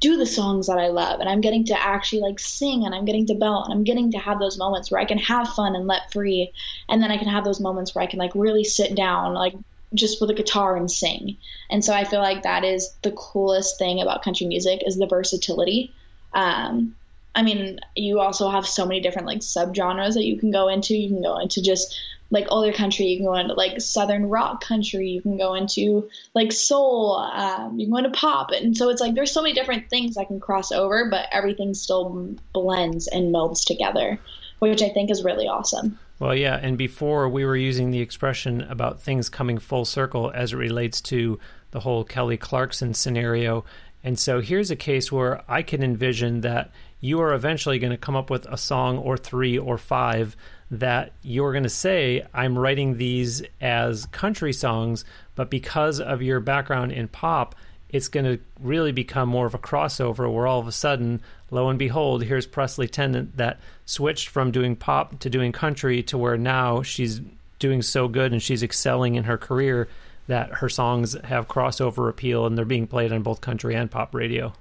do 0.00 0.18
the 0.18 0.26
songs 0.26 0.66
that 0.66 0.78
I 0.78 0.88
love 0.88 1.20
and 1.20 1.28
I'm 1.28 1.40
getting 1.40 1.64
to 1.66 1.80
actually 1.80 2.20
like 2.20 2.38
sing 2.38 2.84
and 2.84 2.94
I'm 2.94 3.06
getting 3.06 3.26
to 3.26 3.34
belt 3.34 3.64
and 3.64 3.72
I'm 3.72 3.84
getting 3.84 4.10
to 4.10 4.18
have 4.18 4.38
those 4.38 4.58
moments 4.58 4.90
where 4.90 5.00
I 5.00 5.06
can 5.06 5.18
have 5.18 5.48
fun 5.48 5.76
and 5.76 5.86
let 5.86 6.12
free 6.12 6.52
and 6.88 7.00
then 7.00 7.10
I 7.10 7.16
can 7.16 7.28
have 7.28 7.44
those 7.44 7.60
moments 7.60 7.94
where 7.94 8.02
I 8.02 8.08
can 8.08 8.18
like 8.18 8.34
really 8.34 8.64
sit 8.64 8.94
down 8.96 9.32
like 9.32 9.54
just 9.94 10.20
with 10.20 10.30
a 10.30 10.34
guitar 10.34 10.76
and 10.76 10.90
sing. 10.90 11.36
And 11.70 11.84
so 11.84 11.92
I 11.92 12.04
feel 12.04 12.20
like 12.20 12.42
that 12.42 12.64
is 12.64 12.94
the 13.02 13.12
coolest 13.12 13.78
thing 13.78 14.00
about 14.00 14.22
country 14.22 14.46
music 14.46 14.82
is 14.86 14.96
the 14.96 15.06
versatility. 15.06 15.92
Um, 16.32 16.96
I 17.34 17.42
mean, 17.42 17.80
you 17.96 18.20
also 18.20 18.50
have 18.50 18.66
so 18.66 18.86
many 18.86 19.00
different 19.00 19.26
like 19.26 19.40
subgenres 19.40 20.14
that 20.14 20.24
you 20.24 20.38
can 20.38 20.50
go 20.50 20.68
into. 20.68 20.94
You 20.94 21.08
can 21.08 21.22
go 21.22 21.38
into 21.38 21.62
just 21.62 21.98
like 22.30 22.46
older 22.48 22.72
country. 22.72 23.06
You 23.06 23.18
can 23.18 23.26
go 23.26 23.34
into 23.34 23.54
like 23.54 23.80
southern 23.80 24.28
rock 24.28 24.64
country. 24.64 25.08
You 25.08 25.22
can 25.22 25.36
go 25.36 25.54
into 25.54 26.08
like 26.34 26.52
soul. 26.52 27.16
Um, 27.16 27.78
you 27.78 27.86
can 27.86 27.92
go 27.92 27.98
into 27.98 28.10
pop. 28.10 28.50
And 28.50 28.76
so 28.76 28.88
it's 28.88 29.00
like 29.00 29.14
there's 29.14 29.32
so 29.32 29.42
many 29.42 29.54
different 29.54 29.90
things 29.90 30.16
that 30.16 30.28
can 30.28 30.40
cross 30.40 30.72
over, 30.72 31.08
but 31.10 31.26
everything 31.30 31.74
still 31.74 32.34
blends 32.52 33.06
and 33.06 33.34
melds 33.34 33.64
together, 33.64 34.18
which 34.58 34.82
I 34.82 34.88
think 34.88 35.10
is 35.10 35.24
really 35.24 35.46
awesome. 35.46 35.98
Well, 36.22 36.36
yeah, 36.36 36.54
and 36.54 36.78
before 36.78 37.28
we 37.28 37.44
were 37.44 37.56
using 37.56 37.90
the 37.90 37.98
expression 37.98 38.60
about 38.60 39.02
things 39.02 39.28
coming 39.28 39.58
full 39.58 39.84
circle 39.84 40.30
as 40.32 40.52
it 40.52 40.56
relates 40.56 41.00
to 41.00 41.40
the 41.72 41.80
whole 41.80 42.04
Kelly 42.04 42.36
Clarkson 42.36 42.94
scenario. 42.94 43.64
And 44.04 44.16
so 44.16 44.40
here's 44.40 44.70
a 44.70 44.76
case 44.76 45.10
where 45.10 45.42
I 45.50 45.62
can 45.62 45.82
envision 45.82 46.42
that 46.42 46.70
you 47.00 47.20
are 47.20 47.34
eventually 47.34 47.80
going 47.80 47.90
to 47.90 47.96
come 47.96 48.14
up 48.14 48.30
with 48.30 48.46
a 48.46 48.56
song 48.56 48.98
or 48.98 49.16
three 49.16 49.58
or 49.58 49.76
five 49.76 50.36
that 50.70 51.10
you're 51.22 51.50
going 51.50 51.64
to 51.64 51.68
say, 51.68 52.24
I'm 52.32 52.56
writing 52.56 52.98
these 52.98 53.42
as 53.60 54.06
country 54.06 54.52
songs, 54.52 55.04
but 55.34 55.50
because 55.50 55.98
of 55.98 56.22
your 56.22 56.38
background 56.38 56.92
in 56.92 57.08
pop, 57.08 57.56
it's 57.88 58.06
going 58.06 58.26
to 58.26 58.38
really 58.60 58.92
become 58.92 59.28
more 59.28 59.46
of 59.46 59.54
a 59.54 59.58
crossover 59.58 60.32
where 60.32 60.46
all 60.46 60.60
of 60.60 60.68
a 60.68 60.72
sudden, 60.72 61.20
lo 61.52 61.68
and 61.68 61.78
behold, 61.78 62.24
here's 62.24 62.46
Presley 62.46 62.88
Tennant 62.88 63.36
that 63.36 63.60
switched 63.86 64.28
from 64.28 64.50
doing 64.50 64.74
pop 64.74 65.18
to 65.20 65.30
doing 65.30 65.52
country 65.52 66.02
to 66.04 66.18
where 66.18 66.36
now 66.36 66.82
she's 66.82 67.20
doing 67.58 67.82
so 67.82 68.08
good 68.08 68.32
and 68.32 68.42
she's 68.42 68.62
excelling 68.62 69.14
in 69.14 69.24
her 69.24 69.38
career 69.38 69.88
that 70.26 70.50
her 70.54 70.68
songs 70.68 71.16
have 71.24 71.48
crossover 71.48 72.08
appeal 72.08 72.46
and 72.46 72.56
they're 72.56 72.64
being 72.64 72.86
played 72.86 73.12
on 73.12 73.22
both 73.22 73.40
country 73.40 73.74
and 73.74 73.90
pop 73.90 74.14
radio. 74.14 74.52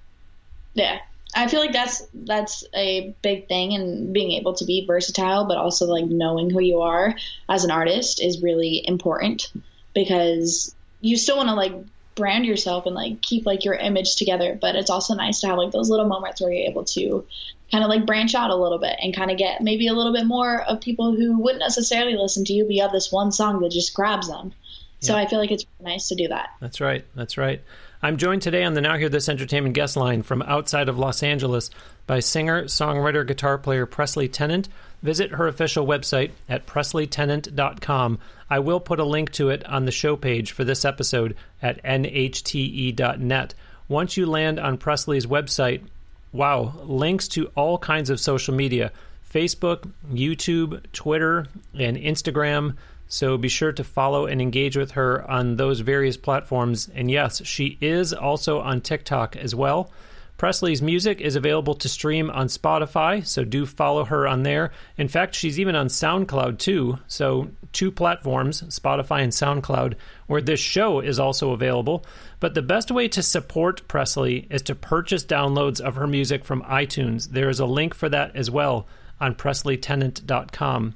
Yeah. 0.73 0.99
I 1.33 1.47
feel 1.47 1.61
like 1.61 1.71
that's 1.71 2.03
that's 2.13 2.65
a 2.75 3.15
big 3.21 3.47
thing 3.47 3.73
and 3.73 4.13
being 4.13 4.31
able 4.33 4.53
to 4.55 4.65
be 4.65 4.85
versatile 4.85 5.45
but 5.45 5.57
also 5.57 5.85
like 5.85 6.05
knowing 6.05 6.49
who 6.49 6.59
you 6.59 6.81
are 6.81 7.15
as 7.47 7.63
an 7.63 7.71
artist 7.71 8.21
is 8.21 8.43
really 8.43 8.85
important 8.85 9.49
because 9.93 10.75
you 10.99 11.15
still 11.15 11.37
want 11.37 11.47
to 11.47 11.55
like 11.55 11.73
brand 12.21 12.45
yourself 12.45 12.85
and 12.85 12.95
like 12.95 13.21
keep 13.21 13.45
like 13.45 13.65
your 13.65 13.73
image 13.73 14.15
together 14.15 14.57
but 14.61 14.75
it's 14.75 14.89
also 14.89 15.15
nice 15.15 15.41
to 15.41 15.47
have 15.47 15.57
like 15.57 15.71
those 15.71 15.89
little 15.89 16.07
moments 16.07 16.39
where 16.39 16.51
you're 16.51 16.69
able 16.69 16.85
to 16.85 17.25
kind 17.71 17.83
of 17.83 17.89
like 17.89 18.05
branch 18.05 18.35
out 18.35 18.49
a 18.49 18.55
little 18.55 18.77
bit 18.77 18.97
and 19.01 19.15
kind 19.15 19.31
of 19.31 19.37
get 19.37 19.61
maybe 19.61 19.87
a 19.87 19.93
little 19.93 20.13
bit 20.13 20.25
more 20.25 20.61
of 20.61 20.81
people 20.81 21.15
who 21.15 21.39
wouldn't 21.39 21.61
necessarily 21.61 22.17
listen 22.17 22.43
to 22.45 22.53
you, 22.53 22.65
but 22.65 22.73
you 22.73 22.81
have 22.81 22.91
this 22.91 23.11
one 23.11 23.31
song 23.31 23.61
that 23.61 23.71
just 23.71 23.93
grabs 23.93 24.27
them. 24.27 24.53
So 24.99 25.15
I 25.15 25.25
feel 25.25 25.39
like 25.39 25.49
it's 25.49 25.65
nice 25.79 26.09
to 26.09 26.15
do 26.15 26.27
that. 26.27 26.49
That's 26.59 26.79
right. 26.79 27.03
That's 27.15 27.35
right. 27.35 27.63
I'm 28.03 28.17
joined 28.17 28.41
today 28.41 28.63
on 28.63 28.73
the 28.73 28.81
Now 28.81 28.97
Hear 28.97 29.09
This 29.09 29.29
Entertainment 29.29 29.75
guest 29.75 29.95
line 29.95 30.23
from 30.23 30.41
outside 30.41 30.89
of 30.89 30.97
Los 30.97 31.21
Angeles 31.21 31.69
by 32.07 32.19
singer, 32.19 32.63
songwriter, 32.63 33.27
guitar 33.27 33.59
player 33.59 33.85
Presley 33.85 34.27
Tennant. 34.27 34.69
Visit 35.03 35.29
her 35.33 35.47
official 35.47 35.85
website 35.85 36.31
at 36.49 36.65
presleytennant.com. 36.65 38.17
I 38.49 38.57
will 38.57 38.79
put 38.79 38.99
a 38.99 39.03
link 39.03 39.31
to 39.33 39.49
it 39.49 39.63
on 39.67 39.85
the 39.85 39.91
show 39.91 40.15
page 40.15 40.51
for 40.51 40.63
this 40.63 40.83
episode 40.83 41.35
at 41.61 41.83
nhte.net. 41.83 43.53
Once 43.87 44.17
you 44.17 44.25
land 44.25 44.59
on 44.59 44.79
Presley's 44.79 45.27
website, 45.27 45.83
wow, 46.31 46.73
links 46.83 47.27
to 47.27 47.51
all 47.55 47.77
kinds 47.77 48.09
of 48.09 48.19
social 48.19 48.55
media 48.55 48.91
Facebook, 49.31 49.87
YouTube, 50.11 50.81
Twitter, 50.91 51.45
and 51.77 51.97
Instagram. 51.97 52.75
So 53.11 53.37
be 53.37 53.49
sure 53.49 53.73
to 53.73 53.83
follow 53.83 54.25
and 54.25 54.41
engage 54.41 54.77
with 54.77 54.91
her 54.91 55.29
on 55.29 55.57
those 55.57 55.81
various 55.81 56.15
platforms. 56.15 56.89
And 56.95 57.11
yes, 57.11 57.45
she 57.45 57.77
is 57.81 58.13
also 58.13 58.61
on 58.61 58.79
TikTok 58.79 59.35
as 59.35 59.53
well. 59.53 59.91
Presley's 60.37 60.81
music 60.81 61.19
is 61.19 61.35
available 61.35 61.75
to 61.75 61.89
stream 61.89 62.31
on 62.31 62.47
Spotify, 62.47 63.23
so 63.27 63.43
do 63.43 63.65
follow 63.65 64.05
her 64.05 64.25
on 64.25 64.43
there. 64.43 64.71
In 64.97 65.09
fact, 65.09 65.35
she's 65.35 65.59
even 65.59 65.75
on 65.75 65.87
SoundCloud 65.87 66.57
too, 66.57 66.99
so 67.07 67.49
two 67.73 67.91
platforms, 67.91 68.61
Spotify 68.61 69.23
and 69.23 69.33
SoundCloud, 69.33 69.95
where 70.27 70.41
this 70.41 70.61
show 70.61 71.01
is 71.01 71.19
also 71.19 71.51
available. 71.51 72.05
But 72.39 72.53
the 72.53 72.61
best 72.61 72.91
way 72.91 73.09
to 73.09 73.21
support 73.21 73.87
Presley 73.89 74.47
is 74.49 74.61
to 74.63 74.73
purchase 74.73 75.25
downloads 75.25 75.81
of 75.81 75.95
her 75.95 76.07
music 76.07 76.45
from 76.45 76.63
iTunes. 76.63 77.29
There 77.29 77.49
is 77.49 77.59
a 77.59 77.65
link 77.65 77.93
for 77.93 78.07
that 78.07 78.37
as 78.37 78.49
well 78.49 78.87
on 79.19 79.35
presleytennant.com. 79.35 80.95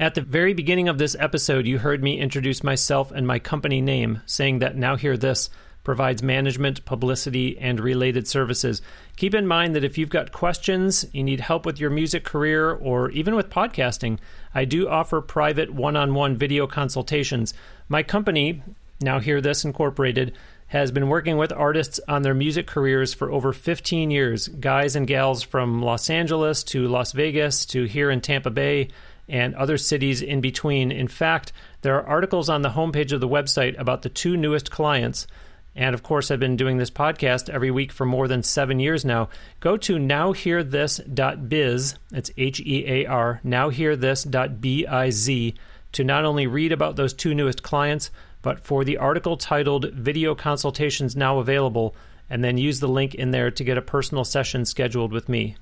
At 0.00 0.14
the 0.14 0.22
very 0.22 0.54
beginning 0.54 0.88
of 0.88 0.98
this 0.98 1.14
episode, 1.18 1.66
you 1.66 1.78
heard 1.78 2.02
me 2.02 2.18
introduce 2.18 2.64
myself 2.64 3.12
and 3.12 3.26
my 3.26 3.38
company 3.38 3.80
name, 3.80 4.22
saying 4.26 4.60
that 4.60 4.76
Now 4.76 4.96
Hear 4.96 5.16
This 5.16 5.50
provides 5.84 6.22
management, 6.22 6.84
publicity, 6.84 7.58
and 7.58 7.78
related 7.78 8.26
services. 8.26 8.80
Keep 9.16 9.34
in 9.34 9.46
mind 9.46 9.74
that 9.74 9.84
if 9.84 9.98
you've 9.98 10.08
got 10.08 10.32
questions, 10.32 11.04
you 11.12 11.22
need 11.22 11.40
help 11.40 11.66
with 11.66 11.78
your 11.78 11.90
music 11.90 12.24
career, 12.24 12.70
or 12.70 13.10
even 13.10 13.34
with 13.34 13.50
podcasting, 13.50 14.18
I 14.54 14.64
do 14.64 14.88
offer 14.88 15.20
private 15.20 15.72
one 15.72 15.96
on 15.96 16.14
one 16.14 16.36
video 16.36 16.66
consultations. 16.66 17.52
My 17.88 18.02
company, 18.02 18.62
Now 19.00 19.18
Hear 19.18 19.40
This 19.40 19.64
Incorporated, 19.64 20.32
has 20.68 20.90
been 20.90 21.08
working 21.08 21.36
with 21.36 21.52
artists 21.52 22.00
on 22.08 22.22
their 22.22 22.32
music 22.32 22.66
careers 22.66 23.12
for 23.12 23.30
over 23.30 23.52
15 23.52 24.10
years. 24.10 24.48
Guys 24.48 24.96
and 24.96 25.06
gals 25.06 25.42
from 25.42 25.82
Los 25.82 26.08
Angeles 26.08 26.62
to 26.64 26.88
Las 26.88 27.12
Vegas 27.12 27.66
to 27.66 27.84
here 27.84 28.10
in 28.10 28.22
Tampa 28.22 28.48
Bay 28.48 28.88
and 29.32 29.54
other 29.54 29.78
cities 29.78 30.22
in 30.22 30.42
between. 30.42 30.92
In 30.92 31.08
fact, 31.08 31.52
there 31.80 31.96
are 31.96 32.06
articles 32.06 32.50
on 32.50 32.60
the 32.60 32.68
homepage 32.70 33.12
of 33.12 33.20
the 33.20 33.28
website 33.28 33.80
about 33.80 34.02
the 34.02 34.10
two 34.10 34.36
newest 34.36 34.70
clients. 34.70 35.26
And 35.74 35.94
of 35.94 36.02
course, 36.02 36.30
I've 36.30 36.38
been 36.38 36.58
doing 36.58 36.76
this 36.76 36.90
podcast 36.90 37.48
every 37.48 37.70
week 37.70 37.92
for 37.92 38.04
more 38.04 38.28
than 38.28 38.42
seven 38.42 38.78
years 38.78 39.06
now. 39.06 39.30
Go 39.58 39.78
to 39.78 39.96
nowhearthis.biz, 39.96 41.94
it's 42.12 42.30
H 42.36 42.60
E 42.60 42.84
A 42.86 43.06
R, 43.06 43.40
nowhearthis.biz, 43.42 45.52
to 45.92 46.04
not 46.04 46.26
only 46.26 46.46
read 46.46 46.72
about 46.72 46.96
those 46.96 47.14
two 47.14 47.34
newest 47.34 47.62
clients, 47.62 48.10
but 48.42 48.60
for 48.60 48.84
the 48.84 48.98
article 48.98 49.38
titled 49.38 49.94
Video 49.94 50.34
Consultations 50.34 51.16
Now 51.16 51.38
Available, 51.38 51.96
and 52.28 52.44
then 52.44 52.58
use 52.58 52.80
the 52.80 52.88
link 52.88 53.14
in 53.14 53.30
there 53.30 53.50
to 53.50 53.64
get 53.64 53.78
a 53.78 53.82
personal 53.82 54.24
session 54.24 54.66
scheduled 54.66 55.12
with 55.12 55.30
me. 55.30 55.56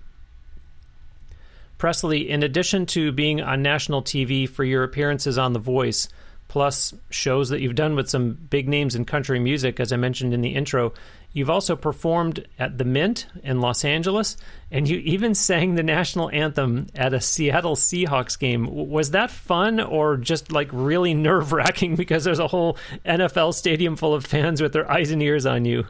Presley, 1.80 2.28
in 2.28 2.42
addition 2.42 2.84
to 2.84 3.10
being 3.10 3.40
on 3.40 3.62
national 3.62 4.02
TV 4.02 4.46
for 4.46 4.64
your 4.64 4.84
appearances 4.84 5.38
on 5.38 5.54
The 5.54 5.58
Voice, 5.58 6.08
plus 6.46 6.92
shows 7.08 7.48
that 7.48 7.62
you've 7.62 7.74
done 7.74 7.96
with 7.96 8.10
some 8.10 8.34
big 8.34 8.68
names 8.68 8.94
in 8.94 9.06
country 9.06 9.40
music, 9.40 9.80
as 9.80 9.90
I 9.90 9.96
mentioned 9.96 10.34
in 10.34 10.42
the 10.42 10.54
intro. 10.54 10.92
You've 11.32 11.48
also 11.48 11.76
performed 11.76 12.46
at 12.58 12.76
the 12.76 12.84
Mint 12.84 13.28
in 13.42 13.62
Los 13.62 13.82
Angeles, 13.82 14.36
and 14.70 14.86
you 14.86 14.98
even 14.98 15.34
sang 15.34 15.74
the 15.74 15.82
national 15.82 16.28
anthem 16.30 16.88
at 16.94 17.14
a 17.14 17.20
Seattle 17.20 17.76
Seahawks 17.76 18.38
game. 18.38 18.66
Was 18.90 19.12
that 19.12 19.30
fun 19.30 19.80
or 19.80 20.18
just 20.18 20.52
like 20.52 20.68
really 20.72 21.14
nerve 21.14 21.50
wracking 21.50 21.96
because 21.96 22.24
there's 22.24 22.40
a 22.40 22.48
whole 22.48 22.76
NFL 23.06 23.54
stadium 23.54 23.96
full 23.96 24.12
of 24.12 24.26
fans 24.26 24.60
with 24.60 24.74
their 24.74 24.90
eyes 24.90 25.12
and 25.12 25.22
ears 25.22 25.46
on 25.46 25.64
you? 25.64 25.86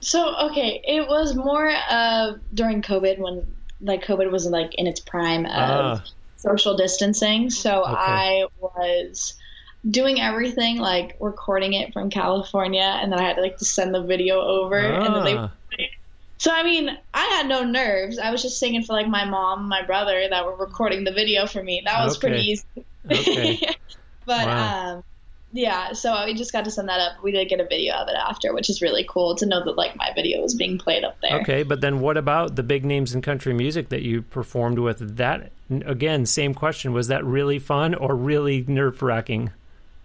So, 0.00 0.36
okay, 0.50 0.82
it 0.86 1.08
was 1.08 1.34
more 1.34 1.70
uh, 1.88 2.34
during 2.52 2.82
COVID 2.82 3.18
when 3.18 3.46
like 3.84 4.04
COVID 4.04 4.30
was 4.30 4.46
like 4.46 4.74
in 4.74 4.86
its 4.86 5.00
prime 5.00 5.46
of 5.46 5.52
ah. 5.52 6.04
social 6.36 6.76
distancing. 6.76 7.50
So 7.50 7.82
okay. 7.82 7.94
I 7.96 8.46
was 8.60 9.34
doing 9.88 10.20
everything 10.20 10.78
like 10.78 11.16
recording 11.20 11.74
it 11.74 11.92
from 11.92 12.10
California, 12.10 12.98
and 13.00 13.12
then 13.12 13.20
I 13.20 13.22
had 13.22 13.36
to 13.36 13.42
like 13.42 13.58
to 13.58 13.64
send 13.64 13.94
the 13.94 14.02
video 14.02 14.40
over, 14.40 14.80
ah. 14.80 15.04
and 15.04 15.14
then 15.14 15.24
they. 15.24 15.36
Ah. 15.36 15.50
So 16.38 16.50
I 16.50 16.62
mean, 16.62 16.90
I 17.14 17.24
had 17.24 17.46
no 17.46 17.64
nerves. 17.64 18.18
I 18.18 18.30
was 18.30 18.42
just 18.42 18.58
singing 18.58 18.82
for 18.82 18.92
like 18.92 19.08
my 19.08 19.24
mom, 19.24 19.68
my 19.68 19.82
brother 19.82 20.26
that 20.28 20.44
were 20.44 20.56
recording 20.56 21.04
the 21.04 21.12
video 21.12 21.46
for 21.46 21.62
me. 21.62 21.82
That 21.84 22.04
was 22.04 22.16
okay. 22.16 22.28
pretty 22.28 22.50
easy. 22.50 22.64
Okay. 23.10 23.60
but 24.26 24.46
wow. 24.46 24.94
um, 24.96 25.04
yeah, 25.54 25.92
so 25.92 26.24
we 26.26 26.34
just 26.34 26.52
got 26.52 26.66
to 26.66 26.70
send 26.70 26.88
that 26.90 27.00
up. 27.00 27.22
We 27.22 27.32
did 27.32 27.48
get 27.48 27.60
a 27.60 27.64
video 27.64 27.94
of 27.94 28.08
it 28.08 28.16
after, 28.16 28.52
which 28.52 28.68
is 28.68 28.82
really 28.82 29.06
cool 29.08 29.34
to 29.36 29.46
know 29.46 29.64
that 29.64 29.76
like 29.76 29.96
my 29.96 30.12
video 30.14 30.42
was 30.42 30.54
being 30.54 30.76
played 30.76 31.04
up 31.04 31.16
there. 31.22 31.40
Okay, 31.40 31.62
but 31.62 31.80
then 31.80 32.00
what 32.00 32.16
about 32.16 32.56
the 32.56 32.62
big 32.62 32.84
names 32.84 33.14
in 33.14 33.22
country 33.22 33.54
music 33.54 33.88
that 33.88 34.02
you 34.02 34.20
performed 34.20 34.78
with? 34.78 35.16
That 35.16 35.52
again, 35.70 36.26
same 36.26 36.52
question. 36.52 36.92
Was 36.92 37.08
that 37.08 37.24
really 37.24 37.58
fun 37.58 37.94
or 37.94 38.14
really 38.14 38.64
nerve 38.68 39.00
wracking? 39.00 39.50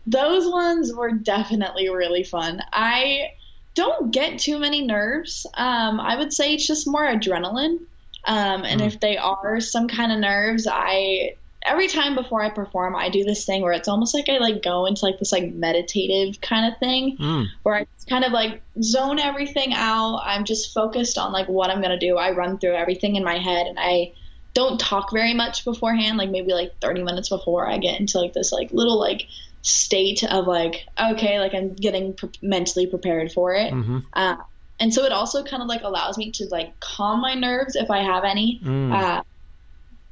those 0.10 0.50
ones 0.50 0.94
were 0.94 1.12
definitely 1.12 1.90
really 1.90 2.24
fun. 2.24 2.62
I 2.74 3.32
don't 3.76 4.12
get 4.12 4.40
too 4.40 4.58
many 4.60 4.86
nerves. 4.86 5.46
Um, 5.54 6.00
I 6.00 6.18
would 6.18 6.34
say 6.34 6.54
it's 6.54 6.66
just 6.66 6.88
more 6.88 7.04
adrenaline. 7.04 7.80
Um, 8.26 8.64
and 8.66 8.82
mm. 8.82 8.88
if 8.88 9.00
they 9.00 9.18
are 9.18 9.60
some 9.62 9.88
kind 9.88 10.12
of 10.12 10.20
nerves, 10.20 10.68
I 10.70 11.36
every 11.70 11.88
time 11.88 12.16
before 12.16 12.42
I 12.42 12.50
perform, 12.50 12.96
I 12.96 13.10
do 13.10 13.24
this 13.24 13.46
thing 13.46 13.62
where 13.62 13.72
it's 13.72 13.88
almost 13.88 14.14
like 14.14 14.28
I 14.28 14.40
like 14.40 14.64
go 14.64 14.86
into 14.86 15.06
like 15.06 15.20
this 15.20 15.32
like 15.32 15.54
meditative 15.54 16.42
kind 16.42 16.72
of 16.72 16.80
thing 16.80 17.18
mm. 17.18 17.46
where 17.64 17.76
I 17.76 17.88
kind 18.10 18.26
of 18.26 18.32
like 18.32 18.62
zone 18.82 19.20
everything 19.20 19.74
out. 19.74 20.22
I'm 20.24 20.46
just 20.46 20.74
focused 20.74 21.18
on 21.18 21.32
like 21.32 21.48
what 21.48 21.70
I'm 21.70 21.82
gonna 21.82 22.00
do. 22.00 22.18
I 22.18 22.32
run 22.32 22.58
through 22.58 22.76
everything 22.76 23.16
in 23.16 23.24
my 23.24 23.38
head 23.38 23.68
and 23.68 23.78
I 23.80 24.14
don't 24.54 24.80
talk 24.80 25.12
very 25.14 25.34
much 25.34 25.64
beforehand, 25.64 26.18
like 26.18 26.32
maybe 26.32 26.54
like 26.54 26.74
30 26.82 27.04
minutes 27.04 27.30
before 27.30 27.70
I 27.70 27.78
get 27.78 28.00
into 28.00 28.20
like 28.20 28.34
this 28.34 28.52
like 28.52 28.72
little 28.72 29.00
like 29.00 29.28
state 29.62 30.24
of 30.24 30.48
like 30.48 30.86
okay 30.98 31.38
like 31.40 31.54
i'm 31.54 31.74
getting 31.74 32.14
pre- 32.14 32.30
mentally 32.42 32.88
prepared 32.88 33.30
for 33.32 33.54
it 33.54 33.74
mm-hmm. 33.74 34.00
uh, 34.14 34.38
and 34.80 34.94
so 34.94 35.04
it 35.04 35.12
also 35.12 35.44
kind 35.44 35.62
of 35.62 35.68
like 35.68 35.82
allows 35.82 36.18
me 36.18 36.32
to 36.32 36.46
like 36.46 36.80
calm 36.80 37.20
my 37.20 37.34
nerves 37.34 37.76
if 37.76 37.92
i 37.92 38.02
have 38.02 38.24
any 38.24 38.62
mm. 38.64 38.94
uh, 38.94 39.22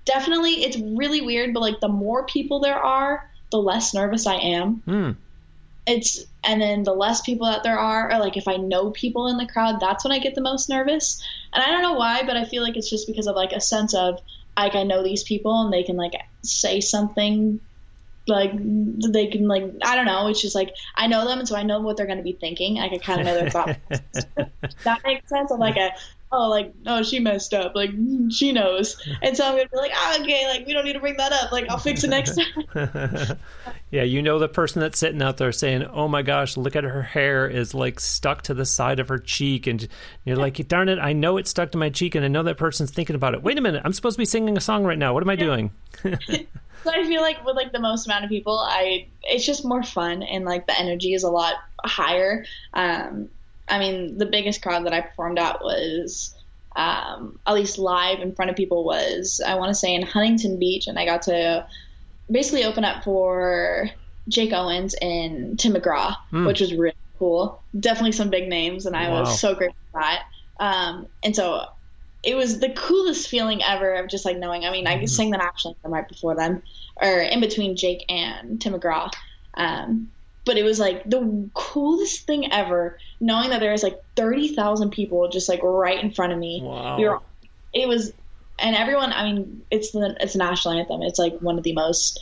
definitely 0.07 0.63
it's 0.63 0.77
really 0.77 1.21
weird 1.21 1.53
but 1.53 1.59
like 1.59 1.79
the 1.81 1.87
more 1.87 2.25
people 2.25 2.59
there 2.59 2.79
are 2.79 3.29
the 3.51 3.57
less 3.57 3.93
nervous 3.93 4.25
i 4.25 4.35
am 4.35 4.81
mm. 4.87 5.15
it's 5.85 6.25
and 6.43 6.61
then 6.61 6.83
the 6.83 6.93
less 6.93 7.21
people 7.21 7.45
that 7.45 7.63
there 7.63 7.77
are 7.77 8.11
or 8.11 8.17
like 8.17 8.37
if 8.37 8.47
i 8.47 8.55
know 8.55 8.89
people 8.91 9.27
in 9.27 9.37
the 9.37 9.45
crowd 9.45 9.79
that's 9.79 10.03
when 10.03 10.13
i 10.13 10.19
get 10.19 10.33
the 10.33 10.41
most 10.41 10.69
nervous 10.69 11.21
and 11.53 11.63
i 11.63 11.67
don't 11.67 11.81
know 11.81 11.93
why 11.93 12.23
but 12.23 12.37
i 12.37 12.45
feel 12.45 12.63
like 12.63 12.77
it's 12.77 12.89
just 12.89 13.05
because 13.05 13.27
of 13.27 13.35
like 13.35 13.51
a 13.51 13.61
sense 13.61 13.93
of 13.93 14.19
like 14.55 14.75
i 14.75 14.83
know 14.83 15.03
these 15.03 15.23
people 15.23 15.61
and 15.61 15.73
they 15.73 15.83
can 15.83 15.97
like 15.97 16.13
say 16.41 16.79
something 16.79 17.59
like 18.27 18.51
they 19.13 19.27
can 19.27 19.47
like 19.47 19.63
I 19.83 19.95
don't 19.95 20.05
know. 20.05 20.27
It's 20.27 20.41
just 20.41 20.55
like 20.55 20.75
I 20.95 21.07
know 21.07 21.25
them, 21.25 21.39
and 21.39 21.47
so 21.47 21.55
I 21.55 21.63
know 21.63 21.79
what 21.79 21.97
they're 21.97 22.05
going 22.05 22.17
to 22.17 22.23
be 22.23 22.33
thinking. 22.33 22.77
I 22.77 22.89
can 22.89 22.99
kind 22.99 23.21
of 23.21 23.25
know 23.25 23.35
their 23.35 23.49
thoughts. 23.49 23.79
that 24.83 25.01
makes 25.05 25.29
sense. 25.29 25.51
I'm 25.51 25.59
like 25.59 25.77
a 25.77 25.91
oh 26.31 26.49
like 26.49 26.73
oh 26.85 27.03
she 27.03 27.19
messed 27.19 27.53
up 27.53 27.73
like 27.75 27.91
she 28.29 28.51
knows, 28.51 29.01
and 29.21 29.35
so 29.35 29.45
I'm 29.45 29.55
gonna 29.55 29.69
be 29.69 29.77
like 29.77 29.91
oh, 29.95 30.17
okay 30.21 30.47
like 30.47 30.65
we 30.65 30.73
don't 30.73 30.85
need 30.85 30.93
to 30.93 30.99
bring 30.99 31.17
that 31.17 31.31
up. 31.31 31.51
Like 31.51 31.69
I'll 31.69 31.77
fix 31.77 32.03
it 32.03 32.09
next 32.09 32.37
time. 32.37 33.37
yeah, 33.91 34.03
you 34.03 34.21
know 34.21 34.39
the 34.39 34.47
person 34.47 34.81
that's 34.81 34.99
sitting 34.99 35.21
out 35.21 35.37
there 35.37 35.51
saying 35.51 35.83
oh 35.83 36.07
my 36.07 36.21
gosh 36.21 36.57
look 36.57 36.75
at 36.75 36.83
her 36.83 37.01
hair 37.01 37.47
is 37.47 37.73
like 37.73 37.99
stuck 37.99 38.41
to 38.43 38.53
the 38.53 38.65
side 38.65 38.99
of 38.99 39.09
her 39.09 39.19
cheek, 39.19 39.67
and 39.67 39.87
you're 40.25 40.35
like 40.35 40.65
darn 40.67 40.89
it 40.89 40.99
I 40.99 41.13
know 41.13 41.37
it's 41.37 41.49
stuck 41.49 41.71
to 41.71 41.77
my 41.77 41.89
cheek, 41.89 42.15
and 42.15 42.25
I 42.25 42.27
know 42.27 42.43
that 42.43 42.57
person's 42.57 42.91
thinking 42.91 43.15
about 43.15 43.33
it. 43.33 43.43
Wait 43.43 43.57
a 43.57 43.61
minute, 43.61 43.81
I'm 43.85 43.93
supposed 43.93 44.15
to 44.15 44.19
be 44.21 44.25
singing 44.25 44.57
a 44.57 44.61
song 44.61 44.83
right 44.83 44.97
now. 44.97 45.13
What 45.13 45.23
am 45.23 45.29
I 45.29 45.33
yeah. 45.33 45.39
doing? 45.39 45.71
so 46.83 46.91
I 46.91 47.03
feel 47.05 47.21
like 47.21 47.43
with 47.45 47.55
like 47.55 47.71
the 47.71 47.79
most 47.79 48.05
amount 48.05 48.25
of 48.25 48.29
people, 48.29 48.59
I 48.59 49.07
it's 49.23 49.45
just 49.45 49.65
more 49.65 49.83
fun 49.83 50.23
and 50.23 50.45
like 50.45 50.67
the 50.67 50.79
energy 50.79 51.13
is 51.13 51.23
a 51.23 51.29
lot 51.29 51.55
higher. 51.85 52.45
Um, 52.73 53.29
I 53.67 53.79
mean, 53.79 54.17
the 54.17 54.25
biggest 54.25 54.61
crowd 54.61 54.85
that 54.85 54.93
I 54.93 55.01
performed 55.01 55.39
at 55.39 55.61
was 55.61 56.33
um, 56.75 57.39
at 57.45 57.53
least 57.53 57.77
live 57.77 58.19
in 58.19 58.35
front 58.35 58.51
of 58.51 58.57
people 58.57 58.83
was 58.83 59.41
I 59.45 59.55
want 59.55 59.69
to 59.69 59.75
say 59.75 59.93
in 59.93 60.03
Huntington 60.03 60.59
Beach, 60.59 60.87
and 60.87 60.97
I 60.97 61.05
got 61.05 61.23
to 61.23 61.67
basically 62.29 62.63
open 62.63 62.85
up 62.85 63.03
for 63.03 63.89
Jake 64.27 64.53
Owens 64.53 64.93
and 65.01 65.59
Tim 65.59 65.73
McGraw, 65.73 66.15
mm. 66.31 66.45
which 66.45 66.61
was 66.61 66.73
really 66.73 66.95
cool. 67.19 67.61
Definitely 67.77 68.11
some 68.11 68.29
big 68.29 68.47
names, 68.47 68.85
and 68.85 68.95
I 68.95 69.09
wow. 69.09 69.21
was 69.21 69.39
so 69.39 69.55
grateful 69.55 69.79
for 69.91 70.01
that. 70.01 70.23
Um, 70.59 71.07
and 71.23 71.35
so 71.35 71.65
it 72.23 72.35
was 72.35 72.59
the 72.59 72.69
coolest 72.69 73.27
feeling 73.27 73.63
ever 73.63 73.95
of 73.95 74.09
just 74.09 74.25
like 74.25 74.37
knowing. 74.37 74.65
I 74.65 74.71
mean, 74.71 74.87
I 74.87 74.95
mm-hmm. 74.95 75.05
sang 75.05 75.31
the 75.31 75.37
national 75.37 75.75
anthem 75.75 75.93
right 75.93 76.07
before 76.07 76.35
them, 76.35 76.61
or 76.95 77.21
in 77.21 77.39
between 77.39 77.75
Jake 77.75 78.05
and 78.09 78.61
Tim 78.61 78.73
McGraw. 78.73 79.11
Um, 79.55 80.11
but 80.47 80.57
it 80.57 80.63
was 80.63 80.79
like 80.79 81.03
the 81.07 81.49
coolest 81.53 82.25
thing 82.25 82.51
ever 82.51 82.97
knowing 83.19 83.49
that 83.51 83.59
there 83.59 83.73
was 83.73 83.83
like 83.83 84.01
30,000 84.15 84.89
people 84.89 85.29
just 85.29 85.47
like 85.49 85.61
right 85.61 86.01
in 86.01 86.09
front 86.11 86.31
of 86.33 86.39
me. 86.39 86.61
Wow. 86.63 86.97
Were, 86.97 87.19
it 87.73 87.87
was, 87.87 88.13
and 88.57 88.75
everyone, 88.75 89.11
I 89.11 89.31
mean, 89.31 89.61
it's 89.69 89.91
the, 89.91 90.15
it's 90.19 90.35
a 90.35 90.37
national 90.37 90.79
anthem. 90.79 91.03
It's 91.03 91.19
like 91.19 91.37
one 91.39 91.57
of 91.57 91.63
the 91.63 91.73
most 91.73 92.19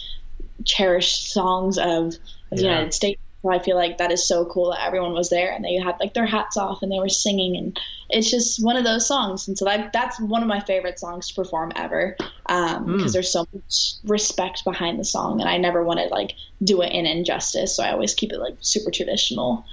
cherished 0.66 1.32
songs 1.32 1.78
of 1.78 2.16
the 2.50 2.64
yeah. 2.64 2.64
United 2.64 2.94
States. 2.94 3.22
I 3.52 3.60
feel 3.60 3.76
like 3.76 3.98
that 3.98 4.12
is 4.12 4.28
so 4.28 4.46
cool 4.46 4.72
that 4.72 4.86
everyone 4.86 5.14
was 5.14 5.30
there 5.30 5.52
and 5.52 5.64
they 5.64 5.76
had 5.76 6.00
like 6.00 6.14
their 6.14 6.26
hats 6.26 6.58
off 6.58 6.82
and 6.82 6.92
they 6.92 7.00
were 7.00 7.10
singing 7.10 7.56
and 7.58 7.80
it's 8.10 8.30
just 8.30 8.64
one 8.64 8.78
of 8.78 8.84
those 8.84 9.08
songs. 9.08 9.48
And 9.48 9.58
so 9.58 9.66
that 9.66 9.92
that's 9.94 10.20
one 10.20 10.42
of 10.42 10.48
my 10.48 10.60
favorite 10.60 11.00
songs 11.00 11.30
to 11.30 11.36
perform 11.36 11.72
ever 11.76 12.16
because 12.18 12.76
um, 12.76 12.86
mm. 12.86 13.14
there's 13.14 13.32
so 13.32 13.48
much 13.54 13.94
respect 14.04 14.64
behind 14.64 15.00
the 15.00 15.06
song 15.06 15.42
and 15.42 15.50
I 15.50 15.58
never 15.58 15.84
want 15.84 16.00
to 16.00 16.08
like 16.08 16.34
do 16.64 16.82
it 16.82 16.92
in 16.92 17.06
injustice. 17.06 17.76
So 17.76 17.84
I 17.84 17.92
always 17.92 18.14
keep 18.14 18.32
it 18.32 18.40
like 18.40 18.58
super 18.62 18.92
traditional. 18.92 19.66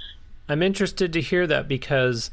I'm 0.49 0.61
interested 0.61 1.13
to 1.13 1.21
hear 1.21 1.47
that 1.47 1.67
because 1.67 2.29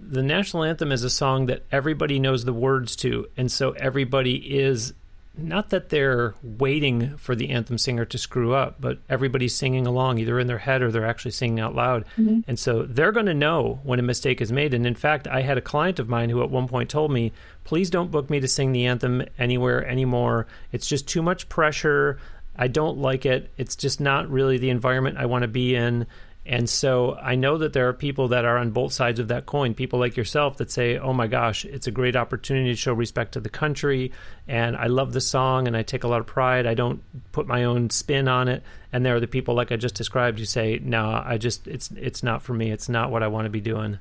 the 0.00 0.22
national 0.22 0.64
anthem 0.64 0.90
is 0.90 1.04
a 1.04 1.10
song 1.10 1.46
that 1.46 1.62
everybody 1.70 2.18
knows 2.18 2.44
the 2.44 2.52
words 2.52 2.96
to 2.96 3.28
and 3.36 3.52
so 3.52 3.70
everybody 3.72 4.34
is 4.58 4.94
not 5.36 5.70
that 5.70 5.88
they're 5.88 6.34
waiting 6.42 7.16
for 7.16 7.34
the 7.34 7.50
anthem 7.50 7.78
singer 7.78 8.04
to 8.04 8.18
screw 8.18 8.52
up, 8.52 8.76
but 8.80 8.98
everybody's 9.08 9.54
singing 9.54 9.86
along, 9.86 10.18
either 10.18 10.38
in 10.38 10.46
their 10.46 10.58
head 10.58 10.82
or 10.82 10.90
they're 10.90 11.06
actually 11.06 11.30
singing 11.30 11.58
out 11.58 11.74
loud. 11.74 12.04
Mm-hmm. 12.18 12.40
And 12.46 12.58
so 12.58 12.82
they're 12.82 13.12
going 13.12 13.26
to 13.26 13.34
know 13.34 13.80
when 13.82 13.98
a 13.98 14.02
mistake 14.02 14.42
is 14.42 14.52
made. 14.52 14.74
And 14.74 14.86
in 14.86 14.94
fact, 14.94 15.26
I 15.26 15.40
had 15.40 15.56
a 15.56 15.62
client 15.62 15.98
of 15.98 16.08
mine 16.08 16.28
who 16.28 16.42
at 16.42 16.50
one 16.50 16.68
point 16.68 16.90
told 16.90 17.10
me, 17.10 17.32
please 17.64 17.88
don't 17.88 18.10
book 18.10 18.28
me 18.28 18.40
to 18.40 18.48
sing 18.48 18.72
the 18.72 18.86
anthem 18.86 19.22
anywhere 19.38 19.86
anymore. 19.86 20.46
It's 20.70 20.86
just 20.86 21.08
too 21.08 21.22
much 21.22 21.48
pressure. 21.48 22.18
I 22.54 22.68
don't 22.68 22.98
like 22.98 23.24
it. 23.24 23.50
It's 23.56 23.76
just 23.76 24.00
not 24.00 24.30
really 24.30 24.58
the 24.58 24.70
environment 24.70 25.16
I 25.16 25.26
want 25.26 25.42
to 25.42 25.48
be 25.48 25.74
in. 25.74 26.06
And 26.44 26.68
so 26.68 27.14
I 27.14 27.36
know 27.36 27.58
that 27.58 27.72
there 27.72 27.88
are 27.88 27.92
people 27.92 28.28
that 28.28 28.44
are 28.44 28.58
on 28.58 28.70
both 28.70 28.92
sides 28.92 29.20
of 29.20 29.28
that 29.28 29.46
coin, 29.46 29.74
people 29.74 30.00
like 30.00 30.16
yourself 30.16 30.56
that 30.56 30.72
say, 30.72 30.98
oh 30.98 31.12
my 31.12 31.28
gosh, 31.28 31.64
it's 31.64 31.86
a 31.86 31.92
great 31.92 32.16
opportunity 32.16 32.70
to 32.70 32.76
show 32.76 32.92
respect 32.92 33.32
to 33.32 33.40
the 33.40 33.48
country. 33.48 34.10
And 34.48 34.76
I 34.76 34.88
love 34.88 35.12
the 35.12 35.20
song 35.20 35.68
and 35.68 35.76
I 35.76 35.82
take 35.82 36.02
a 36.02 36.08
lot 36.08 36.18
of 36.18 36.26
pride. 36.26 36.66
I 36.66 36.74
don't 36.74 37.00
put 37.30 37.46
my 37.46 37.62
own 37.62 37.90
spin 37.90 38.26
on 38.26 38.48
it. 38.48 38.64
And 38.92 39.06
there 39.06 39.14
are 39.14 39.20
the 39.20 39.28
people 39.28 39.54
like 39.54 39.70
I 39.70 39.76
just 39.76 39.94
described 39.94 40.40
who 40.40 40.44
say, 40.44 40.80
no, 40.82 41.22
I 41.24 41.38
just, 41.38 41.68
it's, 41.68 41.92
it's 41.92 42.24
not 42.24 42.42
for 42.42 42.54
me. 42.54 42.72
It's 42.72 42.88
not 42.88 43.12
what 43.12 43.22
I 43.22 43.28
want 43.28 43.46
to 43.46 43.50
be 43.50 43.60
doing. 43.60 43.98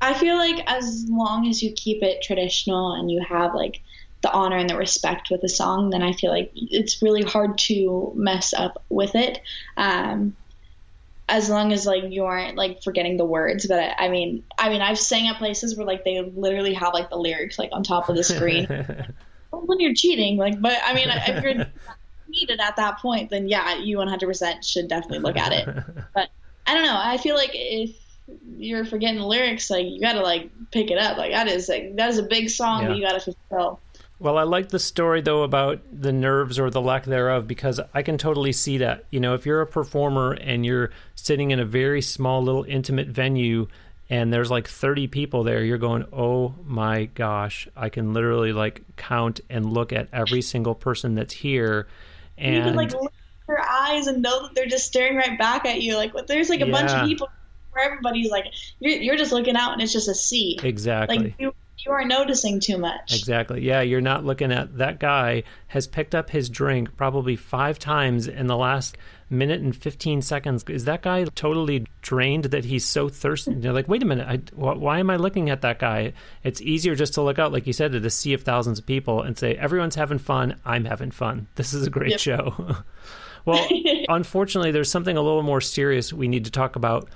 I 0.00 0.14
feel 0.14 0.36
like 0.36 0.62
as 0.66 1.06
long 1.08 1.46
as 1.48 1.62
you 1.62 1.72
keep 1.72 2.02
it 2.02 2.22
traditional 2.22 2.92
and 2.92 3.10
you 3.10 3.24
have 3.26 3.54
like 3.54 3.80
the 4.22 4.32
honor 4.32 4.56
and 4.56 4.68
the 4.68 4.76
respect 4.76 5.30
with 5.30 5.42
the 5.42 5.48
song, 5.48 5.90
then 5.90 6.02
I 6.02 6.12
feel 6.12 6.30
like 6.30 6.50
it's 6.54 7.02
really 7.02 7.22
hard 7.22 7.56
to 7.58 8.12
mess 8.16 8.52
up 8.52 8.82
with 8.88 9.14
it. 9.14 9.40
Um, 9.76 10.34
as 11.28 11.50
long 11.50 11.72
as 11.72 11.86
like 11.86 12.04
you 12.10 12.24
aren't 12.24 12.56
like 12.56 12.82
forgetting 12.82 13.16
the 13.16 13.24
words. 13.24 13.66
But 13.66 13.80
I, 13.80 14.06
I, 14.06 14.08
mean, 14.08 14.44
I 14.58 14.68
mean, 14.68 14.80
I've 14.80 14.98
sang 14.98 15.28
at 15.28 15.38
places 15.38 15.76
where 15.76 15.86
like 15.86 16.04
they 16.04 16.20
literally 16.20 16.74
have 16.74 16.94
like 16.94 17.10
the 17.10 17.16
lyrics 17.16 17.58
like 17.58 17.70
on 17.72 17.82
top 17.82 18.08
of 18.08 18.16
the 18.16 18.24
screen. 18.24 18.66
when 19.50 19.80
you're 19.80 19.94
cheating, 19.94 20.36
like, 20.36 20.60
but 20.60 20.78
I 20.84 20.94
mean, 20.94 21.08
if 21.08 21.42
you're 21.42 21.66
needed 22.28 22.60
at 22.60 22.76
that 22.76 22.98
point, 22.98 23.30
then 23.30 23.48
yeah, 23.48 23.76
you 23.78 23.98
100% 23.98 24.64
should 24.64 24.88
definitely 24.88 25.20
look 25.20 25.36
at 25.36 25.52
it. 25.52 25.68
But 26.14 26.30
I 26.66 26.74
don't 26.74 26.84
know. 26.84 26.98
I 26.98 27.18
feel 27.18 27.36
like 27.36 27.50
if 27.52 27.96
you're 28.56 28.84
forgetting 28.84 29.20
the 29.20 29.26
lyrics, 29.26 29.70
like 29.70 29.86
you 29.86 30.00
got 30.00 30.14
to 30.14 30.22
like 30.22 30.50
pick 30.70 30.90
it 30.90 30.98
up. 30.98 31.16
Like 31.16 31.32
that 31.32 31.46
is 31.46 31.68
like 31.68 31.96
that 31.96 32.08
is 32.08 32.18
a 32.18 32.22
big 32.22 32.50
song 32.50 32.82
yeah. 32.82 32.88
that 32.88 32.96
you 32.96 33.02
got 33.04 33.20
to 33.20 33.20
fulfill. 33.20 33.80
Well, 34.18 34.38
I 34.38 34.44
like 34.44 34.70
the 34.70 34.78
story 34.78 35.20
though 35.20 35.42
about 35.42 35.80
the 35.92 36.12
nerves 36.12 36.58
or 36.58 36.70
the 36.70 36.80
lack 36.80 37.04
thereof 37.04 37.46
because 37.46 37.80
I 37.92 38.02
can 38.02 38.16
totally 38.16 38.52
see 38.52 38.78
that. 38.78 39.04
You 39.10 39.20
know, 39.20 39.34
if 39.34 39.44
you're 39.44 39.60
a 39.60 39.66
performer 39.66 40.32
and 40.32 40.64
you're 40.64 40.90
sitting 41.14 41.50
in 41.50 41.60
a 41.60 41.64
very 41.64 42.00
small 42.00 42.42
little 42.42 42.64
intimate 42.64 43.08
venue 43.08 43.68
and 44.08 44.32
there's 44.32 44.50
like 44.50 44.68
30 44.68 45.08
people 45.08 45.42
there, 45.42 45.62
you're 45.62 45.76
going, 45.76 46.06
"Oh 46.12 46.54
my 46.64 47.06
gosh, 47.06 47.68
I 47.76 47.90
can 47.90 48.14
literally 48.14 48.52
like 48.52 48.82
count 48.96 49.40
and 49.50 49.70
look 49.70 49.92
at 49.92 50.08
every 50.12 50.40
single 50.40 50.74
person 50.74 51.14
that's 51.14 51.34
here." 51.34 51.86
And 52.38 52.56
you 52.56 52.62
can 52.62 52.74
like 52.74 52.92
look 52.92 53.04
at 53.12 53.46
their 53.46 53.60
eyes 53.60 54.06
and 54.06 54.22
know 54.22 54.42
that 54.42 54.54
they're 54.54 54.66
just 54.66 54.86
staring 54.86 55.16
right 55.16 55.38
back 55.38 55.66
at 55.66 55.82
you. 55.82 55.94
Like 55.96 56.12
there's 56.26 56.48
like 56.48 56.62
a 56.62 56.66
yeah. 56.66 56.72
bunch 56.72 56.90
of 56.90 57.06
people 57.06 57.28
where 57.72 57.84
everybody's 57.84 58.30
like 58.30 58.46
you're 58.80 58.94
you're 58.94 59.16
just 59.16 59.32
looking 59.32 59.56
out 59.56 59.74
and 59.74 59.82
it's 59.82 59.92
just 59.92 60.08
a 60.08 60.14
sea. 60.14 60.58
Exactly. 60.62 61.18
Like 61.18 61.34
you 61.38 61.52
you 61.78 61.92
are 61.92 62.04
noticing 62.04 62.60
too 62.60 62.78
much. 62.78 63.14
Exactly. 63.14 63.62
Yeah, 63.62 63.82
you're 63.82 64.00
not 64.00 64.24
looking 64.24 64.52
at 64.52 64.78
that 64.78 64.98
guy 64.98 65.42
has 65.68 65.86
picked 65.86 66.14
up 66.14 66.30
his 66.30 66.48
drink 66.48 66.96
probably 66.96 67.36
five 67.36 67.78
times 67.78 68.28
in 68.28 68.46
the 68.46 68.56
last 68.56 68.96
minute 69.28 69.60
and 69.60 69.74
15 69.74 70.22
seconds. 70.22 70.64
Is 70.68 70.84
that 70.84 71.02
guy 71.02 71.24
totally 71.24 71.86
drained 72.00 72.44
that 72.46 72.64
he's 72.64 72.84
so 72.84 73.08
thirsty? 73.08 73.52
You're 73.52 73.72
like, 73.72 73.88
wait 73.88 74.02
a 74.02 74.06
minute, 74.06 74.26
I, 74.26 74.36
wh- 74.54 74.80
why 74.80 74.98
am 75.00 75.10
I 75.10 75.16
looking 75.16 75.50
at 75.50 75.62
that 75.62 75.78
guy? 75.78 76.12
It's 76.44 76.60
easier 76.60 76.94
just 76.94 77.14
to 77.14 77.22
look 77.22 77.38
out, 77.38 77.52
like 77.52 77.66
you 77.66 77.72
said, 77.72 77.94
at 77.94 78.04
a 78.04 78.10
sea 78.10 78.32
of 78.32 78.42
thousands 78.42 78.78
of 78.78 78.86
people 78.86 79.22
and 79.22 79.36
say, 79.36 79.54
everyone's 79.54 79.96
having 79.96 80.18
fun. 80.18 80.58
I'm 80.64 80.84
having 80.84 81.10
fun. 81.10 81.48
This 81.56 81.74
is 81.74 81.86
a 81.86 81.90
great 81.90 82.12
yep. 82.12 82.20
show. 82.20 82.76
well, 83.44 83.68
unfortunately, 84.08 84.70
there's 84.70 84.90
something 84.90 85.16
a 85.16 85.22
little 85.22 85.42
more 85.42 85.60
serious 85.60 86.12
we 86.12 86.28
need 86.28 86.44
to 86.44 86.50
talk 86.50 86.76
about 86.76 87.08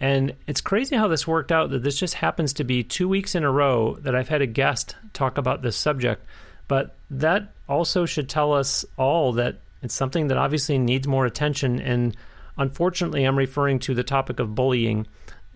and 0.00 0.34
it's 0.46 0.60
crazy 0.60 0.96
how 0.96 1.08
this 1.08 1.26
worked 1.26 1.50
out 1.50 1.70
that 1.70 1.82
this 1.82 1.98
just 1.98 2.14
happens 2.14 2.52
to 2.54 2.64
be 2.64 2.84
two 2.84 3.08
weeks 3.08 3.34
in 3.34 3.42
a 3.44 3.50
row 3.50 3.96
that 4.00 4.14
I've 4.14 4.28
had 4.28 4.42
a 4.42 4.46
guest 4.46 4.94
talk 5.12 5.38
about 5.38 5.62
this 5.62 5.76
subject. 5.76 6.24
But 6.68 6.96
that 7.10 7.52
also 7.68 8.06
should 8.06 8.28
tell 8.28 8.52
us 8.52 8.84
all 8.96 9.32
that 9.34 9.60
it's 9.82 9.94
something 9.94 10.28
that 10.28 10.38
obviously 10.38 10.78
needs 10.78 11.08
more 11.08 11.26
attention. 11.26 11.80
And 11.80 12.16
unfortunately, 12.56 13.24
I'm 13.24 13.38
referring 13.38 13.80
to 13.80 13.94
the 13.94 14.04
topic 14.04 14.38
of 14.38 14.54
bullying. 14.54 15.06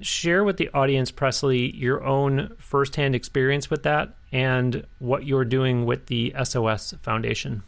Share 0.01 0.43
with 0.43 0.57
the 0.57 0.71
audience, 0.71 1.13
Presley, 1.13 1.77
your 1.77 2.03
own 2.03 2.55
firsthand 2.59 3.15
experience 3.15 3.71
with 3.71 3.85
that 3.85 4.17
and 4.33 4.85
what 4.99 5.25
you're 5.25 5.45
doing 5.45 5.87
with 5.87 6.07
the 6.07 6.35
SOS 6.43 6.95
Foundation. 7.03 7.63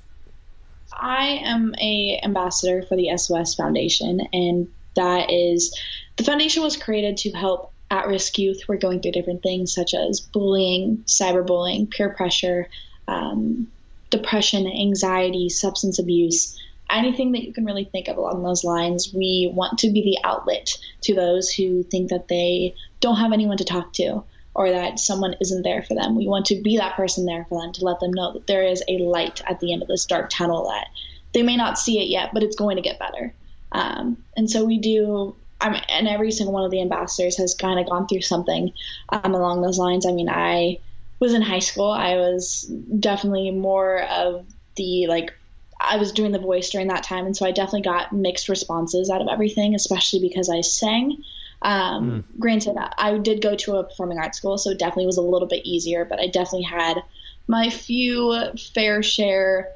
I 0.92 1.40
am 1.44 1.74
a 1.80 2.20
ambassador 2.24 2.82
for 2.82 2.96
the 2.96 3.16
SOS 3.16 3.54
Foundation, 3.54 4.20
and 4.32 4.68
that 4.96 5.30
is 5.30 5.76
the 6.16 6.24
foundation 6.24 6.62
was 6.62 6.76
created 6.76 7.16
to 7.18 7.30
help 7.32 7.72
at 7.90 8.06
risk 8.06 8.38
youth 8.38 8.62
who 8.62 8.72
are 8.72 8.78
going 8.78 9.00
through 9.00 9.12
different 9.12 9.42
things 9.42 9.74
such 9.74 9.94
as 9.94 10.20
bullying, 10.20 10.98
cyberbullying, 11.06 11.90
peer 11.90 12.10
pressure, 12.10 12.68
um, 13.08 13.68
depression, 14.10 14.66
anxiety, 14.66 15.48
substance 15.48 15.98
abuse, 15.98 16.58
anything 16.90 17.32
that 17.32 17.44
you 17.44 17.52
can 17.52 17.64
really 17.64 17.84
think 17.84 18.08
of 18.08 18.16
along 18.16 18.42
those 18.42 18.64
lines. 18.64 19.12
We 19.12 19.50
want 19.52 19.78
to 19.80 19.90
be 19.90 20.02
the 20.02 20.26
outlet 20.28 20.76
to 21.02 21.14
those 21.14 21.50
who 21.50 21.82
think 21.82 22.10
that 22.10 22.28
they 22.28 22.74
don't 23.00 23.16
have 23.16 23.32
anyone 23.32 23.58
to 23.58 23.64
talk 23.64 23.92
to 23.94 24.22
or 24.54 24.70
that 24.70 25.00
someone 25.00 25.34
isn't 25.40 25.62
there 25.62 25.82
for 25.82 25.94
them. 25.94 26.16
We 26.16 26.28
want 26.28 26.46
to 26.46 26.62
be 26.62 26.76
that 26.76 26.94
person 26.94 27.26
there 27.26 27.44
for 27.48 27.60
them 27.60 27.72
to 27.72 27.84
let 27.84 27.98
them 27.98 28.12
know 28.12 28.32
that 28.32 28.46
there 28.46 28.62
is 28.62 28.82
a 28.88 28.98
light 28.98 29.42
at 29.46 29.58
the 29.58 29.72
end 29.72 29.82
of 29.82 29.88
this 29.88 30.06
dark 30.06 30.30
tunnel 30.30 30.68
that 30.68 30.88
they 31.32 31.42
may 31.42 31.56
not 31.56 31.78
see 31.78 32.00
it 32.00 32.08
yet, 32.08 32.30
but 32.32 32.44
it's 32.44 32.56
going 32.56 32.76
to 32.76 32.82
get 32.82 33.00
better. 33.00 33.34
Um, 33.72 34.22
and 34.36 34.48
so 34.48 34.64
we 34.64 34.78
do 34.78 35.34
I'm, 35.64 35.80
and 35.88 36.06
every 36.06 36.30
single 36.30 36.52
one 36.52 36.64
of 36.64 36.70
the 36.70 36.82
ambassadors 36.82 37.38
has 37.38 37.54
kind 37.54 37.80
of 37.80 37.88
gone 37.88 38.06
through 38.06 38.20
something 38.20 38.72
um, 39.08 39.34
along 39.34 39.62
those 39.62 39.78
lines. 39.78 40.04
I 40.06 40.12
mean, 40.12 40.28
I 40.28 40.78
was 41.20 41.32
in 41.32 41.40
high 41.40 41.60
school. 41.60 41.90
I 41.90 42.16
was 42.16 42.70
definitely 43.00 43.50
more 43.50 44.02
of 44.02 44.44
the 44.76 45.06
like 45.06 45.32
I 45.80 45.96
was 45.96 46.12
doing 46.12 46.32
the 46.32 46.38
voice 46.38 46.68
during 46.68 46.88
that 46.88 47.02
time, 47.02 47.24
and 47.24 47.34
so 47.34 47.46
I 47.46 47.50
definitely 47.50 47.82
got 47.82 48.12
mixed 48.12 48.50
responses 48.50 49.08
out 49.08 49.22
of 49.22 49.28
everything, 49.28 49.74
especially 49.74 50.20
because 50.20 50.50
I 50.50 50.60
sang. 50.60 51.22
Um, 51.62 52.10
mm. 52.10 52.38
Granted, 52.38 52.76
I 52.98 53.16
did 53.16 53.40
go 53.40 53.56
to 53.56 53.76
a 53.76 53.84
performing 53.84 54.18
arts 54.18 54.36
school, 54.36 54.58
so 54.58 54.70
it 54.70 54.78
definitely 54.78 55.06
was 55.06 55.16
a 55.16 55.22
little 55.22 55.48
bit 55.48 55.64
easier, 55.64 56.04
but 56.04 56.20
I 56.20 56.26
definitely 56.26 56.64
had 56.64 57.02
my 57.46 57.70
few 57.70 58.38
fair 58.74 59.02
share 59.02 59.72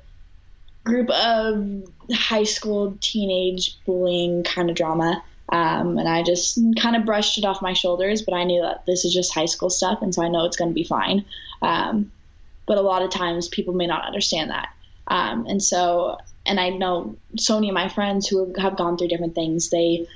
group 0.84 1.08
of 1.10 1.82
high 2.12 2.44
school 2.44 2.96
teenage 3.00 3.78
bullying 3.86 4.42
kind 4.42 4.68
of 4.68 4.76
drama. 4.76 5.22
Um, 5.50 5.96
and 5.96 6.08
I 6.08 6.22
just 6.22 6.60
kind 6.78 6.94
of 6.94 7.06
brushed 7.06 7.38
it 7.38 7.44
off 7.44 7.62
my 7.62 7.72
shoulders, 7.72 8.22
but 8.22 8.34
I 8.34 8.44
knew 8.44 8.60
that 8.62 8.84
this 8.86 9.04
is 9.04 9.14
just 9.14 9.34
high 9.34 9.46
school 9.46 9.70
stuff, 9.70 10.02
and 10.02 10.14
so 10.14 10.22
I 10.22 10.28
know 10.28 10.44
it's 10.44 10.56
going 10.56 10.70
to 10.70 10.74
be 10.74 10.84
fine. 10.84 11.24
Um, 11.62 12.12
but 12.66 12.76
a 12.76 12.82
lot 12.82 13.02
of 13.02 13.10
times 13.10 13.48
people 13.48 13.72
may 13.72 13.86
not 13.86 14.04
understand 14.04 14.50
that. 14.50 14.68
Um, 15.06 15.46
and 15.46 15.62
so, 15.62 16.18
and 16.44 16.60
I 16.60 16.68
know 16.68 17.16
so 17.38 17.54
many 17.54 17.70
of 17.70 17.74
my 17.74 17.88
friends 17.88 18.28
who 18.28 18.52
have 18.58 18.76
gone 18.76 18.98
through 18.98 19.08
different 19.08 19.34
things, 19.34 19.70
they, 19.70 20.06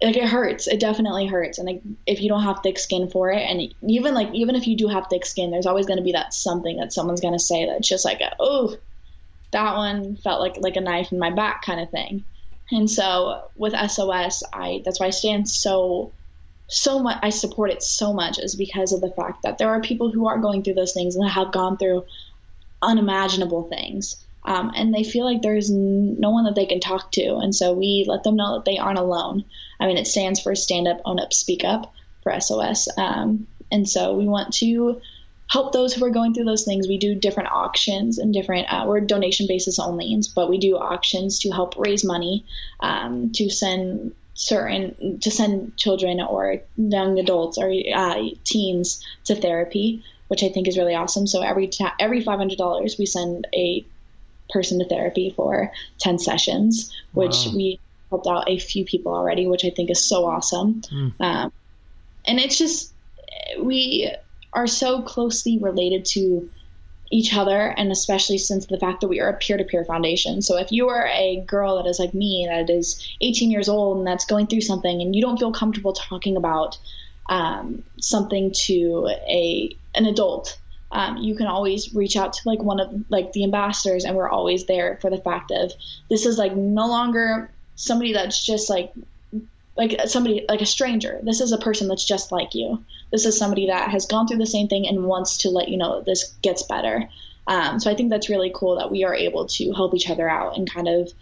like 0.00 0.16
it 0.16 0.28
hurts. 0.28 0.68
It 0.68 0.78
definitely 0.78 1.26
hurts. 1.26 1.58
And 1.58 1.66
like, 1.66 1.82
if 2.06 2.20
you 2.20 2.28
don't 2.28 2.44
have 2.44 2.60
thick 2.62 2.78
skin 2.78 3.08
for 3.08 3.30
it, 3.32 3.42
and 3.42 3.74
even 3.90 4.14
like, 4.14 4.32
even 4.32 4.54
if 4.54 4.68
you 4.68 4.76
do 4.76 4.86
have 4.86 5.08
thick 5.08 5.26
skin, 5.26 5.50
there's 5.50 5.66
always 5.66 5.86
going 5.86 5.98
to 5.98 6.04
be 6.04 6.12
that 6.12 6.34
something 6.34 6.76
that 6.76 6.92
someone's 6.92 7.20
going 7.20 7.34
to 7.34 7.40
say 7.40 7.66
that's 7.66 7.88
just 7.88 8.04
like, 8.04 8.20
oh, 8.38 8.76
that 9.50 9.76
one 9.76 10.16
felt 10.16 10.40
like, 10.40 10.56
like 10.58 10.76
a 10.76 10.80
knife 10.80 11.10
in 11.10 11.18
my 11.18 11.30
back 11.30 11.62
kind 11.64 11.80
of 11.80 11.90
thing. 11.90 12.24
And 12.72 12.90
so 12.90 13.42
with 13.54 13.74
SOS, 13.74 14.42
I 14.52 14.82
that's 14.84 14.98
why 14.98 15.06
I 15.06 15.10
stand 15.10 15.48
so 15.48 16.12
so 16.68 17.00
much 17.00 17.18
I 17.22 17.28
support 17.30 17.70
it 17.70 17.82
so 17.82 18.14
much 18.14 18.38
is 18.38 18.56
because 18.56 18.92
of 18.92 19.02
the 19.02 19.10
fact 19.10 19.42
that 19.42 19.58
there 19.58 19.68
are 19.68 19.80
people 19.82 20.10
who 20.10 20.26
are 20.26 20.38
going 20.38 20.62
through 20.62 20.74
those 20.74 20.94
things 20.94 21.14
and 21.14 21.28
have 21.28 21.52
gone 21.52 21.76
through 21.76 22.06
unimaginable 22.80 23.68
things. 23.68 24.24
Um, 24.44 24.72
and 24.74 24.92
they 24.92 25.04
feel 25.04 25.24
like 25.24 25.42
there's 25.42 25.70
no 25.70 26.30
one 26.30 26.44
that 26.44 26.56
they 26.56 26.66
can 26.66 26.80
talk 26.80 27.12
to. 27.12 27.36
And 27.36 27.54
so 27.54 27.74
we 27.74 28.04
let 28.08 28.24
them 28.24 28.36
know 28.36 28.54
that 28.54 28.64
they 28.64 28.78
aren't 28.78 28.98
alone. 28.98 29.44
I 29.78 29.86
mean, 29.86 29.98
it 29.98 30.06
stands 30.06 30.40
for 30.40 30.54
Stand 30.56 30.88
Up, 30.88 31.00
Own 31.04 31.20
Up, 31.20 31.32
Speak 31.32 31.62
Up 31.62 31.94
for 32.22 32.40
SOS. 32.40 32.88
Um, 32.96 33.46
and 33.70 33.88
so 33.88 34.14
we 34.14 34.26
want 34.26 34.54
to 34.54 35.00
help 35.52 35.74
those 35.74 35.92
who 35.92 36.02
are 36.02 36.10
going 36.10 36.32
through 36.32 36.46
those 36.46 36.64
things. 36.64 36.88
We 36.88 36.96
do 36.96 37.14
different 37.14 37.50
auctions 37.52 38.16
and 38.16 38.32
different, 38.32 38.72
uh, 38.72 38.86
we're 38.86 39.00
donation 39.00 39.46
basis 39.46 39.78
only, 39.78 40.18
but 40.34 40.48
we 40.48 40.56
do 40.56 40.78
auctions 40.78 41.40
to 41.40 41.50
help 41.50 41.74
raise 41.76 42.04
money 42.04 42.46
um, 42.80 43.32
to 43.32 43.50
send 43.50 44.14
certain 44.32 45.20
to 45.20 45.30
send 45.30 45.76
children 45.76 46.22
or 46.22 46.62
young 46.78 47.18
adults 47.18 47.58
or 47.58 47.70
uh, 47.94 48.22
teens 48.44 49.04
to 49.24 49.34
therapy, 49.34 50.02
which 50.28 50.42
I 50.42 50.48
think 50.48 50.68
is 50.68 50.78
really 50.78 50.94
awesome. 50.94 51.26
So 51.26 51.42
every 51.42 51.68
ta- 51.68 51.96
every 52.00 52.22
five 52.22 52.38
hundred 52.38 52.56
dollars, 52.56 52.96
we 52.98 53.04
send 53.04 53.46
a 53.52 53.84
person 54.48 54.78
to 54.78 54.88
therapy 54.88 55.34
for 55.36 55.70
ten 55.98 56.18
sessions, 56.18 56.94
which 57.12 57.36
wow. 57.46 57.52
we 57.54 57.80
helped 58.08 58.26
out 58.26 58.48
a 58.48 58.58
few 58.58 58.86
people 58.86 59.12
already, 59.12 59.46
which 59.46 59.66
I 59.66 59.70
think 59.70 59.90
is 59.90 60.02
so 60.02 60.24
awesome. 60.24 60.80
Mm. 60.80 61.12
Um, 61.20 61.52
and 62.24 62.40
it's 62.40 62.56
just 62.56 62.94
we 63.60 64.10
are 64.52 64.66
so 64.66 65.02
closely 65.02 65.58
related 65.58 66.04
to 66.04 66.50
each 67.10 67.36
other 67.36 67.60
and 67.60 67.92
especially 67.92 68.38
since 68.38 68.66
the 68.66 68.78
fact 68.78 69.02
that 69.02 69.08
we 69.08 69.20
are 69.20 69.28
a 69.28 69.36
peer-to-peer 69.36 69.84
foundation. 69.84 70.40
So 70.40 70.56
if 70.56 70.72
you 70.72 70.88
are 70.88 71.06
a 71.06 71.44
girl 71.46 71.76
that 71.76 71.88
is 71.88 71.98
like 71.98 72.14
me 72.14 72.48
that 72.50 72.70
is 72.70 73.06
18 73.20 73.50
years 73.50 73.68
old 73.68 73.98
and 73.98 74.06
that's 74.06 74.24
going 74.24 74.46
through 74.46 74.62
something 74.62 75.02
and 75.02 75.14
you 75.14 75.20
don't 75.20 75.38
feel 75.38 75.52
comfortable 75.52 75.92
talking 75.92 76.36
about 76.38 76.78
um, 77.28 77.82
something 78.00 78.52
to 78.64 79.08
a 79.28 79.76
an 79.94 80.06
adult 80.06 80.58
um, 80.90 81.18
you 81.18 81.34
can 81.36 81.46
always 81.46 81.94
reach 81.94 82.16
out 82.16 82.32
to 82.34 82.40
like 82.46 82.62
one 82.62 82.80
of 82.80 82.92
like 83.10 83.32
the 83.32 83.44
ambassadors 83.44 84.04
and 84.04 84.16
we're 84.16 84.28
always 84.28 84.66
there 84.66 84.98
for 85.00 85.10
the 85.10 85.18
fact 85.18 85.50
of 85.50 85.72
this 86.08 86.26
is 86.26 86.38
like 86.38 86.56
no 86.56 86.88
longer 86.88 87.50
somebody 87.76 88.12
that's 88.12 88.44
just 88.44 88.68
like 88.68 88.92
like 89.76 90.00
somebody 90.06 90.44
like 90.48 90.60
a 90.60 90.66
stranger. 90.66 91.18
This 91.22 91.40
is 91.40 91.52
a 91.52 91.58
person 91.58 91.88
that's 91.88 92.04
just 92.04 92.30
like 92.32 92.54
you. 92.54 92.84
This 93.10 93.24
is 93.24 93.38
somebody 93.38 93.66
that 93.68 93.90
has 93.90 94.06
gone 94.06 94.26
through 94.26 94.38
the 94.38 94.46
same 94.46 94.68
thing 94.68 94.86
and 94.86 95.04
wants 95.04 95.38
to 95.38 95.50
let 95.50 95.68
you 95.68 95.78
know 95.78 96.02
this 96.02 96.34
gets 96.42 96.62
better. 96.64 97.08
Um, 97.46 97.80
so 97.80 97.90
i 97.90 97.94
think 97.96 98.10
that's 98.10 98.28
really 98.28 98.52
cool 98.54 98.76
that 98.76 98.90
we 98.90 99.04
are 99.04 99.14
able 99.14 99.46
to 99.46 99.72
help 99.72 99.94
each 99.94 100.08
other 100.08 100.28
out 100.28 100.56
and 100.56 100.70
kind 100.70 100.86
of 100.86 101.12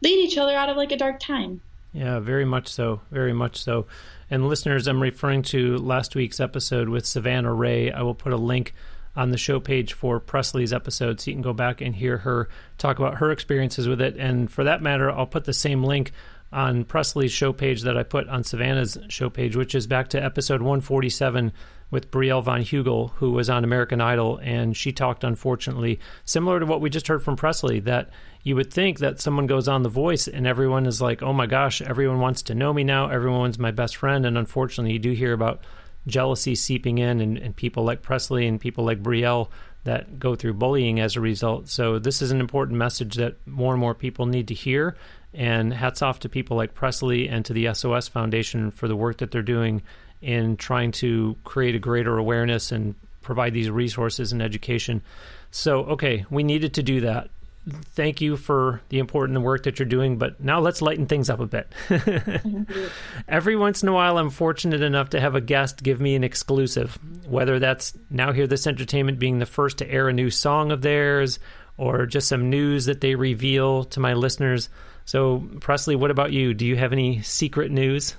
lead 0.00 0.24
each 0.24 0.38
other 0.38 0.54
out 0.54 0.68
of 0.68 0.76
like 0.76 0.92
a 0.92 0.96
dark 0.96 1.18
time. 1.18 1.60
Yeah 1.92 2.20
very 2.20 2.44
much 2.44 2.68
so 2.68 3.00
very 3.10 3.32
much 3.32 3.60
so. 3.60 3.86
And 4.30 4.48
listeners 4.48 4.86
i'm 4.86 5.02
referring 5.02 5.42
to 5.44 5.76
last 5.78 6.14
week's 6.14 6.38
episode 6.38 6.88
with 6.88 7.04
savannah 7.04 7.52
ray. 7.52 7.90
I 7.90 8.02
will 8.02 8.14
put 8.14 8.32
a 8.32 8.36
link 8.36 8.74
on 9.16 9.30
the 9.30 9.38
show 9.38 9.58
page 9.58 9.94
for 9.94 10.20
Presley's 10.20 10.72
episode 10.72 11.20
so 11.20 11.30
you 11.30 11.34
can 11.34 11.42
go 11.42 11.54
back 11.54 11.80
and 11.80 11.96
hear 11.96 12.18
her 12.18 12.48
talk 12.76 12.98
about 12.98 13.16
her 13.16 13.32
experiences 13.32 13.88
with 13.88 14.00
it. 14.00 14.16
And 14.18 14.50
for 14.50 14.64
that 14.64 14.82
matter, 14.82 15.10
I'll 15.10 15.26
put 15.26 15.44
the 15.44 15.54
same 15.54 15.82
link 15.82 16.12
on 16.52 16.84
Presley's 16.84 17.32
show 17.32 17.52
page 17.52 17.82
that 17.82 17.96
I 17.96 18.02
put 18.02 18.28
on 18.28 18.44
Savannah's 18.44 18.98
show 19.08 19.28
page, 19.28 19.56
which 19.56 19.74
is 19.74 19.86
back 19.86 20.08
to 20.08 20.22
episode 20.22 20.60
147 20.60 21.52
with 21.90 22.10
Brielle 22.10 22.42
von 22.42 22.62
Hugel, 22.62 23.12
who 23.16 23.30
was 23.30 23.48
on 23.48 23.64
American 23.64 24.00
Idol, 24.00 24.38
and 24.42 24.76
she 24.76 24.92
talked, 24.92 25.22
unfortunately, 25.22 26.00
similar 26.24 26.58
to 26.58 26.66
what 26.66 26.80
we 26.80 26.90
just 26.90 27.08
heard 27.08 27.22
from 27.22 27.36
Presley, 27.36 27.80
that 27.80 28.10
you 28.42 28.56
would 28.56 28.72
think 28.72 28.98
that 28.98 29.20
someone 29.20 29.46
goes 29.46 29.68
on 29.68 29.82
The 29.82 29.88
Voice 29.88 30.26
and 30.26 30.46
everyone 30.46 30.86
is 30.86 31.00
like, 31.00 31.22
oh 31.22 31.32
my 31.32 31.46
gosh, 31.46 31.80
everyone 31.80 32.20
wants 32.20 32.42
to 32.42 32.54
know 32.54 32.72
me 32.72 32.82
now, 32.82 33.08
everyone's 33.08 33.58
my 33.58 33.70
best 33.70 33.96
friend, 33.96 34.26
and 34.26 34.36
unfortunately, 34.36 34.92
you 34.92 34.98
do 34.98 35.12
hear 35.12 35.32
about 35.32 35.60
jealousy 36.06 36.54
seeping 36.54 36.98
in 36.98 37.20
and, 37.20 37.38
and 37.38 37.56
people 37.56 37.84
like 37.84 38.02
Presley 38.02 38.46
and 38.46 38.60
people 38.60 38.84
like 38.84 39.02
Brielle 39.02 39.50
that 39.84 40.18
go 40.18 40.34
through 40.34 40.54
bullying 40.54 41.00
as 41.00 41.16
a 41.16 41.20
result. 41.20 41.68
So 41.68 41.98
this 41.98 42.20
is 42.20 42.30
an 42.32 42.40
important 42.40 42.78
message 42.78 43.14
that 43.16 43.36
more 43.46 43.72
and 43.72 43.80
more 43.80 43.94
people 43.94 44.26
need 44.26 44.48
to 44.48 44.54
hear 44.54 44.96
and 45.36 45.72
hats 45.72 46.02
off 46.02 46.20
to 46.20 46.28
people 46.28 46.56
like 46.56 46.74
Presley 46.74 47.28
and 47.28 47.44
to 47.44 47.52
the 47.52 47.72
SOS 47.74 48.08
Foundation 48.08 48.70
for 48.70 48.88
the 48.88 48.96
work 48.96 49.18
that 49.18 49.30
they're 49.30 49.42
doing 49.42 49.82
in 50.22 50.56
trying 50.56 50.92
to 50.92 51.36
create 51.44 51.74
a 51.74 51.78
greater 51.78 52.16
awareness 52.16 52.72
and 52.72 52.94
provide 53.20 53.52
these 53.52 53.70
resources 53.70 54.32
and 54.32 54.40
education. 54.40 55.02
So, 55.50 55.80
okay, 55.84 56.24
we 56.30 56.42
needed 56.42 56.74
to 56.74 56.82
do 56.82 57.02
that. 57.02 57.28
Thank 57.68 58.20
you 58.20 58.36
for 58.36 58.80
the 58.90 59.00
important 59.00 59.40
work 59.40 59.64
that 59.64 59.78
you're 59.78 59.88
doing, 59.88 60.18
but 60.18 60.40
now 60.40 60.60
let's 60.60 60.80
lighten 60.80 61.06
things 61.06 61.28
up 61.28 61.40
a 61.40 61.46
bit. 61.46 61.72
Every 63.28 63.56
once 63.56 63.82
in 63.82 63.88
a 63.88 63.92
while, 63.92 64.18
I'm 64.18 64.30
fortunate 64.30 64.82
enough 64.82 65.10
to 65.10 65.20
have 65.20 65.34
a 65.34 65.40
guest 65.40 65.82
give 65.82 66.00
me 66.00 66.14
an 66.14 66.22
exclusive, 66.22 66.96
whether 67.26 67.58
that's 67.58 67.92
Now 68.08 68.32
Hear 68.32 68.46
This 68.46 68.68
Entertainment 68.68 69.18
being 69.18 69.40
the 69.40 69.46
first 69.46 69.78
to 69.78 69.90
air 69.90 70.08
a 70.08 70.12
new 70.12 70.30
song 70.30 70.70
of 70.70 70.82
theirs 70.82 71.40
or 71.76 72.06
just 72.06 72.28
some 72.28 72.48
news 72.48 72.86
that 72.86 73.00
they 73.00 73.16
reveal 73.16 73.84
to 73.84 74.00
my 74.00 74.14
listeners. 74.14 74.68
So, 75.06 75.48
Presley, 75.60 75.94
what 75.94 76.10
about 76.10 76.32
you? 76.32 76.52
Do 76.52 76.66
you 76.66 76.76
have 76.76 76.92
any 76.92 77.22
secret 77.22 77.70
news? 77.70 78.16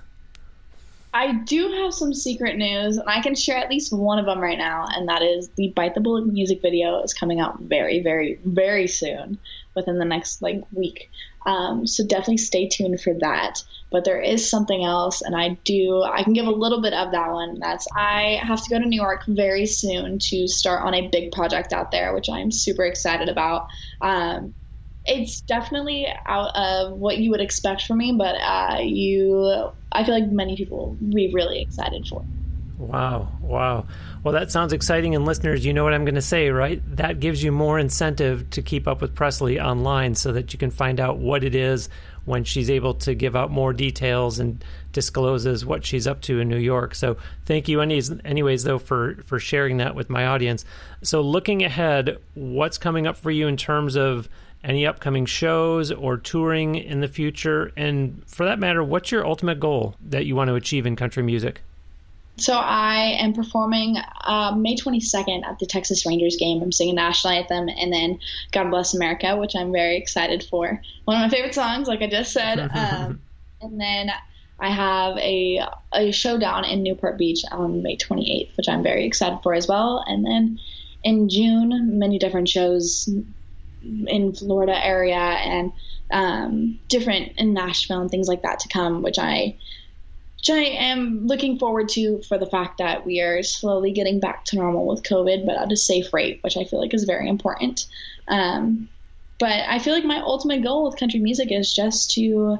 I 1.14 1.34
do 1.34 1.68
have 1.84 1.94
some 1.94 2.14
secret 2.14 2.58
news, 2.58 2.98
and 2.98 3.10
I 3.10 3.22
can 3.22 3.36
share 3.36 3.58
at 3.58 3.70
least 3.70 3.92
one 3.92 4.20
of 4.20 4.26
them 4.26 4.40
right 4.40 4.58
now, 4.58 4.86
and 4.88 5.10
that 5.10 5.22
is 5.22 5.50
the 5.58 5.70
Bite 5.70 5.96
the 5.96 6.02
Bullet 6.02 6.28
music 6.28 6.62
video 6.62 7.02
is 7.02 7.14
coming 7.14 7.40
out 7.40 7.60
very, 7.60 8.02
very, 8.02 8.40
very 8.46 8.88
soon, 8.88 9.38
within 9.76 10.00
the 10.00 10.06
next 10.06 10.42
like 10.42 10.62
week. 10.72 11.10
Um, 11.46 11.88
so 11.88 12.06
definitely 12.06 12.38
stay 12.38 12.68
tuned 12.70 13.02
for 13.02 13.14
that. 13.16 13.64
But 13.92 14.06
there 14.06 14.22
is 14.22 14.50
something 14.50 14.84
else, 14.84 15.22
and 15.22 15.36
I 15.36 15.58
do 15.66 16.04
I 16.04 16.24
can 16.24 16.34
give 16.34 16.48
a 16.48 16.52
little 16.52 16.82
bit 16.82 16.94
of 16.94 17.12
that 17.12 17.32
one. 17.32 17.60
That's 17.60 17.88
I 17.96 18.40
have 18.44 18.64
to 18.64 18.70
go 18.70 18.80
to 18.80 18.86
New 18.86 19.00
York 19.00 19.26
very 19.28 19.66
soon 19.66 20.20
to 20.20 20.48
start 20.48 20.84
on 20.84 20.94
a 20.94 21.10
big 21.10 21.32
project 21.34 21.74
out 21.74 21.92
there, 21.92 22.14
which 22.14 22.30
I'm 22.30 22.52
super 22.52 22.84
excited 22.84 23.28
about. 23.28 23.68
Um, 24.02 24.54
it's 25.08 25.42
definitely 25.42 26.08
out 26.26 26.56
of 26.56 26.98
what 26.98 27.18
you 27.18 27.32
would 27.32 27.42
expect 27.42 27.84
from 27.84 27.98
me, 27.98 28.12
but 28.12 28.36
uh, 28.36 28.80
you, 28.82 29.72
I 29.92 30.04
feel 30.04 30.20
like 30.20 30.30
many 30.30 30.56
people 30.56 30.98
will 31.00 31.16
be 31.16 31.32
really 31.34 31.62
excited 31.62 32.08
for. 32.08 32.24
Wow, 32.78 33.32
wow. 33.42 33.88
Well, 34.24 34.34
that 34.34 34.52
sounds 34.52 34.72
exciting. 34.72 35.16
And 35.16 35.26
listeners, 35.26 35.66
you 35.66 35.74
know 35.74 35.84
what 35.84 35.94
I'm 35.94 36.06
going 36.06 36.16
to 36.16 36.22
say, 36.22 36.50
right? 36.50 36.82
That 36.98 37.20
gives 37.20 37.42
you 37.42 37.52
more 37.52 37.80
incentive 37.80 38.50
to 38.52 38.62
keep 38.62 38.88
up 38.88 39.02
with 39.02 39.16
Presley 39.16 39.60
online 39.60 40.14
so 40.14 40.34
that 40.34 40.54
you 40.54 40.60
can 40.60 40.70
find 40.70 41.00
out 41.00 41.18
what 41.18 41.44
it 41.44 41.56
is 41.56 41.90
when 42.26 42.44
she's 42.44 42.70
able 42.70 42.94
to 42.94 43.16
give 43.16 43.36
out 43.36 43.50
more 43.50 43.74
details 43.74 44.38
and 44.38 44.64
discloses 44.92 45.66
what 45.66 45.86
she's 45.86 46.06
up 46.06 46.22
to 46.22 46.40
in 46.40 46.50
New 46.50 46.58
York. 46.58 46.94
So 46.94 47.18
thank 47.46 47.68
you, 47.68 47.82
anyways, 47.82 48.12
anyways 48.26 48.64
though, 48.64 48.80
for, 48.80 49.16
for 49.26 49.40
sharing 49.40 49.78
that 49.78 49.96
with 49.96 50.10
my 50.10 50.28
audience. 50.28 50.66
So 51.04 51.22
looking 51.22 51.64
ahead, 51.64 52.18
what's 52.36 52.78
coming 52.78 53.08
up 53.08 53.16
for 53.18 53.32
you 53.32 53.48
in 53.48 53.58
terms 53.58 53.96
of 53.96 54.28
any 54.64 54.86
upcoming 54.86 55.26
shows 55.26 55.92
or 55.92 56.18
touring 56.18 56.76
in 56.76 57.02
the 57.02 57.08
future? 57.08 57.72
And 57.78 58.24
for 58.28 58.46
that 58.46 58.60
matter, 58.60 58.84
what's 58.84 59.12
your 59.12 59.26
ultimate 59.26 59.60
goal 59.60 59.96
that 60.10 60.26
you 60.26 60.36
want 60.36 60.50
to 60.50 60.56
achieve 60.56 60.86
in 60.86 60.96
country 60.96 61.24
music? 61.24 61.62
So 62.40 62.54
I 62.56 63.18
am 63.20 63.34
performing 63.34 63.98
uh, 64.22 64.54
May 64.56 64.76
22nd 64.76 65.44
at 65.44 65.58
the 65.58 65.66
Texas 65.66 66.06
Rangers 66.06 66.38
game. 66.38 66.62
I'm 66.62 66.72
singing 66.72 66.96
national 66.96 67.34
anthem 67.34 67.68
and 67.68 67.92
then 67.92 68.20
God 68.52 68.70
Bless 68.70 68.94
America, 68.94 69.36
which 69.36 69.56
I'm 69.56 69.72
very 69.72 69.98
excited 69.98 70.44
for. 70.44 70.80
One 71.06 71.18
of 71.18 71.22
my 71.22 71.36
favorite 71.36 71.56
songs, 71.56 71.88
like 71.88 72.02
I 72.02 72.08
just 72.08 72.32
said. 72.32 72.70
Um, 72.78 73.22
and 73.60 73.82
then 73.82 74.12
I 74.60 74.70
have 74.70 75.18
a 75.18 75.62
a 75.94 76.12
showdown 76.12 76.64
in 76.66 76.84
Newport 76.84 77.18
Beach 77.18 77.42
on 77.52 77.82
May 77.82 77.98
28th, 77.98 78.56
which 78.56 78.70
I'm 78.70 78.84
very 78.84 79.06
excited 79.06 79.40
for 79.42 79.56
as 79.56 79.68
well. 79.68 80.04
And 80.06 80.24
then 80.24 80.60
in 81.04 81.30
June, 81.30 81.98
many 81.98 82.20
different 82.20 82.50
shows 82.50 83.10
in 84.08 84.34
Florida 84.34 84.86
area 84.86 85.16
and 85.16 85.72
um, 86.12 86.80
different 86.88 87.34
in 87.38 87.54
Nashville 87.54 88.02
and 88.02 88.10
things 88.10 88.28
like 88.28 88.44
that 88.44 88.60
to 88.62 88.70
come, 88.70 89.02
which 89.02 89.20
I 89.20 89.56
which 90.40 90.50
I 90.52 90.64
am 90.64 91.26
looking 91.26 91.58
forward 91.58 91.90
to 91.90 92.22
for 92.22 92.38
the 92.38 92.46
fact 92.46 92.78
that 92.78 93.06
we 93.06 93.22
are 93.22 93.42
slowly 93.42 93.92
getting 93.92 94.20
back 94.20 94.46
to 94.46 94.56
normal 94.56 94.86
with 94.86 95.04
COVID, 95.04 95.46
but 95.46 95.58
at 95.58 95.72
a 95.72 95.78
safe 95.78 96.14
rate, 96.14 96.40
which 96.44 96.58
I 96.58 96.64
feel 96.64 96.80
like 96.80 96.94
is 96.94 97.06
very 97.06 97.28
important. 97.28 97.88
Um, 98.28 98.88
but 99.40 99.64
I 99.68 99.80
feel 99.80 99.94
like 99.94 100.06
my 100.06 100.20
ultimate 100.20 100.64
goal 100.64 100.86
with 100.86 101.00
country 101.00 101.20
music 101.20 101.52
is 101.52 101.74
just 101.74 102.12
to 102.12 102.60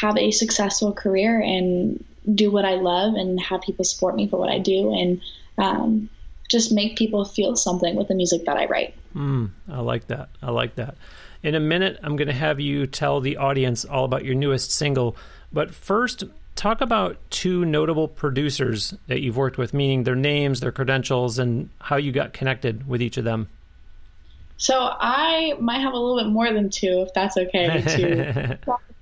have 0.00 0.16
a 0.16 0.32
successful 0.32 0.92
career 0.92 1.40
and 1.40 2.04
do 2.34 2.50
what 2.50 2.64
I 2.64 2.74
love 2.74 3.14
and 3.14 3.40
have 3.40 3.62
people 3.62 3.84
support 3.84 4.16
me 4.16 4.28
for 4.28 4.38
what 4.38 4.48
I 4.48 4.58
do 4.58 4.92
and 4.92 5.20
um, 5.58 6.10
just 6.48 6.72
make 6.72 6.96
people 6.96 7.24
feel 7.24 7.56
something 7.56 7.96
with 7.96 8.08
the 8.08 8.14
music 8.14 8.44
that 8.46 8.56
I 8.56 8.66
write. 8.66 8.94
Mm, 9.14 9.50
I 9.70 9.80
like 9.80 10.08
that. 10.08 10.28
I 10.42 10.50
like 10.50 10.76
that. 10.76 10.96
In 11.42 11.54
a 11.54 11.60
minute, 11.60 11.98
I'm 12.02 12.16
going 12.16 12.28
to 12.28 12.34
have 12.34 12.60
you 12.60 12.86
tell 12.86 13.20
the 13.20 13.36
audience 13.36 13.84
all 13.84 14.04
about 14.04 14.24
your 14.24 14.34
newest 14.34 14.70
single. 14.70 15.16
But 15.52 15.74
first, 15.74 16.24
talk 16.56 16.80
about 16.80 17.18
two 17.30 17.64
notable 17.64 18.08
producers 18.08 18.94
that 19.08 19.20
you've 19.20 19.36
worked 19.36 19.58
with, 19.58 19.74
meaning 19.74 20.04
their 20.04 20.16
names, 20.16 20.60
their 20.60 20.72
credentials, 20.72 21.38
and 21.38 21.70
how 21.80 21.96
you 21.96 22.12
got 22.12 22.32
connected 22.32 22.86
with 22.86 23.02
each 23.02 23.16
of 23.16 23.24
them. 23.24 23.48
So 24.56 24.78
I 24.78 25.54
might 25.60 25.80
have 25.80 25.92
a 25.92 25.98
little 25.98 26.22
bit 26.22 26.32
more 26.32 26.52
than 26.52 26.70
two, 26.70 27.04
if 27.06 27.12
that's 27.12 27.36
okay. 27.36 27.82
To 27.82 28.58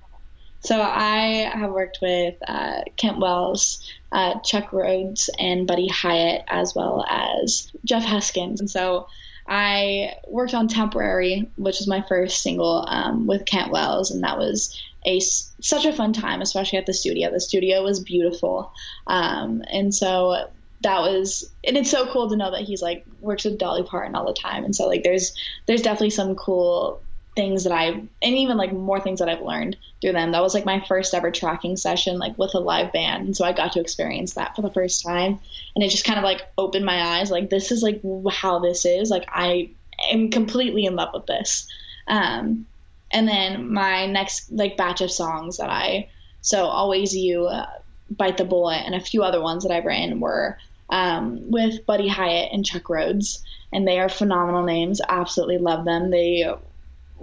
So 0.63 0.81
I 0.81 1.51
have 1.53 1.71
worked 1.71 1.99
with 2.01 2.35
uh, 2.47 2.81
Kent 2.95 3.19
Wells, 3.19 3.83
uh, 4.11 4.39
Chuck 4.39 4.71
Rhodes, 4.71 5.29
and 5.37 5.67
Buddy 5.67 5.89
Hyatt, 5.89 6.45
as 6.47 6.73
well 6.73 7.05
as 7.07 7.71
Jeff 7.83 8.03
Haskins. 8.03 8.61
And 8.61 8.69
so 8.69 9.07
I 9.45 10.13
worked 10.27 10.53
on 10.53 10.69
Temporary, 10.69 11.49
which 11.57 11.79
was 11.79 11.87
my 11.87 12.01
first 12.07 12.41
single 12.41 12.85
um, 12.87 13.27
with 13.27 13.45
Kent 13.45 13.71
Wells, 13.71 14.11
and 14.11 14.23
that 14.23 14.37
was 14.37 14.81
a 15.05 15.19
such 15.19 15.85
a 15.85 15.91
fun 15.91 16.13
time, 16.13 16.41
especially 16.41 16.77
at 16.77 16.85
the 16.85 16.93
studio. 16.93 17.29
The 17.29 17.41
studio 17.41 17.83
was 17.83 17.99
beautiful, 17.99 18.71
um, 19.05 19.63
and 19.69 19.93
so 19.93 20.47
that 20.81 21.01
was 21.01 21.51
and 21.65 21.75
it's 21.75 21.91
so 21.91 22.07
cool 22.11 22.29
to 22.29 22.37
know 22.37 22.51
that 22.51 22.61
he's 22.61 22.81
like 22.81 23.05
works 23.19 23.43
with 23.43 23.57
Dolly 23.57 23.83
Parton 23.83 24.15
all 24.15 24.25
the 24.25 24.33
time, 24.33 24.63
and 24.63 24.73
so 24.73 24.87
like 24.87 25.03
there's 25.03 25.35
there's 25.65 25.81
definitely 25.81 26.11
some 26.11 26.35
cool 26.35 27.01
things 27.35 27.63
that 27.63 27.73
I 27.73 27.87
and 27.87 28.09
even 28.21 28.57
like 28.57 28.71
more 28.71 28.99
things 28.99 29.19
that 29.19 29.29
I've 29.29 29.41
learned 29.41 29.77
through 30.01 30.13
them. 30.13 30.31
That 30.31 30.41
was 30.41 30.53
like 30.53 30.65
my 30.65 30.83
first 30.87 31.13
ever 31.13 31.31
tracking 31.31 31.77
session 31.77 32.19
like 32.19 32.37
with 32.37 32.53
a 32.53 32.59
live 32.59 32.91
band. 32.93 33.25
And 33.25 33.37
so 33.37 33.45
I 33.45 33.53
got 33.53 33.73
to 33.73 33.79
experience 33.79 34.33
that 34.33 34.55
for 34.55 34.61
the 34.61 34.71
first 34.71 35.03
time 35.03 35.39
and 35.75 35.83
it 35.83 35.89
just 35.89 36.05
kind 36.05 36.19
of 36.19 36.23
like 36.23 36.41
opened 36.57 36.85
my 36.85 37.19
eyes 37.19 37.31
like 37.31 37.49
this 37.49 37.71
is 37.71 37.81
like 37.81 38.01
how 38.31 38.59
this 38.59 38.85
is. 38.85 39.09
Like 39.09 39.25
I 39.27 39.71
am 40.11 40.29
completely 40.29 40.85
in 40.85 40.95
love 40.95 41.09
with 41.13 41.25
this. 41.25 41.67
Um 42.07 42.67
and 43.11 43.27
then 43.27 43.71
my 43.73 44.05
next 44.05 44.51
like 44.51 44.77
batch 44.77 45.01
of 45.01 45.11
songs 45.11 45.57
that 45.57 45.69
I 45.69 46.09
so 46.41 46.65
always 46.65 47.15
you 47.15 47.45
uh, 47.45 47.69
bite 48.11 48.37
the 48.37 48.45
bullet 48.45 48.83
and 48.85 48.95
a 48.95 48.99
few 48.99 49.23
other 49.23 49.41
ones 49.41 49.63
that 49.63 49.73
I've 49.73 49.85
written 49.85 50.19
were 50.19 50.57
um, 50.89 51.49
with 51.49 51.85
Buddy 51.85 52.07
Hyatt 52.07 52.51
and 52.51 52.65
Chuck 52.65 52.89
Rhodes 52.89 53.43
and 53.71 53.87
they 53.87 53.99
are 53.99 54.09
phenomenal 54.09 54.63
names. 54.63 55.01
Absolutely 55.07 55.57
love 55.57 55.85
them. 55.85 56.11
They 56.11 56.45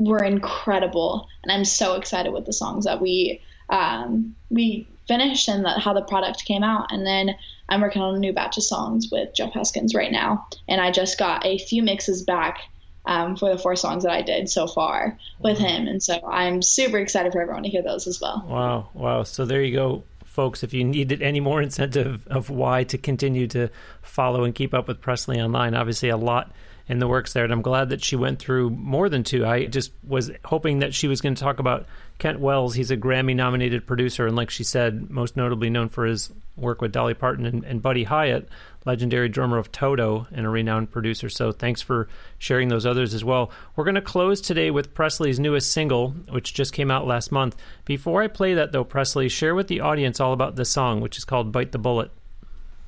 were 0.01 0.24
incredible, 0.24 1.28
and 1.42 1.53
I'm 1.53 1.64
so 1.64 1.94
excited 1.94 2.32
with 2.32 2.46
the 2.46 2.53
songs 2.53 2.86
that 2.86 3.01
we 3.01 3.42
um, 3.68 4.34
we 4.48 4.88
finished 5.07 5.48
and 5.48 5.64
that 5.64 5.78
how 5.78 5.92
the 5.92 6.03
product 6.03 6.44
came 6.44 6.62
out. 6.62 6.90
And 6.90 7.07
then 7.07 7.36
I'm 7.68 7.80
working 7.80 8.03
on 8.03 8.14
a 8.14 8.18
new 8.18 8.32
batch 8.32 8.57
of 8.57 8.64
songs 8.64 9.09
with 9.12 9.34
Jeff 9.34 9.53
Haskins 9.53 9.94
right 9.94 10.11
now, 10.11 10.46
and 10.66 10.80
I 10.80 10.90
just 10.90 11.18
got 11.18 11.44
a 11.44 11.59
few 11.59 11.82
mixes 11.82 12.22
back 12.22 12.59
um, 13.05 13.36
for 13.36 13.51
the 13.51 13.59
four 13.59 13.76
songs 13.76 14.05
that 14.05 14.12
I 14.12 14.22
did 14.22 14.48
so 14.48 14.66
far 14.66 15.18
with 15.38 15.59
him, 15.59 15.86
and 15.86 16.03
so 16.03 16.18
I'm 16.26 16.62
super 16.62 16.98
excited 16.98 17.32
for 17.32 17.40
everyone 17.40 17.62
to 17.64 17.68
hear 17.68 17.82
those 17.82 18.07
as 18.07 18.20
well. 18.20 18.44
Wow, 18.46 18.88
wow! 18.94 19.22
So 19.22 19.44
there 19.44 19.62
you 19.62 19.74
go, 19.74 20.05
folks. 20.24 20.62
If 20.62 20.72
you 20.72 20.84
needed 20.84 21.22
any 21.22 21.40
more 21.40 21.61
incentive 21.61 22.26
of 22.28 22.48
why 22.48 22.84
to 22.84 22.98
continue 22.98 23.46
to 23.48 23.68
follow 24.03 24.44
and 24.44 24.55
keep 24.55 24.72
up 24.72 24.88
with 24.88 25.01
Presley 25.01 25.40
online, 25.40 25.74
obviously 25.74 26.09
a 26.09 26.16
lot 26.16 26.51
in 26.91 26.99
the 26.99 27.07
works 27.07 27.32
there. 27.32 27.45
And 27.45 27.53
I'm 27.53 27.62
glad 27.62 27.91
that 27.91 28.03
she 28.03 28.16
went 28.16 28.41
through 28.41 28.70
more 28.70 29.09
than 29.09 29.22
two. 29.22 29.47
I 29.47 29.66
just 29.66 29.93
was 30.03 30.32
hoping 30.45 30.80
that 30.80 30.93
she 30.93 31.07
was 31.07 31.20
going 31.20 31.36
to 31.36 31.43
talk 31.43 31.61
about 31.61 31.86
Kent 32.18 32.41
Wells. 32.41 32.74
He's 32.74 32.91
a 32.91 32.97
Grammy 32.97 33.34
nominated 33.36 33.86
producer, 33.86 34.26
and 34.26 34.34
like 34.34 34.51
she 34.51 34.64
said, 34.64 35.09
most 35.09 35.36
notably 35.36 35.70
known 35.70 35.88
for 35.88 36.05
his 36.05 36.32
work 36.57 36.82
with 36.82 36.91
Dolly 36.91 37.14
Parton 37.14 37.47
and, 37.47 37.62
and 37.62 37.80
Buddy 37.80 38.03
Hyatt, 38.03 38.49
legendary 38.84 39.28
drummer 39.28 39.57
of 39.57 39.70
Toto 39.70 40.26
and 40.32 40.45
a 40.45 40.49
renowned 40.49 40.91
producer. 40.91 41.28
So 41.28 41.53
thanks 41.53 41.80
for 41.80 42.09
sharing 42.38 42.68
those 42.68 42.86
others 42.86 43.14
as 43.14 43.22
well. 43.22 43.53
We're 43.76 43.84
going 43.84 43.95
to 43.95 44.03
close 44.03 44.41
today 44.41 44.72
with 44.72 44.93
Presley's 44.93 45.38
newest 45.38 45.72
single, 45.72 46.11
which 46.30 46.55
just 46.55 46.72
came 46.72 46.91
out 46.91 47.07
last 47.07 47.30
month. 47.30 47.55
Before 47.84 48.20
I 48.20 48.26
play 48.26 48.55
that, 48.55 48.72
though, 48.72 48.84
Presley, 48.84 49.28
share 49.28 49.55
with 49.55 49.68
the 49.68 49.80
audience 49.80 50.18
all 50.18 50.32
about 50.32 50.57
this 50.57 50.70
song, 50.70 51.01
which 51.01 51.16
is 51.16 51.24
called 51.24 51.53
Bite 51.53 51.70
the 51.70 51.78
Bullet. 51.78 52.11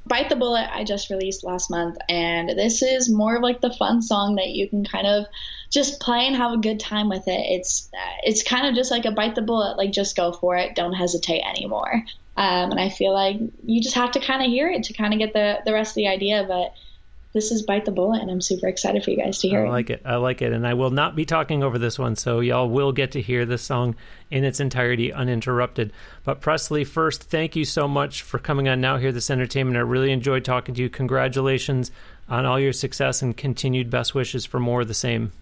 Bite 0.07 0.29
the 0.29 0.37
Bullet 0.37 0.69
I 0.73 0.85
just 0.85 1.11
released 1.11 1.45
last 1.45 1.71
month, 1.71 1.97
and 2.09 2.51
this 2.51 2.83
is 2.83 3.11
more 3.11 3.37
of 3.37 3.43
like 3.43 3.61
the 3.61 3.73
fun 3.73 4.03
song 4.03 4.37
that 4.37 4.51
you 4.51 4.69
can 4.69 4.85
kind 4.85 5.07
of 5.07 5.27
just 5.71 6.01
play 6.01 6.27
and 6.27 6.37
have 6.37 6.53
a 6.53 6.59
good 6.59 6.81
time 6.81 7.09
with 7.09 7.29
it. 7.29 7.41
It's 7.41 7.89
it's 8.25 8.43
kind 8.43 8.67
of 8.67 8.75
just 8.75 8.91
like 8.91 9.05
a 9.05 9.13
bite 9.13 9.35
the 9.35 9.43
bullet, 9.43 9.77
like 9.77 9.93
just 9.93 10.17
go 10.17 10.33
for 10.33 10.57
it, 10.57 10.75
don't 10.75 10.93
hesitate 10.93 11.43
anymore. 11.43 12.05
Um, 12.37 12.71
and 12.73 12.81
I 12.81 12.89
feel 12.89 13.13
like 13.13 13.37
you 13.65 13.83
just 13.83 13.95
have 13.95 14.13
to 14.13 14.21
kind 14.21 14.43
of 14.43 14.49
hear 14.49 14.69
it 14.69 14.85
to 14.85 14.93
kind 14.93 15.13
of 15.13 15.19
get 15.19 15.33
the 15.33 15.61
the 15.65 15.73
rest 15.73 15.93
of 15.93 15.97
the 15.97 16.09
idea. 16.09 16.45
But 16.47 16.75
this 17.33 17.51
is 17.51 17.62
Bite 17.62 17.87
the 17.87 17.93
Bullet, 17.93 18.20
and 18.20 18.30
I'm 18.30 18.43
super 18.43 18.68
excited 18.68 19.03
for 19.03 19.11
you 19.11 19.16
guys 19.16 19.39
to 19.39 19.49
hear 19.49 19.64
it. 19.64 19.68
I 19.68 19.70
like 19.70 19.91
it. 19.91 20.03
I 20.05 20.16
like 20.16 20.43
it. 20.43 20.53
And 20.53 20.66
I 20.66 20.74
will 20.74 20.91
not 20.91 21.16
be 21.16 21.24
talking 21.24 21.62
over 21.62 21.78
this 21.78 21.99
one, 21.99 22.14
so 22.14 22.41
y'all 22.41 22.68
will 22.68 22.93
get 22.93 23.12
to 23.12 23.22
hear 23.22 23.47
this 23.47 23.62
song 23.62 23.97
in 24.30 24.45
its 24.45 24.61
entirety 24.61 25.12
uninterrupted. 25.12 25.93
But 26.24 26.43
Presley, 26.43 26.85
first, 26.85 27.24
thank 27.24 27.57
you 27.57 27.64
so 27.64 27.89
much 27.89 28.20
for 28.20 28.39
coming 28.39 28.68
on 28.68 28.83
Now 28.83 28.99
Hear 28.99 29.12
This 29.12 29.30
Entertainment. 29.30 29.78
I 29.78 29.80
really 29.80 30.12
enjoyed 30.12 30.45
talking 30.45 30.74
to 30.74 30.83
you. 30.83 30.91
Congratulations 30.91 31.91
on 32.28 32.45
all 32.45 32.61
your 32.61 32.74
success 32.74 33.22
and 33.22 33.35
continued 33.35 33.89
best 33.89 34.14
wishes 34.14 34.45
for 34.45 34.61
more 34.61 34.83
of 34.83 34.89
the 34.89 34.95
same. 34.95 35.33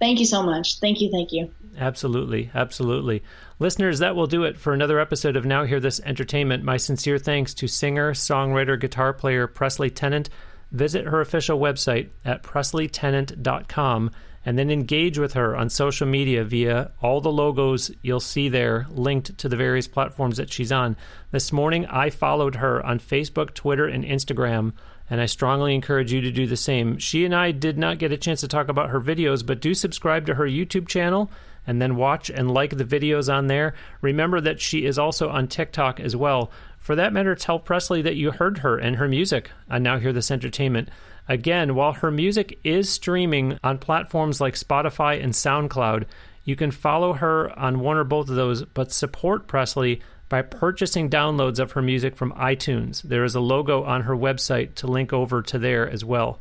Thank 0.00 0.18
you 0.18 0.26
so 0.26 0.42
much. 0.42 0.80
Thank 0.80 1.00
you. 1.00 1.10
Thank 1.10 1.32
you. 1.32 1.50
Absolutely. 1.78 2.50
Absolutely. 2.52 3.22
Listeners, 3.58 4.00
that 4.00 4.16
will 4.16 4.26
do 4.26 4.42
it 4.42 4.58
for 4.58 4.74
another 4.74 4.98
episode 4.98 5.36
of 5.36 5.46
Now 5.46 5.64
Hear 5.64 5.80
This 5.80 6.00
Entertainment. 6.00 6.64
My 6.64 6.76
sincere 6.76 7.18
thanks 7.18 7.54
to 7.54 7.68
singer, 7.68 8.12
songwriter, 8.12 8.78
guitar 8.78 9.12
player 9.12 9.46
Presley 9.46 9.88
Tennant 9.88 10.28
visit 10.72 11.06
her 11.06 11.20
official 11.20 11.58
website 11.58 12.10
at 12.24 12.42
presleytennant.com 12.42 14.10
and 14.46 14.56
then 14.56 14.70
engage 14.70 15.18
with 15.18 15.32
her 15.32 15.56
on 15.56 15.68
social 15.68 16.06
media 16.06 16.44
via 16.44 16.92
all 17.02 17.20
the 17.20 17.32
logos 17.32 17.90
you'll 18.02 18.20
see 18.20 18.48
there 18.48 18.86
linked 18.90 19.36
to 19.38 19.48
the 19.48 19.56
various 19.56 19.88
platforms 19.88 20.36
that 20.36 20.52
she's 20.52 20.70
on. 20.70 20.96
This 21.32 21.52
morning, 21.52 21.84
I 21.86 22.10
followed 22.10 22.54
her 22.54 22.84
on 22.86 23.00
Facebook, 23.00 23.54
Twitter, 23.54 23.86
and 23.86 24.04
Instagram, 24.04 24.72
and 25.10 25.20
I 25.20 25.26
strongly 25.26 25.74
encourage 25.74 26.12
you 26.12 26.20
to 26.20 26.30
do 26.30 26.46
the 26.46 26.56
same. 26.56 26.98
She 26.98 27.24
and 27.24 27.34
I 27.34 27.50
did 27.50 27.76
not 27.76 27.98
get 27.98 28.12
a 28.12 28.16
chance 28.16 28.40
to 28.40 28.48
talk 28.48 28.68
about 28.68 28.90
her 28.90 29.00
videos, 29.00 29.44
but 29.44 29.60
do 29.60 29.74
subscribe 29.74 30.26
to 30.26 30.34
her 30.34 30.46
YouTube 30.46 30.86
channel 30.86 31.30
and 31.66 31.82
then 31.82 31.96
watch 31.96 32.30
and 32.30 32.50
like 32.50 32.76
the 32.76 32.84
videos 32.84 33.32
on 33.32 33.48
there. 33.48 33.74
Remember 34.00 34.40
that 34.40 34.60
she 34.60 34.84
is 34.84 34.98
also 34.98 35.28
on 35.28 35.48
TikTok 35.48 35.98
as 35.98 36.14
well. 36.14 36.52
For 36.86 36.94
that 36.94 37.12
matter, 37.12 37.34
tell 37.34 37.58
Presley 37.58 38.00
that 38.02 38.14
you 38.14 38.30
heard 38.30 38.58
her 38.58 38.78
and 38.78 38.94
her 38.94 39.08
music 39.08 39.50
on 39.68 39.82
Now 39.82 39.98
Hear 39.98 40.12
This 40.12 40.30
Entertainment. 40.30 40.88
Again, 41.28 41.74
while 41.74 41.94
her 41.94 42.12
music 42.12 42.60
is 42.62 42.88
streaming 42.88 43.58
on 43.64 43.78
platforms 43.78 44.40
like 44.40 44.54
Spotify 44.54 45.20
and 45.20 45.32
SoundCloud, 45.32 46.04
you 46.44 46.54
can 46.54 46.70
follow 46.70 47.14
her 47.14 47.50
on 47.58 47.80
one 47.80 47.96
or 47.96 48.04
both 48.04 48.28
of 48.28 48.36
those, 48.36 48.62
but 48.66 48.92
support 48.92 49.48
Presley 49.48 50.00
by 50.28 50.42
purchasing 50.42 51.10
downloads 51.10 51.58
of 51.58 51.72
her 51.72 51.82
music 51.82 52.14
from 52.14 52.30
iTunes. 52.34 53.02
There 53.02 53.24
is 53.24 53.34
a 53.34 53.40
logo 53.40 53.82
on 53.82 54.02
her 54.02 54.14
website 54.16 54.76
to 54.76 54.86
link 54.86 55.12
over 55.12 55.42
to 55.42 55.58
there 55.58 55.90
as 55.90 56.04
well. 56.04 56.38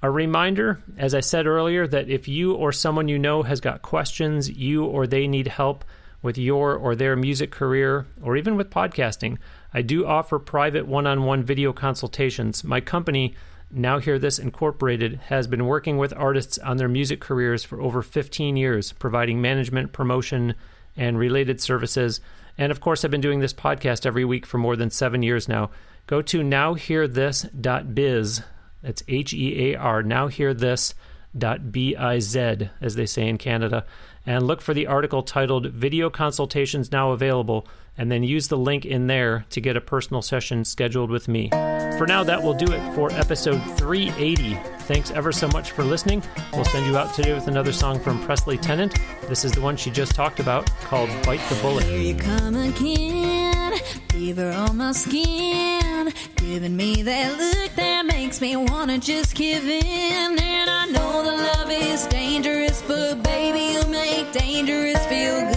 A 0.00 0.10
reminder, 0.10 0.82
as 0.96 1.14
I 1.14 1.20
said 1.20 1.46
earlier, 1.46 1.86
that 1.86 2.08
if 2.08 2.26
you 2.26 2.54
or 2.54 2.72
someone 2.72 3.08
you 3.08 3.18
know 3.18 3.42
has 3.42 3.60
got 3.60 3.82
questions, 3.82 4.48
you 4.48 4.86
or 4.86 5.06
they 5.06 5.26
need 5.26 5.48
help 5.48 5.84
with 6.22 6.38
your 6.38 6.74
or 6.74 6.96
their 6.96 7.14
music 7.16 7.50
career, 7.50 8.06
or 8.22 8.34
even 8.34 8.56
with 8.56 8.70
podcasting, 8.70 9.36
I 9.74 9.82
do 9.82 10.06
offer 10.06 10.38
private 10.38 10.86
one 10.86 11.06
on 11.06 11.24
one 11.24 11.42
video 11.42 11.72
consultations. 11.72 12.62
My 12.62 12.80
company, 12.80 13.34
Now 13.72 13.98
Hear 13.98 14.20
This 14.20 14.38
Incorporated, 14.38 15.16
has 15.26 15.48
been 15.48 15.66
working 15.66 15.98
with 15.98 16.14
artists 16.16 16.58
on 16.58 16.76
their 16.76 16.88
music 16.88 17.20
careers 17.20 17.64
for 17.64 17.80
over 17.80 18.00
15 18.00 18.56
years, 18.56 18.92
providing 18.92 19.42
management, 19.42 19.92
promotion, 19.92 20.54
and 20.96 21.18
related 21.18 21.60
services. 21.60 22.20
And 22.56 22.70
of 22.70 22.80
course, 22.80 23.04
I've 23.04 23.10
been 23.10 23.20
doing 23.20 23.40
this 23.40 23.52
podcast 23.52 24.06
every 24.06 24.24
week 24.24 24.46
for 24.46 24.58
more 24.58 24.76
than 24.76 24.90
seven 24.90 25.24
years 25.24 25.48
now. 25.48 25.70
Go 26.06 26.22
to 26.22 26.42
nowhearthis.biz. 26.42 28.42
That's 28.80 29.02
H 29.08 29.34
E 29.34 29.72
A 29.72 29.76
R, 29.76 30.04
nowhearthis.biz, 30.04 32.68
as 32.80 32.94
they 32.94 33.06
say 33.06 33.26
in 33.26 33.38
Canada. 33.38 33.84
And 34.24 34.46
look 34.46 34.60
for 34.60 34.72
the 34.72 34.86
article 34.86 35.24
titled 35.24 35.72
Video 35.72 36.10
Consultations 36.10 36.92
Now 36.92 37.10
Available 37.10 37.66
and 37.96 38.10
then 38.10 38.22
use 38.22 38.48
the 38.48 38.58
link 38.58 38.84
in 38.84 39.06
there 39.06 39.44
to 39.50 39.60
get 39.60 39.76
a 39.76 39.80
personal 39.80 40.22
session 40.22 40.64
scheduled 40.64 41.10
with 41.10 41.28
me. 41.28 41.50
For 41.98 42.06
now, 42.06 42.24
that 42.24 42.42
will 42.42 42.54
do 42.54 42.72
it 42.72 42.94
for 42.94 43.12
episode 43.12 43.60
380. 43.76 44.54
Thanks 44.80 45.10
ever 45.12 45.30
so 45.30 45.46
much 45.48 45.70
for 45.70 45.84
listening. 45.84 46.22
We'll 46.52 46.64
send 46.64 46.86
you 46.86 46.98
out 46.98 47.14
today 47.14 47.32
with 47.32 47.46
another 47.46 47.72
song 47.72 48.00
from 48.00 48.20
Presley 48.24 48.58
Tennant. 48.58 48.98
This 49.28 49.44
is 49.44 49.52
the 49.52 49.60
one 49.60 49.76
she 49.76 49.90
just 49.90 50.14
talked 50.14 50.40
about 50.40 50.66
called 50.80 51.08
Bite 51.24 51.40
the 51.48 51.58
Bullet. 51.62 51.84
Here 51.84 51.98
you 51.98 52.16
come 52.16 52.56
again, 52.56 53.78
fever 54.10 54.50
on 54.50 54.76
my 54.76 54.92
skin, 54.92 56.12
giving 56.36 56.76
me 56.76 57.02
that 57.02 57.38
look 57.38 57.74
that 57.76 58.06
makes 58.06 58.40
me 58.40 58.56
wanna 58.56 58.98
just 58.98 59.34
give 59.36 59.64
in. 59.64 60.38
And 60.38 60.70
I 60.70 60.86
know 60.86 61.22
the 61.22 61.30
love 61.30 61.70
is 61.70 62.06
dangerous, 62.06 62.82
but 62.82 63.22
baby, 63.22 63.74
you 63.74 63.86
make 63.86 64.32
dangerous 64.32 65.06
feel 65.06 65.40
good. 65.40 65.53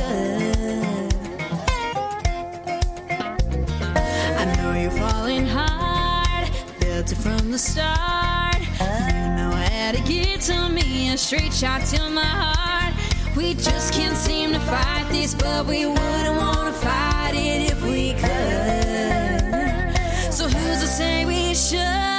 It 7.11 7.17
from 7.17 7.51
the 7.51 7.57
start. 7.57 8.59
You 8.59 9.35
know 9.37 9.51
how 9.51 9.91
to 9.91 10.01
get 10.01 10.41
to 10.41 10.69
me, 10.69 11.11
a 11.13 11.17
straight 11.17 11.53
shot 11.53 11.81
to 11.85 12.09
my 12.09 12.21
heart. 12.23 12.93
We 13.35 13.53
just 13.53 13.93
can't 13.93 14.17
seem 14.17 14.51
to 14.53 14.59
fight 14.59 15.05
this, 15.09 15.33
but 15.33 15.65
we 15.67 15.85
wouldn't 15.85 16.37
wanna 16.37 16.73
fight 16.73 17.33
it 17.35 17.71
if 17.71 17.83
we 17.83 18.13
could. 18.13 19.43
So 20.33 20.47
who's 20.49 20.81
to 20.81 20.87
say 20.87 21.25
we 21.25 21.53
should? 21.55 22.16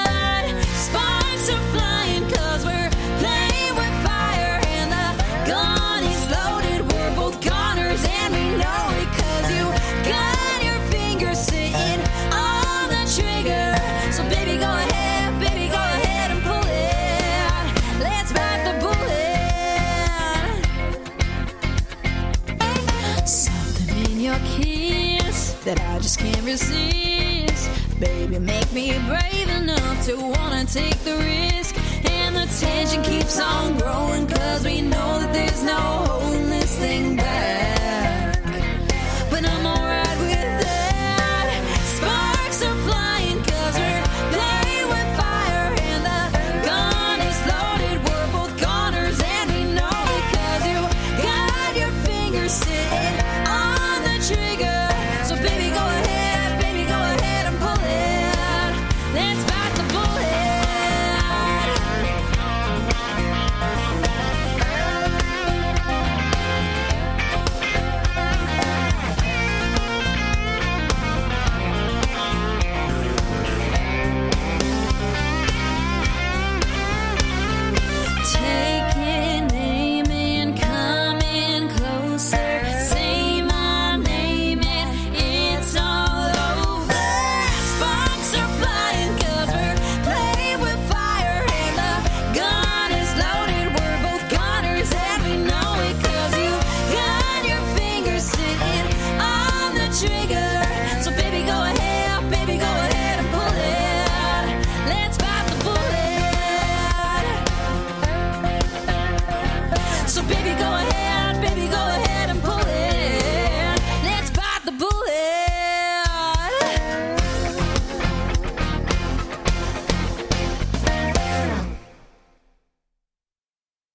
that 25.68 25.80
I 25.80 25.98
just 25.98 26.18
can't 26.18 26.42
resist. 26.44 28.00
Baby, 28.00 28.38
make 28.38 28.72
me 28.72 28.90
brave 29.06 29.48
enough 29.50 30.06
to 30.06 30.16
wanna 30.16 30.64
take 30.64 30.98
the 31.04 31.14
risk. 31.16 31.76
And 32.10 32.34
the 32.34 32.46
tension 32.58 33.02
keeps 33.02 33.38
on 33.38 33.76
growing, 33.76 34.26
cause 34.28 34.64
we 34.64 34.80
know 34.80 35.10
that 35.20 35.32
there's 35.34 35.62
no 35.62 35.74
holding 35.74 36.48
this 36.48 36.74
thing 36.78 37.16
back. 37.16 37.77